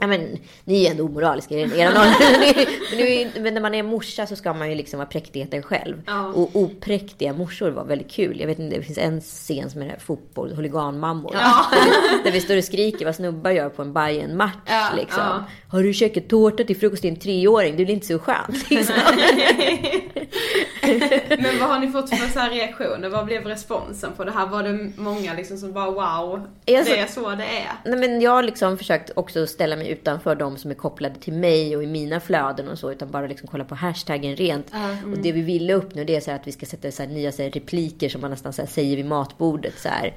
Ja 0.00 0.06
men, 0.06 0.38
ni 0.64 0.86
är 0.86 0.90
ändå 0.90 1.04
omoraliska 1.04 1.54
det 1.54 1.62
är 2.92 3.18
ju- 3.34 3.40
men 3.40 3.54
när 3.54 3.60
man 3.60 3.74
är 3.74 3.82
morsa 3.82 4.26
så 4.26 4.36
ska 4.36 4.52
man 4.54 4.68
ju 4.70 4.74
liksom 4.74 4.98
vara 4.98 5.06
präktigheten 5.08 5.62
själv. 5.62 6.02
Ja. 6.06 6.26
Och 6.26 6.50
opräktiga 6.56 7.32
morsor 7.32 7.70
var 7.70 7.84
väldigt 7.84 8.10
kul. 8.10 8.40
Jag 8.40 8.46
vet 8.46 8.58
inte, 8.58 8.76
det 8.76 8.82
finns 8.82 8.98
en 8.98 9.20
scen 9.20 9.70
som 9.70 9.80
är 9.82 9.84
det 9.86 9.90
här 9.92 9.98
fotboll, 9.98 10.52
huliganmammor. 10.54 11.32
Där 12.24 12.32
vi 12.32 12.40
står 12.40 12.56
och 12.56 12.64
skriker 12.64 13.04
vad 13.04 13.14
snubbar 13.16 13.50
gör 13.50 13.68
på 13.68 13.82
en 13.82 13.92
bayern 13.92 14.36
match 14.36 14.54
Ja, 14.66 14.88
liksom. 14.96 15.22
ja. 15.22 15.44
Har 15.68 15.82
du 15.82 15.92
käkat 15.94 16.28
tårta 16.28 16.64
till 16.64 16.76
frukost 16.76 17.02
till 17.02 17.10
en 17.10 17.16
treåring? 17.20 17.76
Det 17.76 17.84
blir 17.84 17.94
inte 17.94 18.06
så 18.06 18.18
skönt. 18.18 18.70
Liksom. 18.70 18.94
Men 21.28 21.58
vad 21.60 21.68
har 21.68 21.78
ni 21.80 21.90
fått 21.92 22.10
för 22.10 22.28
så 22.28 22.38
här 22.38 22.50
reaktioner? 22.50 23.08
Vad 23.08 23.24
blev 23.26 23.44
responsen 23.46 24.12
på 24.16 24.24
det 24.24 24.30
här? 24.30 24.46
Var 24.46 24.62
det 24.62 24.90
många 24.96 25.34
liksom 25.34 25.56
som 25.56 25.72
bara 25.72 25.90
wow, 25.90 26.46
Jag 26.64 26.86
så- 26.86 26.92
det 26.92 26.98
är 26.98 27.06
så 27.06 27.30
det 27.30 27.44
är? 27.44 27.72
Nej, 27.90 27.98
men 27.98 28.20
jag 28.20 28.30
har 28.30 28.42
liksom 28.42 28.78
försökt 28.78 29.10
också 29.16 29.46
ställa 29.46 29.76
mig 29.76 29.88
utanför 29.90 30.34
de 30.34 30.56
som 30.56 30.70
är 30.70 30.74
kopplade 30.74 31.14
till 31.14 31.32
mig 31.32 31.76
och 31.76 31.82
i 31.82 31.86
mina 31.86 32.20
flöden 32.20 32.68
och 32.68 32.78
så. 32.78 32.92
Utan 32.92 33.10
bara 33.10 33.26
liksom 33.26 33.48
kolla 33.48 33.64
på 33.64 33.74
hashtaggen 33.74 34.36
rent. 34.36 34.72
Och 35.12 35.18
det 35.18 35.32
vi 35.32 35.40
ville 35.42 35.74
uppnå 35.74 36.04
det 36.04 36.16
är 36.16 36.20
så 36.20 36.30
att 36.30 36.46
vi 36.46 36.52
ska 36.52 36.66
sätta 36.66 36.90
så 36.90 37.04
nya 37.06 37.32
så 37.32 37.42
repliker 37.42 38.08
som 38.08 38.20
man 38.20 38.30
nästan 38.30 38.52
så 38.52 38.66
säger 38.66 38.96
vid 38.96 39.06
matbordet. 39.06 39.78
Så 39.78 39.88
här. 39.88 40.14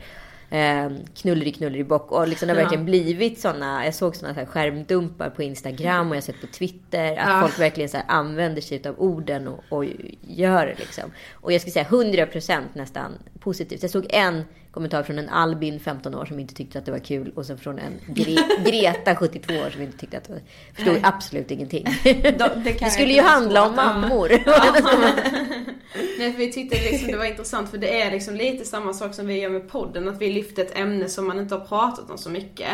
Eh, 0.49 0.91
knulleri 1.15 1.51
knulleri 1.51 1.83
bock. 1.83 2.11
Och 2.11 2.27
liksom 2.27 2.47
det 2.47 2.53
har 2.53 2.61
verkligen 2.61 2.85
blivit 2.85 3.39
såna, 3.39 3.85
jag 3.85 3.93
såg 3.93 4.15
såna 4.15 4.33
här 4.33 4.45
skärmdumpar 4.45 5.29
på 5.29 5.43
Instagram 5.43 6.09
och 6.09 6.15
jag 6.15 6.21
har 6.21 6.25
sett 6.25 6.41
på 6.41 6.47
Twitter. 6.47 7.17
Att 7.17 7.41
folk 7.41 7.59
verkligen 7.59 7.89
så 7.89 7.97
använder 8.07 8.61
sig 8.61 8.81
av 8.87 8.95
orden 8.97 9.47
och, 9.47 9.63
och 9.69 9.85
gör 10.21 10.65
det 10.65 10.75
liksom. 10.79 11.03
Och 11.33 11.53
jag 11.53 11.61
skulle 11.61 11.73
säga 11.73 11.85
100% 11.85 12.61
nästan 12.73 13.11
positivt. 13.39 13.81
Jag 13.81 13.91
såg 13.91 14.05
en 14.09 14.43
kommentar 14.75 15.03
från 15.03 15.19
en 15.19 15.29
Albin, 15.29 15.79
15 15.79 16.15
år, 16.15 16.25
som 16.25 16.39
inte 16.39 16.53
tyckte 16.53 16.79
att 16.79 16.85
det 16.85 16.91
var 16.91 16.99
kul. 16.99 17.31
Och 17.35 17.45
sen 17.45 17.57
från 17.57 17.79
en 17.79 17.93
Gre- 18.07 18.63
Greta, 18.65 19.15
72 19.15 19.53
år, 19.53 19.69
som 19.69 19.81
inte 19.81 19.97
tyckte 19.97 20.17
att 20.17 20.23
det 20.23 20.33
var... 20.33 20.41
Förstod 20.75 20.97
absolut 21.03 21.51
ingenting. 21.51 21.85
det 22.03 22.31
kan 22.39 22.63
det 22.63 22.75
jag 22.79 22.91
skulle 22.91 23.13
ju 23.13 23.21
handla 23.21 23.67
om 23.67 23.75
mammor. 23.75 24.29
Nej 26.19 26.31
för 26.31 26.37
vi 26.39 26.51
tyckte 26.51 26.75
liksom 26.91 27.11
det 27.11 27.17
var 27.17 27.25
intressant 27.25 27.69
för 27.69 27.77
det 27.77 28.01
är 28.01 28.11
liksom 28.11 28.35
lite 28.35 28.65
samma 28.65 28.93
sak 28.93 29.13
som 29.13 29.27
vi 29.27 29.39
gör 29.39 29.49
med 29.49 29.69
podden. 29.69 30.07
Att 30.07 30.21
vi 30.21 30.31
lyfter 30.31 30.61
ett 30.61 30.77
ämne 30.77 31.09
som 31.09 31.27
man 31.27 31.39
inte 31.39 31.55
har 31.55 31.65
pratat 31.65 32.11
om 32.11 32.17
så 32.17 32.29
mycket. 32.29 32.69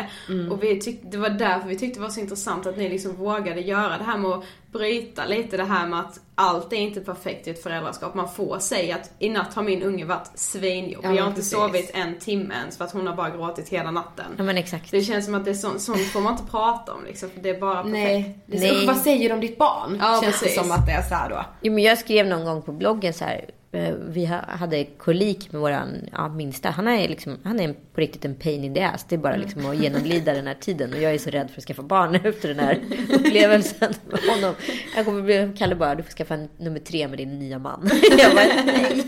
Och 0.50 0.62
vi 0.62 0.80
tyckte, 0.80 1.06
det 1.08 1.16
var 1.16 1.30
därför 1.30 1.68
vi 1.68 1.78
tyckte 1.78 1.98
det 1.98 2.02
var 2.02 2.10
så 2.10 2.20
intressant 2.20 2.66
att 2.66 2.76
ni 2.76 2.88
liksom 2.88 3.16
vågade 3.16 3.60
göra 3.60 3.98
det 3.98 4.04
här 4.04 4.18
med 4.18 4.30
att 4.30 4.44
bryta 4.72 5.24
lite 5.24 5.56
det 5.56 5.64
här 5.64 5.86
med 5.86 6.00
att 6.00 6.20
allt 6.34 6.72
är 6.72 6.76
inte 6.76 7.00
perfekt 7.00 7.46
i 7.46 7.50
ett 7.50 7.62
föräldraskap. 7.62 8.14
Man 8.14 8.28
får 8.28 8.58
säga 8.58 8.94
att 8.96 9.10
i 9.18 9.28
natt 9.28 9.54
har 9.54 9.62
min 9.62 9.82
unge 9.82 10.04
varit 10.04 10.30
svinjobbig. 10.34 11.08
Ja, 11.10 11.14
jag 11.14 11.22
har 11.22 11.28
inte 11.28 11.40
precis. 11.40 11.52
sovit 11.52 11.90
en 11.94 12.18
timme 12.18 12.54
ens 12.54 12.76
för 12.76 12.84
att 12.84 12.92
hon 12.92 13.06
har 13.06 13.14
bara 13.14 13.30
gråtit 13.30 13.68
hela 13.68 13.90
natten. 13.90 14.26
Ja 14.36 14.44
men 14.44 14.56
exakt. 14.56 14.90
Det 14.90 15.02
känns 15.02 15.24
som 15.24 15.34
att 15.34 15.44
det 15.44 15.50
är 15.50 15.54
sånt, 15.54 15.80
sånt 15.80 16.00
får 16.12 16.20
man 16.20 16.32
inte 16.32 16.50
prata 16.50 16.92
om 16.92 17.04
liksom, 17.04 17.30
för 17.30 17.40
det 17.40 17.50
är 17.50 17.60
bara 17.60 17.74
perfekt. 17.74 17.92
Nej, 17.92 18.38
det 18.46 18.56
är 18.56 18.60
Nej. 18.60 18.70
så, 18.70 18.76
usch, 18.76 18.86
vad 18.86 18.96
säger 18.96 19.28
du 19.28 19.34
om 19.34 19.40
ditt 19.40 19.58
barn? 19.58 19.98
Ja, 20.00 20.20
Känns 20.22 20.40
precis. 20.40 20.56
det 20.56 20.62
som 20.62 20.72
att 20.72 20.86
det 20.86 20.92
är 20.92 21.02
så 21.02 21.14
här 21.14 21.30
då. 21.30 21.44
Jo 21.62 21.72
men 21.72 21.82
jag 21.84 21.98
skrev 21.98 22.26
någon 22.26 22.44
gång 22.44 22.62
på 22.62 22.72
bloggen 22.72 23.14
så 23.14 23.24
här. 23.24 23.44
Eh, 23.72 23.94
vi 24.08 24.26
ha- 24.26 24.44
hade 24.48 24.84
kolik 24.84 25.52
med 25.52 25.60
våran 25.60 25.88
ja, 26.12 26.28
minsta. 26.28 26.70
Han 26.70 26.88
är, 26.88 27.08
liksom, 27.08 27.36
han 27.44 27.60
är 27.60 27.72
på 27.72 28.00
riktigt 28.00 28.24
en 28.24 28.34
pain 28.34 28.64
in 28.64 28.74
the 28.74 28.82
ass. 28.82 29.06
Det 29.08 29.14
är 29.14 29.18
bara 29.18 29.36
liksom 29.36 29.66
att 29.66 29.76
genomlida 29.76 30.32
den 30.32 30.46
här 30.46 30.54
tiden. 30.60 30.92
Och 30.92 31.02
jag 31.02 31.14
är 31.14 31.18
så 31.18 31.30
rädd 31.30 31.50
för 31.50 31.60
att 31.60 31.64
skaffa 31.64 31.82
barn 31.82 32.14
efter 32.24 32.48
den 32.48 32.58
här 32.58 32.80
upplevelsen 33.14 33.94
med 34.10 34.20
honom. 34.34 34.54
Jag 34.96 35.04
kommer 35.04 35.22
bli, 35.22 35.52
Kalle 35.58 35.74
bara, 35.74 35.94
du 35.94 36.02
får 36.02 36.10
skaffa 36.10 36.38
nummer 36.58 36.80
tre 36.80 37.08
med 37.08 37.18
din 37.18 37.38
nya 37.38 37.58
man. 37.58 37.90
Jag 38.18 38.34
bara, 38.34 38.44
nej. 38.66 39.04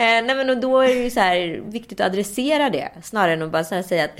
Eh, 0.00 0.24
nej 0.24 0.34
men 0.36 0.50
och 0.50 0.56
då 0.58 0.78
är 0.80 0.88
det 0.88 0.94
ju 1.04 1.10
så 1.10 1.20
här 1.20 1.60
viktigt 1.64 2.00
att 2.00 2.06
adressera 2.06 2.70
det. 2.70 2.90
Snarare 3.02 3.32
än 3.32 3.42
att 3.42 3.50
bara 3.50 3.64
så 3.64 3.74
här 3.74 3.82
säga 3.82 4.04
att 4.04 4.10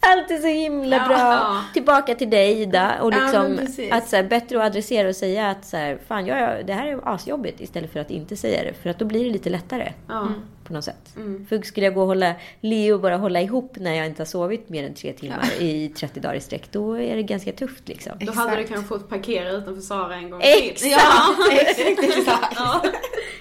allt 0.00 0.30
är 0.30 0.38
så 0.38 0.46
himla 0.46 0.96
Ja, 0.96 1.08
bra. 1.08 1.18
ja. 1.18 1.64
Tillbaka 1.72 2.14
till 2.14 2.30
dig 2.30 2.60
Ida. 2.62 2.92
Och 3.02 3.12
Ja, 3.12 3.18
liksom 3.22 3.56
precis. 3.56 3.92
att 3.92 4.08
så 4.08 4.16
här, 4.16 4.22
bättre 4.22 4.58
att 4.58 4.66
adressera 4.66 5.08
och 5.08 5.16
säga 5.16 5.50
att 5.50 5.64
så 5.64 5.76
här, 5.76 5.98
fan 6.08 6.26
jag, 6.26 6.66
det 6.66 6.72
här 6.72 6.86
är 6.86 7.14
asjobbigt 7.14 7.60
istället 7.60 7.92
för 7.92 8.00
att 8.00 8.10
inte 8.10 8.36
säga 8.36 8.62
det. 8.62 8.72
För 8.82 8.90
att 8.90 8.98
då 8.98 9.04
blir 9.04 9.24
det 9.24 9.30
lite 9.30 9.50
lättare. 9.50 9.92
Ja. 10.08 10.28
På 10.64 10.72
något 10.72 10.84
sätt. 10.84 11.14
För 11.48 11.62
skulle 11.62 11.86
jag 11.86 11.94
gå 11.94 12.00
och 12.00 12.06
hålla 12.06 12.34
Leo 12.60 12.98
bara 12.98 13.16
hålla 13.16 13.40
ihop 13.40 13.72
när 13.76 13.94
jag 13.94 14.06
inte 14.06 14.20
har 14.22 14.26
sovit 14.26 14.68
mer 14.68 14.84
än 14.86 14.94
tre 14.94 15.12
timmar 15.12 15.44
i 15.60 15.88
30 15.88 16.20
dagar 16.20 16.34
i 16.34 16.40
sträck. 16.40 16.62
Då 16.70 17.00
är 17.00 17.16
det 17.16 17.22
ganska 17.22 17.52
tufft 17.52 17.88
liksom. 17.88 18.12
Då 18.20 18.32
hade 18.32 18.56
du 18.56 18.64
kanske 18.66 18.86
fått 18.88 19.08
parkera 19.08 19.50
utanför 19.50 19.82
Sara 19.82 20.14
en 20.14 20.30
gång 20.30 20.40
till. 20.40 20.70
Exakt! 20.70 20.92
Ja, 20.92 21.34
exakt, 21.52 22.18
exakt. 22.18 22.54
Ja, 22.56 22.82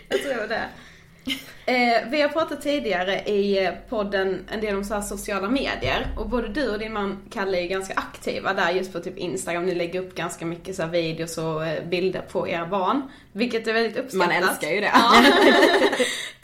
jag 0.09 0.21
tror 0.21 0.47
det. 0.47 0.61
Eh, 1.65 2.09
vi 2.09 2.21
har 2.21 2.29
pratat 2.29 2.61
tidigare 2.61 3.19
i 3.19 3.65
eh, 3.65 3.71
podden 3.89 4.45
en 4.51 4.61
del 4.61 4.75
om 4.75 4.83
så 4.83 4.93
här 4.93 5.01
sociala 5.01 5.49
medier 5.49 6.07
och 6.17 6.29
både 6.29 6.47
du 6.47 6.69
och 6.69 6.79
din 6.79 6.93
man 6.93 7.21
Kalle 7.31 7.57
är 7.61 7.67
ganska 7.67 7.93
aktiva 7.93 8.53
där 8.53 8.71
just 8.71 8.93
på 8.93 8.99
typ 8.99 9.17
Instagram. 9.17 9.65
Ni 9.65 9.75
lägger 9.75 9.99
upp 10.01 10.15
ganska 10.15 10.45
mycket 10.45 10.75
så 10.75 10.81
här 10.81 10.89
videos 10.89 11.37
och 11.37 11.65
eh, 11.67 11.83
bilder 11.83 12.21
på 12.21 12.47
era 12.47 12.65
barn. 12.65 13.01
Vilket 13.31 13.67
är 13.67 13.73
väldigt 13.73 13.97
uppskattat. 13.97 14.27
Man 14.27 14.49
älskar 14.49 14.69
ju 14.69 14.81
det. 14.81 14.91
Ja. 14.93 15.23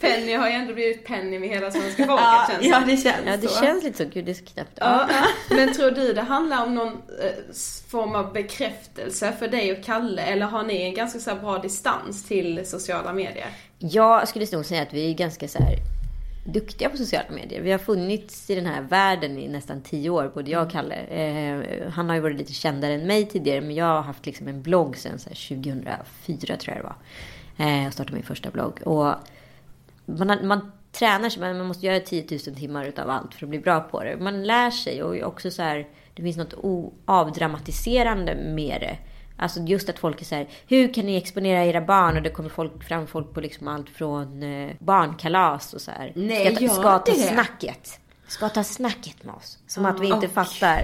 Penny 0.00 0.34
har 0.34 0.48
ju 0.48 0.54
ändå 0.54 0.74
blivit 0.74 1.06
Penny 1.06 1.38
med 1.38 1.48
hela 1.48 1.70
svenska 1.70 2.06
folket 2.06 2.24
Ja, 2.26 2.46
känns 2.50 2.66
ja, 2.66 2.78
som. 2.80 2.88
det 2.88 2.96
känns 2.96 3.16
Ja, 3.26 3.36
det 3.36 3.48
så. 3.48 3.64
känns 3.64 3.84
lite 3.84 3.98
så. 3.98 4.04
Gud, 4.04 4.24
det 4.24 4.30
är 4.30 4.34
så 4.34 4.44
knappt. 4.44 4.72
Ja, 4.74 5.08
men 5.50 5.72
tror 5.74 5.90
du 5.90 6.12
det 6.12 6.22
handlar 6.22 6.62
om 6.66 6.74
någon 6.74 6.88
eh, 6.92 7.54
form 7.90 8.14
av 8.14 8.32
bekräftelse 8.32 9.32
för 9.38 9.48
dig 9.48 9.72
och 9.72 9.84
Kalle 9.84 10.22
eller 10.22 10.46
har 10.46 10.62
ni 10.62 10.82
en 10.82 10.94
ganska 10.94 11.18
så 11.18 11.30
här 11.30 11.36
bra 11.36 11.58
distans 11.58 12.28
till 12.28 12.66
sociala 12.66 13.12
medier? 13.12 13.48
Jag 13.82 14.28
skulle 14.28 14.46
nog 14.52 14.64
säga 14.66 14.82
att 14.82 14.92
vi 14.92 15.09
är 15.10 15.14
ganska 15.14 15.48
så 15.48 15.58
här 15.62 15.76
duktiga 16.46 16.88
på 16.88 16.96
sociala 16.96 17.30
medier. 17.30 17.60
Vi 17.62 17.70
har 17.72 17.78
funnits 17.78 18.50
i 18.50 18.54
den 18.54 18.66
här 18.66 18.82
världen 18.82 19.38
i 19.38 19.48
nästan 19.48 19.82
tio 19.82 20.10
år, 20.10 20.30
både 20.34 20.50
jag 20.50 20.66
och 20.66 20.72
Kalle. 20.72 20.94
Eh, 20.96 21.88
han 21.90 22.08
har 22.08 22.16
ju 22.16 22.20
varit 22.22 22.36
lite 22.38 22.52
kändare 22.52 22.94
än 22.94 23.06
mig 23.06 23.26
tidigare, 23.26 23.60
men 23.60 23.74
jag 23.74 23.84
har 23.86 24.02
haft 24.02 24.26
liksom 24.26 24.48
en 24.48 24.62
blogg 24.62 24.96
sedan 24.96 25.18
så 25.18 25.28
här 25.28 25.48
2004 25.48 26.56
tror 26.56 26.76
jag 26.76 26.84
det 26.84 26.88
var. 26.88 26.96
Eh, 27.66 27.84
jag 27.84 27.92
startade 27.92 28.14
min 28.14 28.24
första 28.24 28.50
blogg. 28.50 28.80
Och 28.84 29.14
man, 30.06 30.30
har- 30.30 30.42
man 30.42 30.72
tränar 30.92 31.28
sig, 31.28 31.40
men 31.40 31.58
man 31.58 31.66
måste 31.66 31.86
göra 31.86 32.00
10 32.00 32.24
000 32.46 32.56
timmar 32.56 32.84
utav 32.84 33.10
allt 33.10 33.34
för 33.34 33.46
att 33.46 33.50
bli 33.50 33.58
bra 33.58 33.80
på 33.80 34.04
det. 34.04 34.16
Man 34.16 34.42
lär 34.44 34.70
sig 34.70 35.02
och 35.02 35.28
också 35.28 35.50
så 35.50 35.62
här, 35.62 35.86
det 36.14 36.22
finns 36.22 36.36
något 36.36 36.54
avdramatiserande 37.04 38.34
med 38.34 38.80
det. 38.80 38.96
Alltså 39.42 39.60
just 39.60 39.88
att 39.88 39.98
folk 39.98 40.20
är 40.20 40.24
så 40.24 40.34
här, 40.34 40.48
hur 40.68 40.94
kan 40.94 41.06
ni 41.06 41.16
exponera 41.16 41.64
era 41.64 41.80
barn? 41.80 42.16
Och 42.16 42.22
det 42.22 42.30
kommer 42.30 42.48
folk, 42.48 42.84
fram 42.84 43.06
folk 43.06 43.34
på 43.34 43.40
liksom 43.40 43.68
allt 43.68 43.90
från 43.90 44.42
eh, 44.42 44.70
barnkalas 44.78 45.74
och 45.74 45.80
så 45.80 45.90
här. 45.90 46.12
Nej, 46.14 46.54
ska, 46.56 46.68
ta- 46.68 46.74
ska 46.74 46.98
ta 46.98 47.14
snacket. 47.14 48.00
Ska 48.26 48.48
ta 48.48 48.64
snacket 48.64 49.24
med 49.24 49.34
oss. 49.34 49.58
Som 49.66 49.86
att 49.86 50.00
vi 50.00 50.06
inte 50.06 50.28
fattar 50.28 50.82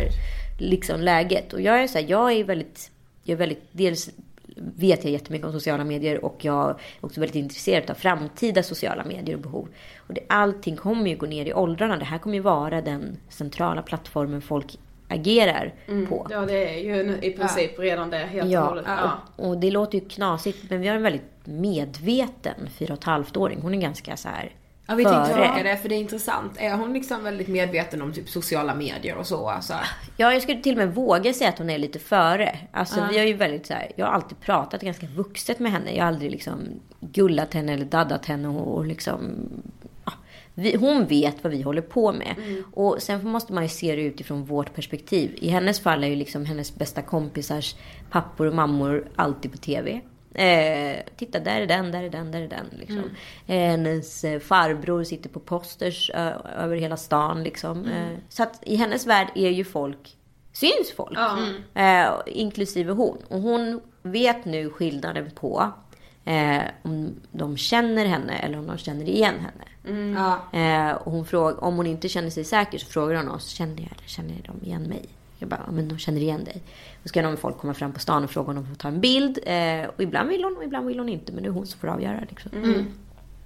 liksom 0.59 1.01
läget. 1.01 1.53
Och 1.53 1.61
jag 1.61 1.83
är 1.83 1.87
så 1.87 1.99
här, 1.99 2.07
jag 2.09 2.33
är 2.33 2.45
väldigt, 2.45 2.91
jag 3.23 3.33
är 3.33 3.39
väldigt, 3.39 3.63
dels 3.73 4.11
vet 4.57 5.05
jag 5.05 5.13
jättemycket 5.13 5.47
om 5.47 5.53
sociala 5.53 5.85
medier 5.85 6.25
och 6.25 6.45
jag 6.45 6.71
är 6.71 6.77
också 7.01 7.21
väldigt 7.21 7.37
intresserad 7.37 7.91
av 7.91 7.95
framtida 7.95 8.63
sociala 8.63 9.05
medier 9.05 9.37
och 9.37 9.43
behov. 9.43 9.69
Och 9.97 10.15
det, 10.15 10.21
allting 10.29 10.77
kommer 10.77 11.11
ju 11.11 11.17
gå 11.17 11.27
ner 11.27 11.47
i 11.47 11.55
åldrarna. 11.55 11.97
Det 11.97 12.05
här 12.05 12.19
kommer 12.19 12.35
ju 12.37 12.43
vara 12.43 12.81
den 12.83 13.17
centrala 13.29 13.83
plattformen 13.83 14.43
folk 14.43 14.79
agerar 15.09 15.75
på. 16.09 16.27
Ja, 16.31 16.41
det 16.41 16.75
är 16.75 16.79
ju 16.79 17.19
i 17.23 17.31
princip 17.31 17.79
redan 17.79 18.11
det 18.11 18.19
helt 18.19 18.45
och 18.45 18.51
Ja, 18.53 18.61
hållet. 18.61 18.85
Ja. 18.89 19.11
och, 19.37 19.49
och 19.49 19.59
det 19.59 19.71
låter 19.71 19.99
ju 19.99 20.09
knasigt 20.09 20.71
men 20.71 20.81
vi 20.81 20.89
har 20.89 20.97
en 20.97 21.03
väldigt 21.03 21.23
medveten 21.45 22.69
fyra 22.79 22.93
och 22.93 22.99
ett 22.99 23.05
halvt 23.05 23.37
åring. 23.37 23.59
Hon 23.63 23.75
är 23.75 23.81
ganska 23.81 24.17
så 24.17 24.29
här 24.29 24.53
Ja, 24.89 24.95
vi 24.95 25.05
tänkte 25.05 25.35
fråga 25.35 25.63
det 25.63 25.77
för 25.77 25.89
det 25.89 25.95
är 25.95 25.99
intressant. 25.99 26.53
Är 26.57 26.77
hon 26.77 26.93
liksom 26.93 27.25
väldigt 27.25 27.49
medveten 27.49 28.03
om 28.03 28.13
typ 28.13 28.29
sociala 28.29 28.75
medier 28.75 29.17
och 29.17 29.27
så? 29.27 29.49
Alltså. 29.49 29.75
Ja, 30.17 30.33
jag 30.33 30.43
skulle 30.43 30.63
till 30.63 30.73
och 30.73 30.79
med 30.79 30.95
våga 30.95 31.33
säga 31.33 31.51
att 31.51 31.59
hon 31.59 31.71
är 31.71 31.79
lite 31.79 31.99
före. 31.99 32.59
Alltså 32.73 33.07
vi 33.11 33.19
har 33.19 33.25
ju 33.25 33.33
väldigt 33.33 33.67
så 33.67 33.75
här, 33.75 33.93
jag 33.97 34.07
har 34.07 34.13
alltid 34.13 34.41
pratat 34.41 34.83
ganska 34.83 35.07
vuxet 35.07 35.59
med 35.59 35.73
henne. 35.73 35.95
Jag 35.97 36.03
har 36.03 36.09
aldrig 36.09 36.31
liksom 36.31 36.59
gullat 37.01 37.55
henne 37.55 37.73
eller 37.73 37.85
daddat 37.85 38.27
henne 38.27 38.49
och, 38.49 38.77
och 38.77 38.87
liksom 38.87 39.21
ja, 39.83 39.86
vi, 40.59 40.77
hon 40.77 41.07
vet 41.07 41.45
vad 41.45 41.53
vi 41.53 41.63
håller 41.63 41.83
på 41.83 42.13
med. 42.13 42.35
Och 42.73 42.97
sen 43.03 43.29
måste 43.29 43.53
man 43.53 43.63
ju 43.63 43.69
se 43.69 43.97
det 43.97 44.03
utifrån 44.03 44.45
vårt 44.45 44.75
perspektiv. 44.75 45.35
I 45.37 45.49
hennes 45.49 45.81
fall 45.81 46.05
är 46.05 46.09
ju 46.09 46.17
liksom 46.17 46.45
hennes 46.45 46.75
bästa 46.75 47.03
kompisars 47.03 47.77
pappor 48.11 48.47
och 48.47 48.55
mammor 48.55 49.09
alltid 49.17 49.53
på 49.53 49.59
TV. 49.59 50.01
Eh, 50.35 50.97
titta, 51.17 51.41
där 51.41 51.61
är 51.61 51.67
den, 51.67 51.93
där 51.93 52.03
är 52.03 52.11
den, 52.11 52.31
där 52.31 52.41
är 52.41 52.49
den. 52.49 52.67
Liksom. 52.79 53.03
Eh, 53.47 53.71
hennes 53.71 54.25
eh, 54.25 54.41
farbror 54.41 55.05
sitter 55.05 55.29
på 55.29 55.41
posters 55.41 56.11
ö, 56.15 56.33
över 56.59 56.77
hela 56.77 56.97
stan. 56.97 57.43
Liksom. 57.43 57.85
Eh, 57.85 58.19
så 58.29 58.43
att 58.43 58.63
i 58.63 58.77
hennes 58.77 59.07
värld 59.07 59.29
är 59.35 59.51
ju 59.51 59.65
folk, 59.65 60.17
syns 60.53 60.93
folk. 60.97 61.19
Eh, 61.75 62.11
inklusive 62.27 62.93
hon. 62.93 63.19
Och 63.29 63.41
hon 63.41 63.81
vet 64.03 64.45
nu 64.45 64.71
skillnaden 64.71 65.31
på 65.31 65.73
eh, 66.27 66.63
om 66.83 67.15
de 67.33 67.57
känner 67.57 68.07
henne 68.07 68.39
eller 68.39 68.59
om 68.59 68.67
de 68.67 68.79
känner 68.79 69.09
igen 69.09 69.35
henne. 69.35 69.65
Ja. 70.15 70.59
Eh, 70.59 70.93
och 70.93 71.13
hon 71.13 71.27
frågar, 71.27 71.65
om 71.65 71.77
hon 71.77 71.87
inte 71.87 72.09
känner 72.09 72.31
sig 72.31 72.45
säker 72.45 72.79
så 72.79 72.87
frågar 72.87 73.17
hon 73.17 73.29
oss, 73.29 73.49
känner, 73.49 73.83
jag, 73.83 74.09
känner 74.09 74.35
de 74.47 74.67
igen 74.67 74.83
mig? 74.83 75.05
Jag 75.39 75.49
bara, 75.49 75.71
men 75.73 75.89
de 75.89 75.99
känner 75.99 76.21
igen 76.21 76.45
dig. 76.45 76.63
Då 77.03 77.09
ska 77.09 77.23
någon 77.23 77.37
folk 77.37 77.59
komma 77.59 77.75
fram 77.75 77.93
på 77.93 78.01
stan 78.01 78.25
och 78.25 78.31
fråga 78.31 78.51
om 78.51 78.57
de 78.57 78.67
får 78.67 78.75
ta 78.75 78.89
en 78.89 79.01
bild. 79.01 79.39
Eh, 79.47 79.87
och 79.97 80.03
ibland 80.03 80.29
vill 80.29 80.45
hon 80.45 80.57
och 80.57 80.65
ibland 80.65 80.87
vill 80.87 80.99
hon 80.99 81.09
inte. 81.09 81.33
Men 81.33 81.43
det 81.43 81.49
är 81.49 81.53
hon 81.53 81.67
som 81.67 81.81
får 81.81 81.89
avgöra. 81.89 82.25
Liksom. 82.29 82.53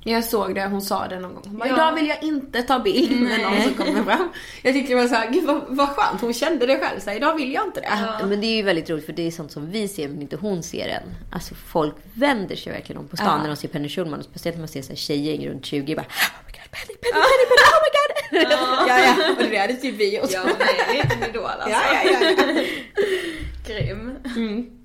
Jag 0.05 0.25
såg 0.25 0.55
det, 0.55 0.65
hon 0.67 0.83
sa 0.83 1.09
det 1.09 1.19
någon 1.21 1.35
gång. 1.35 1.43
Hon 1.47 1.59
bara, 1.59 1.69
Ja. 1.69 1.75
idag 1.75 1.93
vill 1.95 2.09
jag 2.09 2.23
inte 2.23 2.63
ta 2.63 2.79
bild 2.79 3.21
med 3.21 3.41
någon 3.41 3.63
som 3.63 3.75
kommer 3.75 4.05
fram. 4.05 4.29
Jag 4.63 4.75
tyckte 4.75 4.93
det 4.93 5.01
var 5.01 5.09
så 5.09 5.15
här, 5.15 5.31
gud 5.31 5.45
vad, 5.45 5.65
vad 5.69 5.89
skönt, 5.89 6.21
hon 6.21 6.35
kände 6.35 6.67
det 6.67 6.79
själv. 6.79 7.01
Så 7.01 7.11
här, 7.11 7.17
idag 7.17 7.35
vill 7.35 7.53
jag 7.53 7.65
inte 7.67 7.81
det. 7.81 7.87
Ja, 8.21 8.27
Men 8.27 8.41
det 8.41 8.47
är 8.47 8.57
ju 8.57 8.63
väldigt 8.63 8.91
roligt 8.91 9.07
för 9.07 9.13
det 9.13 9.27
är 9.27 9.31
sånt 9.31 9.53
som 9.53 9.71
vi 9.71 9.89
ser 9.89 10.09
men 10.09 10.23
inte 10.23 10.37
hon 10.37 10.63
ser 10.63 10.89
än. 10.89 11.03
Alltså 11.33 11.55
folk 11.55 11.95
vänder 12.15 12.57
sig 12.57 12.73
verkligen 12.73 12.99
om 13.01 13.09
på 13.09 13.17
stan 13.17 13.27
Ja. 13.29 13.39
när 13.43 13.49
de 13.49 13.57
ser 13.57 13.69
Penny 13.69 13.89
Schulman. 13.89 14.19
Och 14.19 14.25
speciellt 14.25 14.57
när 14.57 14.61
man 14.61 14.69
ser 14.69 14.83
så 14.83 14.89
här 14.89 14.97
tjejgäng 14.97 15.49
runt 15.49 15.67
20 15.67 15.95
bara 15.95 16.03
Oh 16.03 16.07
my 16.47 16.53
god, 16.53 16.71
Penny, 16.71 16.97
Penny, 17.01 17.13
Penny, 17.13 17.47
Penny, 17.51 17.67
oh 17.71 17.81
my 17.85 17.91
god! 17.97 18.11
Ja, 18.89 18.99
ja, 19.39 19.45
och 19.45 19.51
det 19.51 19.57
hade 19.57 19.75
typ 19.75 19.95
vi 19.95 20.21
också. 20.21 20.33
Ja, 20.37 20.43
det 20.59 20.99
är 20.99 21.03
lite 21.03 21.31
idol 21.31 21.45
alltså. 21.47 21.69
ja, 21.71 21.81
ja, 22.05 22.19
ja, 22.23 22.53
ja. 22.55 22.63
Grym. 23.67 24.19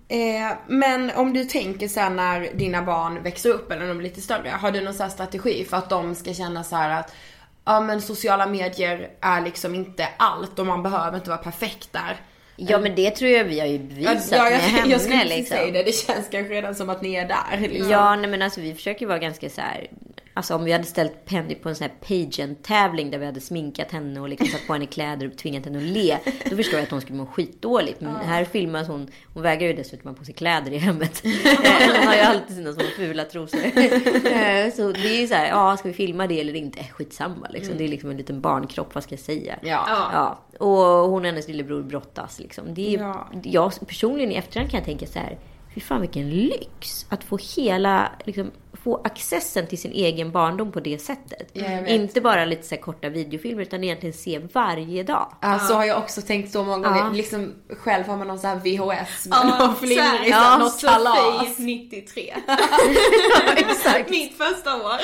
Eh, 0.08 0.58
men 0.68 1.12
om 1.12 1.34
du 1.34 1.43
tänker 1.43 1.99
här 1.99 2.10
när 2.10 2.53
dina 2.53 2.82
barn 2.82 3.24
växer 3.24 3.49
upp 3.49 3.72
eller 3.72 3.88
de 3.88 3.97
blir 3.97 4.10
lite 4.10 4.22
större. 4.22 4.49
Har 4.49 4.72
du 4.72 4.82
någon 4.82 4.93
så 4.93 5.03
här 5.03 5.10
strategi 5.10 5.66
för 5.70 5.78
att 5.78 5.89
de 5.89 6.16
ska 6.16 6.34
känna 6.34 6.64
så 6.64 6.76
här 6.76 6.99
att 6.99 7.14
ja 7.66 7.82
men 7.82 8.01
sociala 8.01 8.45
medier 8.45 9.10
är 9.22 9.41
liksom 9.41 9.76
inte 9.76 10.08
allt 10.18 10.60
och 10.60 10.66
man 10.66 10.84
behöver 10.84 11.18
inte 11.18 11.30
vara 11.30 11.43
perfekt 11.43 11.93
där. 11.93 12.18
Ja 12.56 12.80
men 12.80 12.95
det 12.95 13.12
tror 13.12 13.32
jag 13.32 13.43
vi 13.43 13.60
har 13.60 13.68
ju 13.68 13.80
bevisat 13.80 14.32
ja, 14.32 14.43
med 14.43 14.53
jag, 14.53 14.58
henne. 14.60 14.91
jag 14.91 15.01
skulle 15.01 15.24
liksom. 15.24 15.58
säga 15.58 15.72
det. 15.72 15.84
Det 15.84 15.91
känns 15.91 16.28
kanske 16.32 16.53
redan 16.53 16.76
som 16.76 16.89
att 16.89 17.01
ni 17.01 17.16
är 17.16 17.28
där. 17.28 17.68
Liksom. 17.68 17.91
Ja, 17.91 18.16
nej 18.16 18.30
men 18.30 18.41
alltså 18.41 18.62
vi 18.62 18.74
försöker 18.74 19.06
vara 19.06 19.20
ganska 19.20 19.49
så 19.49 19.62
här. 19.62 19.88
Alltså 20.38 20.55
om 20.55 20.63
vi 20.63 20.71
hade 20.71 20.83
ställt 20.83 21.25
Penny 21.25 21.55
på 21.55 21.69
en 21.69 21.75
sån 21.75 21.88
här 21.88 21.95
pageant-tävling 22.07 23.11
där 23.11 23.17
vi 23.17 23.25
hade 23.25 23.41
sminkat 23.41 23.91
henne 23.91 24.19
och 24.19 24.29
liksom 24.29 24.47
satt 24.47 24.67
på 24.67 24.73
henne 24.73 24.86
kläder 24.86 25.27
och 25.27 25.38
tvingat 25.38 25.65
henne 25.65 25.77
att 25.77 25.83
le. 25.83 26.17
Då 26.49 26.55
förstår 26.55 26.73
jag 26.79 26.83
att 26.83 26.91
hon 26.91 27.01
skulle 27.01 27.17
må 27.17 27.25
skitdåligt. 27.25 28.01
Men 28.01 28.15
här 28.15 28.45
filmas 28.45 28.88
hon, 28.88 29.07
hon 29.33 29.43
vägrar 29.43 29.67
ju 29.67 29.73
dessutom 29.73 30.09
ha 30.11 30.15
på 30.17 30.25
sig 30.25 30.33
kläder 30.33 30.71
i 30.71 30.77
hemmet. 30.77 31.21
Hon 31.95 32.07
har 32.07 32.15
ju 32.15 32.21
alltid 32.21 32.55
sina 32.55 32.73
små 32.73 32.83
fula 32.83 33.23
trosor. 33.23 33.59
Eh, 33.65 34.71
så 34.73 34.91
det 34.91 35.15
är 35.17 35.21
ju 35.21 35.27
så 35.27 35.33
här, 35.33 35.47
ja 35.47 35.77
ska 35.77 35.88
vi 35.88 35.93
filma 35.93 36.27
det 36.27 36.39
eller 36.41 36.55
inte? 36.55 36.79
Eh, 36.79 36.86
Skitsamma 36.88 37.47
liksom. 37.49 37.77
Det 37.77 37.83
är 37.83 37.88
liksom 37.88 38.09
en 38.09 38.17
liten 38.17 38.41
barnkropp, 38.41 38.95
vad 38.95 39.03
ska 39.03 39.13
jag 39.13 39.19
säga? 39.19 39.55
Ja. 39.61 39.83
Ja, 40.13 40.39
och 40.59 41.09
hon 41.09 41.19
och 41.19 41.25
hennes 41.25 41.47
lillebror 41.47 41.83
brottas 41.83 42.39
liksom. 42.39 42.73
Det 42.73 42.95
är, 42.95 42.99
Ja. 42.99 43.27
Jag 43.43 43.88
personligen 43.88 44.31
i 44.31 44.36
efterhand 44.36 44.71
kan 44.71 44.77
jag 44.77 44.86
tänka 44.86 45.05
så 45.05 45.19
här. 45.19 45.38
Fy 45.76 45.82
fan 45.82 46.01
vilken 46.01 46.30
lyx 46.30 47.05
att 47.09 47.23
få 47.23 47.39
hela, 47.55 48.11
liksom, 48.26 48.51
få 48.84 49.01
accessen 49.03 49.67
till 49.67 49.78
sin 49.78 49.91
egen 49.91 50.32
barndom 50.32 50.71
på 50.71 50.80
det 50.80 51.01
sättet. 51.01 51.57
Inte 51.88 52.21
bara 52.21 52.45
lite 52.45 52.63
så 52.63 52.76
här 52.76 52.82
korta 52.82 53.09
videofilmer 53.09 53.61
utan 53.61 53.84
egentligen 53.84 54.13
se 54.13 54.39
varje 54.53 55.03
dag. 55.03 55.34
Ja, 55.41 55.59
så 55.59 55.73
har 55.73 55.86
jag 55.86 55.97
också 55.97 56.21
tänkt 56.21 56.51
så 56.51 56.63
många 56.63 56.89
gånger. 56.89 57.01
Ja. 57.01 57.11
Liksom 57.11 57.53
själv 57.69 58.07
har 58.07 58.17
man 58.17 58.28
någon 58.28 58.39
sån 58.39 58.49
här 58.49 58.57
VHS 58.57 59.26
med 59.26 59.38
Ja, 59.38 59.57
någon 59.59 59.76
flimrig, 59.76 59.99
så 59.99 60.30
ja, 60.30 60.38
här, 60.38 60.59
något 60.59 60.82
kalas. 60.82 61.47
Sofie 61.47 61.65
93. 61.65 62.34
exakt. 63.57 64.09
Mitt 64.09 64.38
första 64.38 64.76
år. 64.76 64.95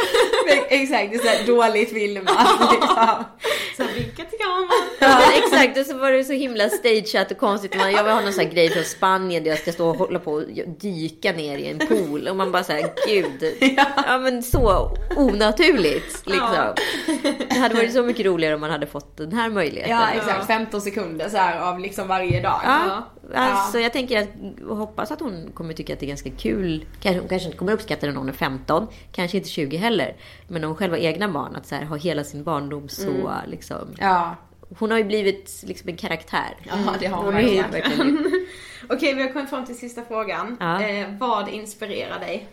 exakt, 0.69 1.11
det 1.11 1.15
är 1.15 1.19
så 1.19 1.27
här 1.27 1.47
dåligt 1.47 1.89
filmat 1.89 2.71
liksom. 2.71 3.23
Så 3.77 3.83
vinka 3.83 4.23
till 4.23 4.39
kameran. 4.39 4.69
Ja, 4.99 5.21
exakt. 5.35 5.77
Och 5.77 5.85
så 5.85 5.97
var 5.97 6.11
det 6.11 6.23
så 6.23 6.33
himla 6.33 6.69
stageat 6.69 7.31
och 7.31 7.37
konstigt. 7.37 7.75
Jag 7.75 8.03
vill 8.03 8.13
ha 8.13 8.21
någon 8.21 8.33
sån 8.33 8.45
här 8.45 8.51
grej 8.51 8.69
från 8.69 8.83
Spanien 8.83 9.43
där 9.43 9.51
jag 9.51 9.59
ska 9.59 9.71
stå 9.71 9.89
och 9.89 9.97
hålla 9.97 10.19
på 10.19 10.33
och 10.33 10.43
dyka 10.65 11.31
ner 11.31 11.57
i 11.57 11.69
en 11.69 11.79
pool. 11.79 12.27
Och 12.27 12.35
man 12.35 12.51
bara 12.51 12.63
såhär, 12.63 12.93
gud. 13.07 13.53
Ja. 14.05 14.17
men 14.17 14.43
så 14.43 14.97
onaturligt 15.15 16.27
liksom. 16.27 16.55
Ja. 16.55 16.75
Det 17.49 17.59
hade 17.59 17.75
varit 17.75 17.93
så 17.93 18.03
mycket 18.03 18.25
roligare 18.25 18.55
om 18.55 18.61
man 18.61 18.71
hade 18.71 18.87
fått 18.87 19.17
den 19.17 19.33
här 19.33 19.49
möjligheten. 19.49 19.91
Ja, 19.91 20.09
exakt. 20.09 20.47
15 20.47 20.81
sekunder 20.81 21.29
så 21.29 21.37
här 21.37 21.59
av 21.59 21.79
liksom 21.79 22.07
varje 22.07 22.41
dag. 22.41 22.61
Ja. 22.63 23.07
Alltså 23.35 23.79
jag 23.79 23.93
tänker 23.93 24.21
att, 24.21 24.29
hoppas 24.77 25.11
att 25.11 25.19
hon 25.19 25.51
kommer 25.53 25.73
tycka 25.73 25.93
att 25.93 25.99
det 25.99 26.05
är 26.05 26.07
ganska 26.07 26.29
kul. 26.29 26.85
Kanske, 27.01 27.19
hon 27.19 27.29
kanske 27.29 27.45
inte 27.45 27.57
kommer 27.57 27.73
uppskatta 27.73 28.05
det 28.05 28.11
när 28.11 28.19
hon 28.19 28.29
är 28.29 28.33
15. 28.33 28.87
Kanske 29.11 29.37
inte 29.37 29.49
20 29.49 29.77
heller. 29.77 30.15
Men 30.47 30.61
när 30.61 30.67
hon 30.67 30.77
själv 30.77 30.93
har 30.93 30.99
egna 30.99 31.29
barn, 31.29 31.55
att 31.55 31.65
så 31.65 31.75
här, 31.75 31.85
ha 31.85 31.95
hela 31.95 32.23
sin 32.23 32.43
barndom 32.43 32.89
så 32.89 33.09
mm. 33.09 33.49
liksom. 33.49 33.87
Ja. 33.99 34.35
Hon 34.77 34.91
har 34.91 34.97
ju 34.97 35.03
blivit 35.03 35.63
liksom 35.67 35.89
en 35.89 35.97
karaktär. 35.97 36.57
Ja, 36.63 36.95
det 36.99 37.05
har 37.07 37.23
hon, 37.23 37.33
verkligen. 37.33 38.47
Okej, 38.89 39.13
vi 39.13 39.21
har 39.21 39.29
kommit 39.29 39.49
fram 39.49 39.65
till 39.65 39.77
sista 39.77 40.01
frågan. 40.07 40.57
Ja. 40.59 40.83
Eh, 40.83 41.07
vad 41.19 41.49
inspirerar 41.49 42.19
dig? 42.19 42.47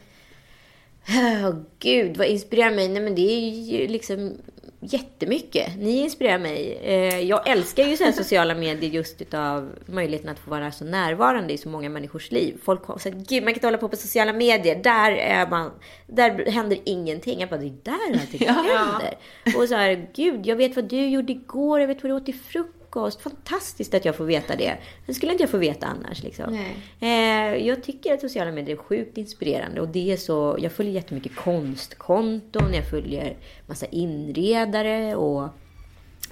Oh, 1.09 1.61
Gud, 1.79 2.17
vad 2.17 2.27
inspirerar 2.27 2.71
mig? 2.71 2.89
Nej 2.89 3.03
men 3.03 3.15
det 3.15 3.21
är 3.21 3.51
ju 3.51 3.89
liksom 3.89 4.37
jättemycket. 4.81 5.77
Ni 5.79 6.03
inspirerar 6.03 6.39
mig. 6.39 6.79
Eh, 6.83 7.21
jag 7.21 7.49
älskar 7.49 7.85
ju 7.85 7.97
så 7.97 8.13
sociala 8.13 8.55
medier 8.55 8.91
just 8.91 9.23
utav 9.23 9.71
möjligheten 9.87 10.31
att 10.31 10.39
få 10.39 10.51
vara 10.51 10.73
så 10.73 10.85
närvarande 10.85 11.53
i 11.53 11.59
så 11.59 11.69
många 11.69 11.89
människors 11.89 12.31
liv. 12.31 12.57
Folk 12.65 13.01
säger 13.01 13.17
gud 13.17 13.43
man 13.43 13.53
kan 13.53 13.55
inte 13.55 13.67
hålla 13.67 13.79
på 13.79 13.89
på 13.89 13.97
sociala 13.97 14.33
medier. 14.33 14.83
Där 14.83 15.13
är 15.13 15.47
man, 15.47 15.71
där 16.07 16.51
händer 16.51 16.79
ingenting. 16.85 17.41
Jag 17.41 17.49
bara, 17.49 17.61
det 17.61 17.67
är 17.67 17.77
där 17.83 18.21
allting 18.21 18.43
ja. 18.47 18.53
händer. 18.53 19.19
Och 19.57 19.69
så 19.69 19.75
här, 19.75 20.09
gud 20.15 20.47
jag 20.47 20.57
vet 20.57 20.77
vad 20.77 20.85
du 20.85 21.07
gjorde 21.07 21.33
igår, 21.33 21.81
jag 21.81 21.89
vet 21.89 22.03
vad 22.03 22.11
du 22.11 22.17
åt 22.17 22.25
till 22.25 22.35
frukost 22.35 22.78
frukost. 22.99 23.21
Fantastiskt 23.21 23.95
att 23.95 24.05
jag 24.05 24.17
får 24.17 24.25
veta 24.25 24.57
det. 24.57 24.79
Det 25.07 25.15
skulle 25.15 25.33
inte 25.33 25.43
jag 25.43 25.51
få 25.51 25.59
veta 25.59 25.87
annars. 25.87 26.23
Liksom. 26.23 26.59
Eh, 27.01 27.67
jag 27.67 27.83
tycker 27.83 28.15
att 28.15 28.21
sociala 28.21 28.53
medier 28.53 28.77
är 28.77 28.81
sjukt 28.81 29.19
inspirerande. 29.19 29.81
Och 29.81 29.89
det 29.89 30.13
är 30.13 30.17
så, 30.17 30.57
jag 30.61 30.73
följer 30.73 30.93
jättemycket 30.93 31.37
konstkonton, 31.37 32.75
jag 32.75 32.91
följer 32.91 33.37
massa 33.67 33.87
inredare 33.87 35.17
och 35.17 35.45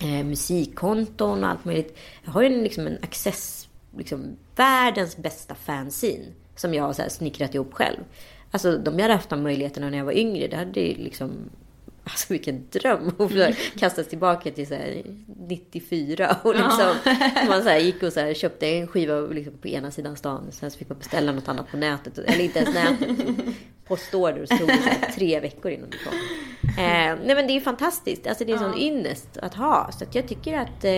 eh, 0.01 0.25
musikkonton 0.25 1.45
och 1.45 1.51
allt 1.51 1.65
möjligt. 1.65 1.97
Jag 2.25 2.33
har 2.33 2.43
ju 2.43 2.63
liksom 2.63 2.87
en 2.87 2.99
access, 3.03 3.69
liksom 3.97 4.37
världens 4.57 5.17
bästa 5.17 5.55
fanzine. 5.55 6.25
Som 6.57 6.75
jag 6.75 6.85
har 6.85 6.93
så 6.93 7.03
här 7.03 7.09
snickrat 7.09 7.55
ihop 7.55 7.75
själv. 7.75 7.99
Alltså 8.51 8.79
de 8.79 8.95
jag 8.95 9.03
hade 9.03 9.15
haft 9.15 9.31
de 9.31 9.43
möjligheterna 9.43 9.91
när 9.91 9.99
jag 9.99 10.05
var 10.05 10.13
yngre, 10.13 10.47
det 10.47 10.57
hade 10.57 10.81
liksom 10.81 11.31
Alltså 12.11 12.33
vilken 12.33 12.67
dröm 12.71 13.13
att 13.19 13.57
kastas 13.79 14.09
tillbaka 14.09 14.51
till 14.51 14.67
så 14.67 14.75
här 14.75 15.03
94 15.27 16.37
och 16.43 16.55
liksom 16.55 16.95
man 17.49 17.63
så 17.63 17.71
gick 17.71 18.03
och 18.03 18.13
så 18.13 18.35
köpte 18.35 18.67
en 18.67 18.87
skiva 18.87 19.21
liksom 19.21 19.53
på 19.59 19.69
ena 19.69 19.91
sidan 19.91 20.17
stan. 20.17 20.47
Sen 20.51 20.71
så 20.71 20.79
fick 20.79 20.89
man 20.89 20.99
beställa 20.99 21.33
något 21.33 21.49
annat 21.49 21.71
på 21.71 21.77
nätet. 21.77 22.19
Eller 22.19 22.45
inte 22.45 22.59
ens 22.59 22.75
nätet. 22.75 23.17
Postorder 23.87 24.43
och 24.43 24.49
så 24.49 24.57
tog 24.57 24.69
det 24.69 24.79
så 24.83 25.13
tre 25.15 25.41
veckor 25.41 25.71
innan 25.71 25.91
det 25.91 25.97
kom. 25.99 26.13
Eh, 26.63 27.17
nej 27.25 27.35
men 27.35 27.47
det 27.47 27.57
är 27.57 27.61
fantastiskt. 27.61 28.27
Alltså 28.27 28.45
det 28.45 28.53
är 28.53 28.55
en 28.55 28.73
sån 28.73 28.79
ynnest 28.79 29.37
att 29.37 29.55
ha. 29.55 29.91
Så 29.93 30.05
att 30.05 30.15
jag 30.15 30.29
tycker 30.29 30.59
att 30.59 30.85
eh, 30.85 30.93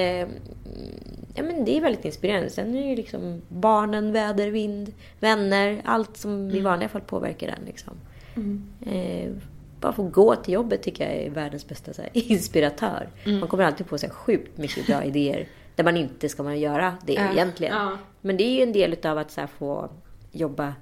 ja, 1.34 1.42
men 1.42 1.64
det 1.64 1.76
är 1.76 1.80
väldigt 1.80 2.04
inspirerande. 2.04 2.50
Sen 2.50 2.74
är 2.74 2.82
det 2.82 2.88
ju 2.88 2.96
liksom 2.96 3.42
barnen, 3.48 4.12
väder, 4.12 4.50
vind, 4.50 4.94
vänner. 5.20 5.82
Allt 5.84 6.16
som 6.16 6.32
mm. 6.32 6.56
i 6.56 6.60
vanliga 6.60 6.88
fall 6.88 7.00
påverkar 7.00 7.46
den 7.46 7.64
liksom. 7.66 7.94
Mm. 8.36 8.62
Eh, 8.86 9.32
bara 9.80 9.92
få 9.92 10.02
gå 10.02 10.36
till 10.36 10.54
jobbet 10.54 10.82
tycker 10.82 11.04
jag 11.04 11.14
är 11.14 11.30
världens 11.30 11.68
bästa 11.68 11.92
så 11.92 12.02
här, 12.02 12.10
inspiratör. 12.32 13.08
Mm. 13.24 13.40
Man 13.40 13.48
kommer 13.48 13.64
alltid 13.64 13.86
på 13.86 13.98
så 13.98 14.08
mycket 14.08 14.58
mycket 14.58 14.86
bra 14.86 15.04
idéer. 15.04 15.48
Där 15.74 15.84
man 15.84 15.96
inte 15.96 16.28
ska 16.28 16.42
man 16.42 16.60
göra 16.60 16.94
det 17.06 17.16
äh, 17.16 17.32
egentligen. 17.32 17.76
Ja. 17.76 17.98
Men 18.20 18.36
det 18.36 18.44
är 18.44 18.50
ju 18.56 18.62
en 18.62 18.72
del 18.72 19.06
av 19.06 19.18
att 19.18 19.30
så 19.30 19.46
få 19.58 19.90
jobba 20.32 20.74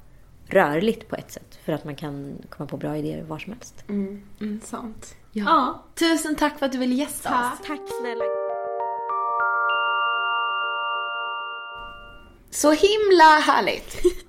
rörligt 0.47 1.09
på 1.09 1.17
ett 1.17 1.31
sätt. 1.31 1.59
För 1.65 1.73
att 1.73 1.85
man 1.85 1.97
kan 1.97 2.37
komma 2.49 2.67
på 2.67 2.77
bra 2.77 2.97
idéer 2.97 3.23
var 3.23 3.39
som 3.39 3.53
helst. 3.53 3.85
Mm, 3.89 4.23
mm 4.41 4.61
sant. 4.61 5.15
Ja. 5.33 5.45
ja. 5.47 5.83
Tusen 5.95 6.37
tack 6.37 6.59
för 6.59 6.67
att 6.67 6.73
du 6.73 6.79
ville 6.79 6.95
gästa 6.95 7.29
tack. 7.29 7.53
oss. 7.53 7.67
Tack 7.67 7.81
snälla. 8.01 8.25
Så 12.51 12.71
himla 12.71 13.25
härligt. 13.25 14.03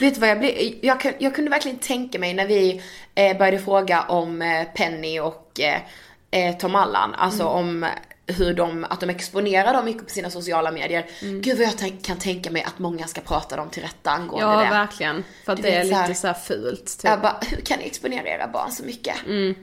Vet 0.00 0.14
du 0.14 0.20
vad 0.20 0.28
jag 0.28 0.38
blev? 0.38 0.78
Jag, 0.82 1.14
jag, 1.18 1.34
kunde 1.34 1.50
verkligen 1.50 1.78
tänka 1.78 2.18
mig 2.18 2.34
när 2.34 2.46
vi 2.46 2.82
eh, 3.14 3.38
började 3.38 3.58
fråga 3.58 4.02
om 4.02 4.42
eh, 4.42 4.64
Penny 4.74 5.20
och 5.20 5.60
eh, 5.60 5.80
eh 6.30 6.56
Tom 6.56 6.74
Allan, 6.74 7.14
alltså 7.14 7.42
mm. 7.42 7.54
om 7.54 7.86
hur 8.26 8.54
de, 8.54 8.86
att 8.90 9.00
de 9.00 9.10
exponerar 9.10 9.72
dem 9.72 9.84
mycket 9.84 10.04
på 10.04 10.10
sina 10.10 10.30
sociala 10.30 10.70
medier. 10.70 11.06
Mm. 11.22 11.40
Gud 11.40 11.58
vad 11.58 11.66
jag 11.66 12.02
kan 12.02 12.18
tänka 12.18 12.50
mig 12.50 12.62
att 12.62 12.78
många 12.78 13.06
ska 13.06 13.20
prata 13.20 13.56
dem 13.56 13.70
till 13.70 13.82
rätta 13.82 14.10
angående 14.10 14.46
ja, 14.46 14.58
det. 14.58 14.64
Ja 14.64 14.70
verkligen. 14.70 15.24
För 15.44 15.52
att 15.52 15.56
du 15.56 15.62
det 15.62 15.74
är 15.74 15.84
lite 15.84 16.14
så 16.14 16.26
här 16.26 16.34
fult. 16.34 16.98
Typ. 16.98 17.10
Jag 17.10 17.20
bara, 17.20 17.40
hur 17.50 17.60
kan 17.60 17.78
ni 17.78 17.86
exponera 17.86 18.28
era 18.28 18.48
barn 18.48 18.72
så 18.72 18.84
mycket? 18.84 19.16
Mm. 19.26 19.54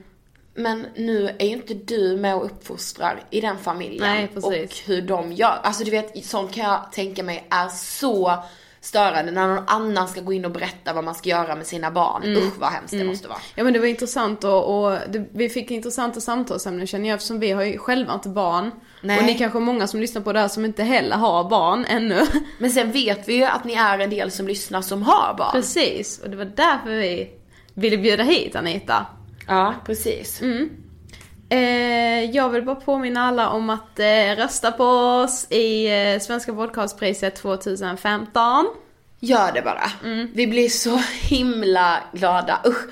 Men 0.54 0.86
nu 0.96 1.36
är 1.38 1.46
ju 1.46 1.52
inte 1.52 1.74
du 1.74 2.16
med 2.16 2.34
och 2.34 2.44
uppfostrar 2.44 3.24
i 3.30 3.40
den 3.40 3.58
familjen. 3.58 4.00
Nej, 4.00 4.28
och 4.42 4.52
hur 4.86 5.02
de 5.02 5.32
gör. 5.32 5.60
Alltså 5.62 5.84
du 5.84 5.90
vet, 5.90 6.26
sånt 6.26 6.54
kan 6.54 6.64
jag 6.64 6.92
tänka 6.92 7.22
mig 7.22 7.46
är 7.50 7.68
så 7.68 8.44
störande 8.80 9.32
när 9.32 9.48
någon 9.48 9.64
annan 9.66 10.08
ska 10.08 10.20
gå 10.20 10.32
in 10.32 10.44
och 10.44 10.50
berätta 10.50 10.92
vad 10.92 11.04
man 11.04 11.14
ska 11.14 11.28
göra 11.28 11.54
med 11.56 11.66
sina 11.66 11.90
barn. 11.90 12.22
Mm. 12.22 12.38
Usch 12.38 12.58
vad 12.58 12.70
hemskt 12.70 12.90
det 12.90 12.96
mm. 12.96 13.08
måste 13.08 13.28
vara. 13.28 13.38
Ja 13.54 13.64
men 13.64 13.72
det 13.72 13.78
var 13.78 13.86
intressant 13.86 14.44
och, 14.44 14.84
och 14.84 14.98
det, 15.08 15.28
vi 15.32 15.48
fick 15.48 15.70
intressanta 15.70 16.20
samtalsämnen 16.20 16.86
känner 16.86 17.08
jag 17.08 17.16
eftersom 17.16 17.40
vi 17.40 17.50
har 17.50 17.62
ju 17.62 17.78
själva 17.78 18.14
inte 18.14 18.28
barn. 18.28 18.70
Nej. 19.00 19.18
Och 19.18 19.24
ni 19.24 19.34
kanske 19.34 19.58
är 19.58 19.60
många 19.60 19.86
som 19.86 20.00
lyssnar 20.00 20.22
på 20.22 20.32
det 20.32 20.40
här 20.40 20.48
som 20.48 20.64
inte 20.64 20.82
heller 20.82 21.16
har 21.16 21.50
barn 21.50 21.84
ännu. 21.84 22.26
Men 22.58 22.70
sen 22.70 22.92
vet 22.92 23.28
vi 23.28 23.34
ju 23.34 23.44
att 23.44 23.64
ni 23.64 23.74
är 23.74 23.98
en 23.98 24.10
del 24.10 24.30
som 24.30 24.48
lyssnar 24.48 24.82
som 24.82 25.02
har 25.02 25.34
barn. 25.38 25.52
Precis, 25.52 26.18
och 26.18 26.30
det 26.30 26.36
var 26.36 26.44
därför 26.44 26.90
vi 26.90 27.30
ville 27.74 27.96
bjuda 27.96 28.22
hit 28.22 28.56
Anita. 28.56 29.06
Ja, 29.46 29.74
precis. 29.86 30.42
Mm. 30.42 30.70
Eh, 31.50 32.30
jag 32.30 32.48
vill 32.48 32.64
bara 32.64 32.76
påminna 32.76 33.22
alla 33.22 33.48
om 33.48 33.70
att 33.70 33.98
eh, 33.98 34.36
rösta 34.36 34.72
på 34.72 34.84
oss 34.84 35.46
i 35.50 35.86
eh, 35.86 36.20
Svenska 36.20 36.52
podcastpriset 36.52 37.36
2015. 37.36 38.66
Gör 39.20 39.52
det 39.52 39.62
bara. 39.62 39.90
Mm. 40.04 40.30
Vi 40.34 40.46
blir 40.46 40.68
så 40.68 41.00
himla 41.22 41.98
glada. 42.12 42.60
Usch, 42.66 42.84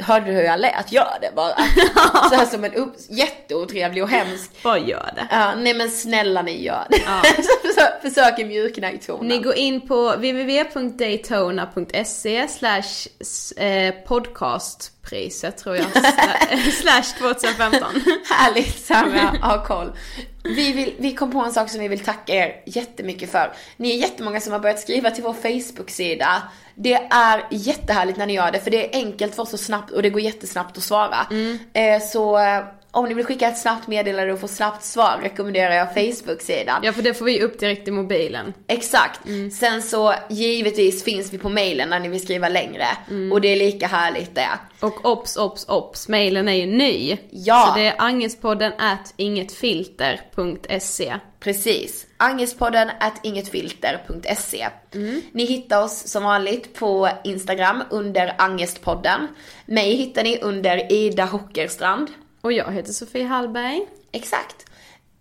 Hörde 0.00 0.26
du 0.26 0.32
hur 0.32 0.42
jag 0.42 0.60
lät? 0.60 0.92
Gör 0.92 1.18
det 1.20 1.32
bara. 1.36 1.56
så 2.30 2.34
här 2.34 2.46
som 2.46 2.64
en 2.64 2.74
upp, 2.74 2.94
jätteotrevlig 3.08 4.02
och 4.02 4.08
hemsk. 4.08 4.62
Bara 4.62 4.78
gör 4.78 5.10
det. 5.14 5.28
Ja, 5.30 5.54
nej 5.54 5.74
men 5.74 5.90
snälla 5.90 6.42
ni 6.42 6.64
gör 6.64 6.86
det. 6.90 7.02
Ja. 7.06 7.22
försök, 8.02 8.38
mjukna 8.38 8.92
i 8.92 8.98
tonen. 8.98 9.28
Ni 9.28 9.38
går 9.38 9.54
in 9.54 9.80
på 9.80 10.10
www.daytona.se 10.10 12.48
slash 12.48 13.08
eh, 13.64 13.94
podcastpriset 15.08 15.56
tror 15.56 15.76
jag. 15.76 15.86
slash 16.72 17.18
2015. 17.18 17.82
Härligt 18.30 18.86
Samma, 18.86 19.36
ha 19.42 19.64
koll. 19.64 19.92
Vi, 20.42 20.72
vill, 20.72 20.94
vi 20.98 21.14
kom 21.14 21.30
på 21.30 21.38
en 21.38 21.52
sak 21.52 21.70
som 21.70 21.80
vi 21.80 21.88
vill 21.88 22.00
tacka 22.00 22.34
er 22.34 22.62
jättemycket 22.66 23.30
för. 23.30 23.52
Ni 23.76 23.90
är 23.90 23.96
jättemånga 23.96 24.40
som 24.40 24.52
har 24.52 24.60
börjat 24.60 24.80
skriva 24.80 25.10
till 25.10 25.24
vår 25.24 25.32
Facebook-sida. 25.32 26.42
Det 26.74 26.94
är 27.10 27.46
jättehärligt 27.50 28.18
när 28.18 28.26
ni 28.26 28.34
gör 28.34 28.52
det 28.52 28.60
för 28.60 28.70
det 28.70 28.96
är 28.96 28.98
enkelt 28.98 29.34
för 29.34 29.42
oss 29.42 29.54
att 29.54 29.60
snabbt 29.60 29.90
och 29.90 30.02
det 30.02 30.10
går 30.10 30.20
jättesnabbt 30.20 30.76
att 30.76 30.82
svara. 30.82 31.26
Mm. 31.30 31.58
Eh, 31.72 32.02
så 32.02 32.38
eh, 32.38 32.64
om 32.98 33.08
ni 33.08 33.14
vill 33.14 33.24
skicka 33.24 33.48
ett 33.48 33.58
snabbt 33.58 33.86
meddelande 33.86 34.32
och 34.32 34.40
få 34.40 34.48
snabbt 34.48 34.84
svar 34.84 35.20
rekommenderar 35.22 35.74
jag 35.74 35.94
Facebook-sidan. 35.94 36.80
Ja 36.84 36.92
för 36.92 37.02
det 37.02 37.14
får 37.14 37.24
vi 37.24 37.42
upp 37.42 37.58
direkt 37.58 37.88
i 37.88 37.90
mobilen. 37.90 38.54
Exakt. 38.66 39.26
Mm. 39.26 39.50
Sen 39.50 39.82
så 39.82 40.14
givetvis 40.28 41.04
finns 41.04 41.32
vi 41.32 41.38
på 41.38 41.48
mailen 41.48 41.88
när 41.88 42.00
ni 42.00 42.08
vill 42.08 42.22
skriva 42.22 42.48
längre. 42.48 42.86
Mm. 43.10 43.32
Och 43.32 43.40
det 43.40 43.48
är 43.48 43.56
lika 43.56 43.86
härligt 43.86 44.34
det. 44.34 44.48
Och 44.80 45.04
ops, 45.12 45.36
ops, 45.36 45.68
ops. 45.68 46.08
Mailen 46.08 46.48
är 46.48 46.52
ju 46.52 46.66
ny. 46.66 47.16
Ja. 47.30 47.66
Så 47.66 47.74
det 47.80 47.86
är 47.86 47.94
angespodden 47.98 48.72
at 48.78 49.14
ingetfilter.se. 49.16 51.14
Precis. 51.40 52.06
Angespodden 52.16 52.90
at 53.00 53.20
ingetfilter.se. 53.22 54.68
Mm. 54.94 55.22
Ni 55.32 55.44
hittar 55.44 55.82
oss 55.82 56.08
som 56.08 56.22
vanligt 56.22 56.74
på 56.74 57.08
Instagram 57.24 57.82
under 57.90 58.34
Angestpodden. 58.38 59.28
Mig 59.66 59.94
hittar 59.94 60.22
ni 60.22 60.38
under 60.42 60.92
Ida 60.92 61.24
Hockerstrand. 61.24 62.10
Och 62.48 62.52
jag 62.52 62.72
heter 62.72 62.92
Sofie 62.92 63.24
Hallberg. 63.24 63.86
Exakt. 64.12 64.66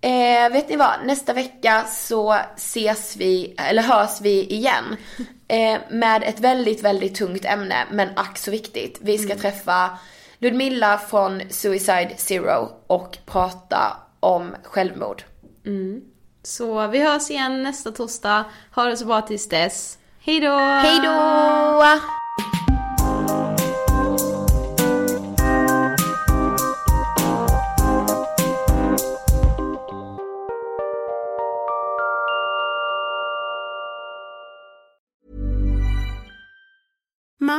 Eh, 0.02 0.52
vet 0.52 0.70
ni 0.70 0.76
vad? 0.76 1.06
Nästa 1.06 1.34
vecka 1.34 1.84
så 1.84 2.36
ses 2.56 3.18
vi, 3.18 3.56
eller 3.58 3.82
hörs 3.82 4.22
vi 4.22 4.44
igen. 4.44 4.84
Eh, 5.50 5.80
med 5.90 6.24
ett 6.24 6.40
väldigt, 6.40 6.84
väldigt 6.84 7.16
tungt 7.16 7.46
ämne, 7.46 7.86
men 7.92 8.10
ack 8.16 8.38
så 8.38 8.52
viktigt. 8.52 9.00
Vi 9.02 9.18
ska 9.18 9.32
mm. 9.32 9.42
träffa 9.42 9.98
Ludmilla 10.38 10.98
från 10.98 11.42
Suicide 11.50 12.14
Zero 12.18 12.70
och 12.88 13.18
prata 13.26 13.98
om 14.20 14.56
självmord. 14.64 15.24
Mm. 15.66 16.02
Så 16.44 16.88
vi 16.88 17.04
hörs 17.04 17.30
igen 17.30 17.64
nästa 17.64 17.92
torsdag. 17.92 18.46
Ha 18.76 18.86
det 18.86 18.98
så 18.98 19.06
bra 19.06 19.22
tills 19.22 19.50
dess. 19.50 19.98
Hejdå! 20.20 20.58
Hejdå! 20.58 22.27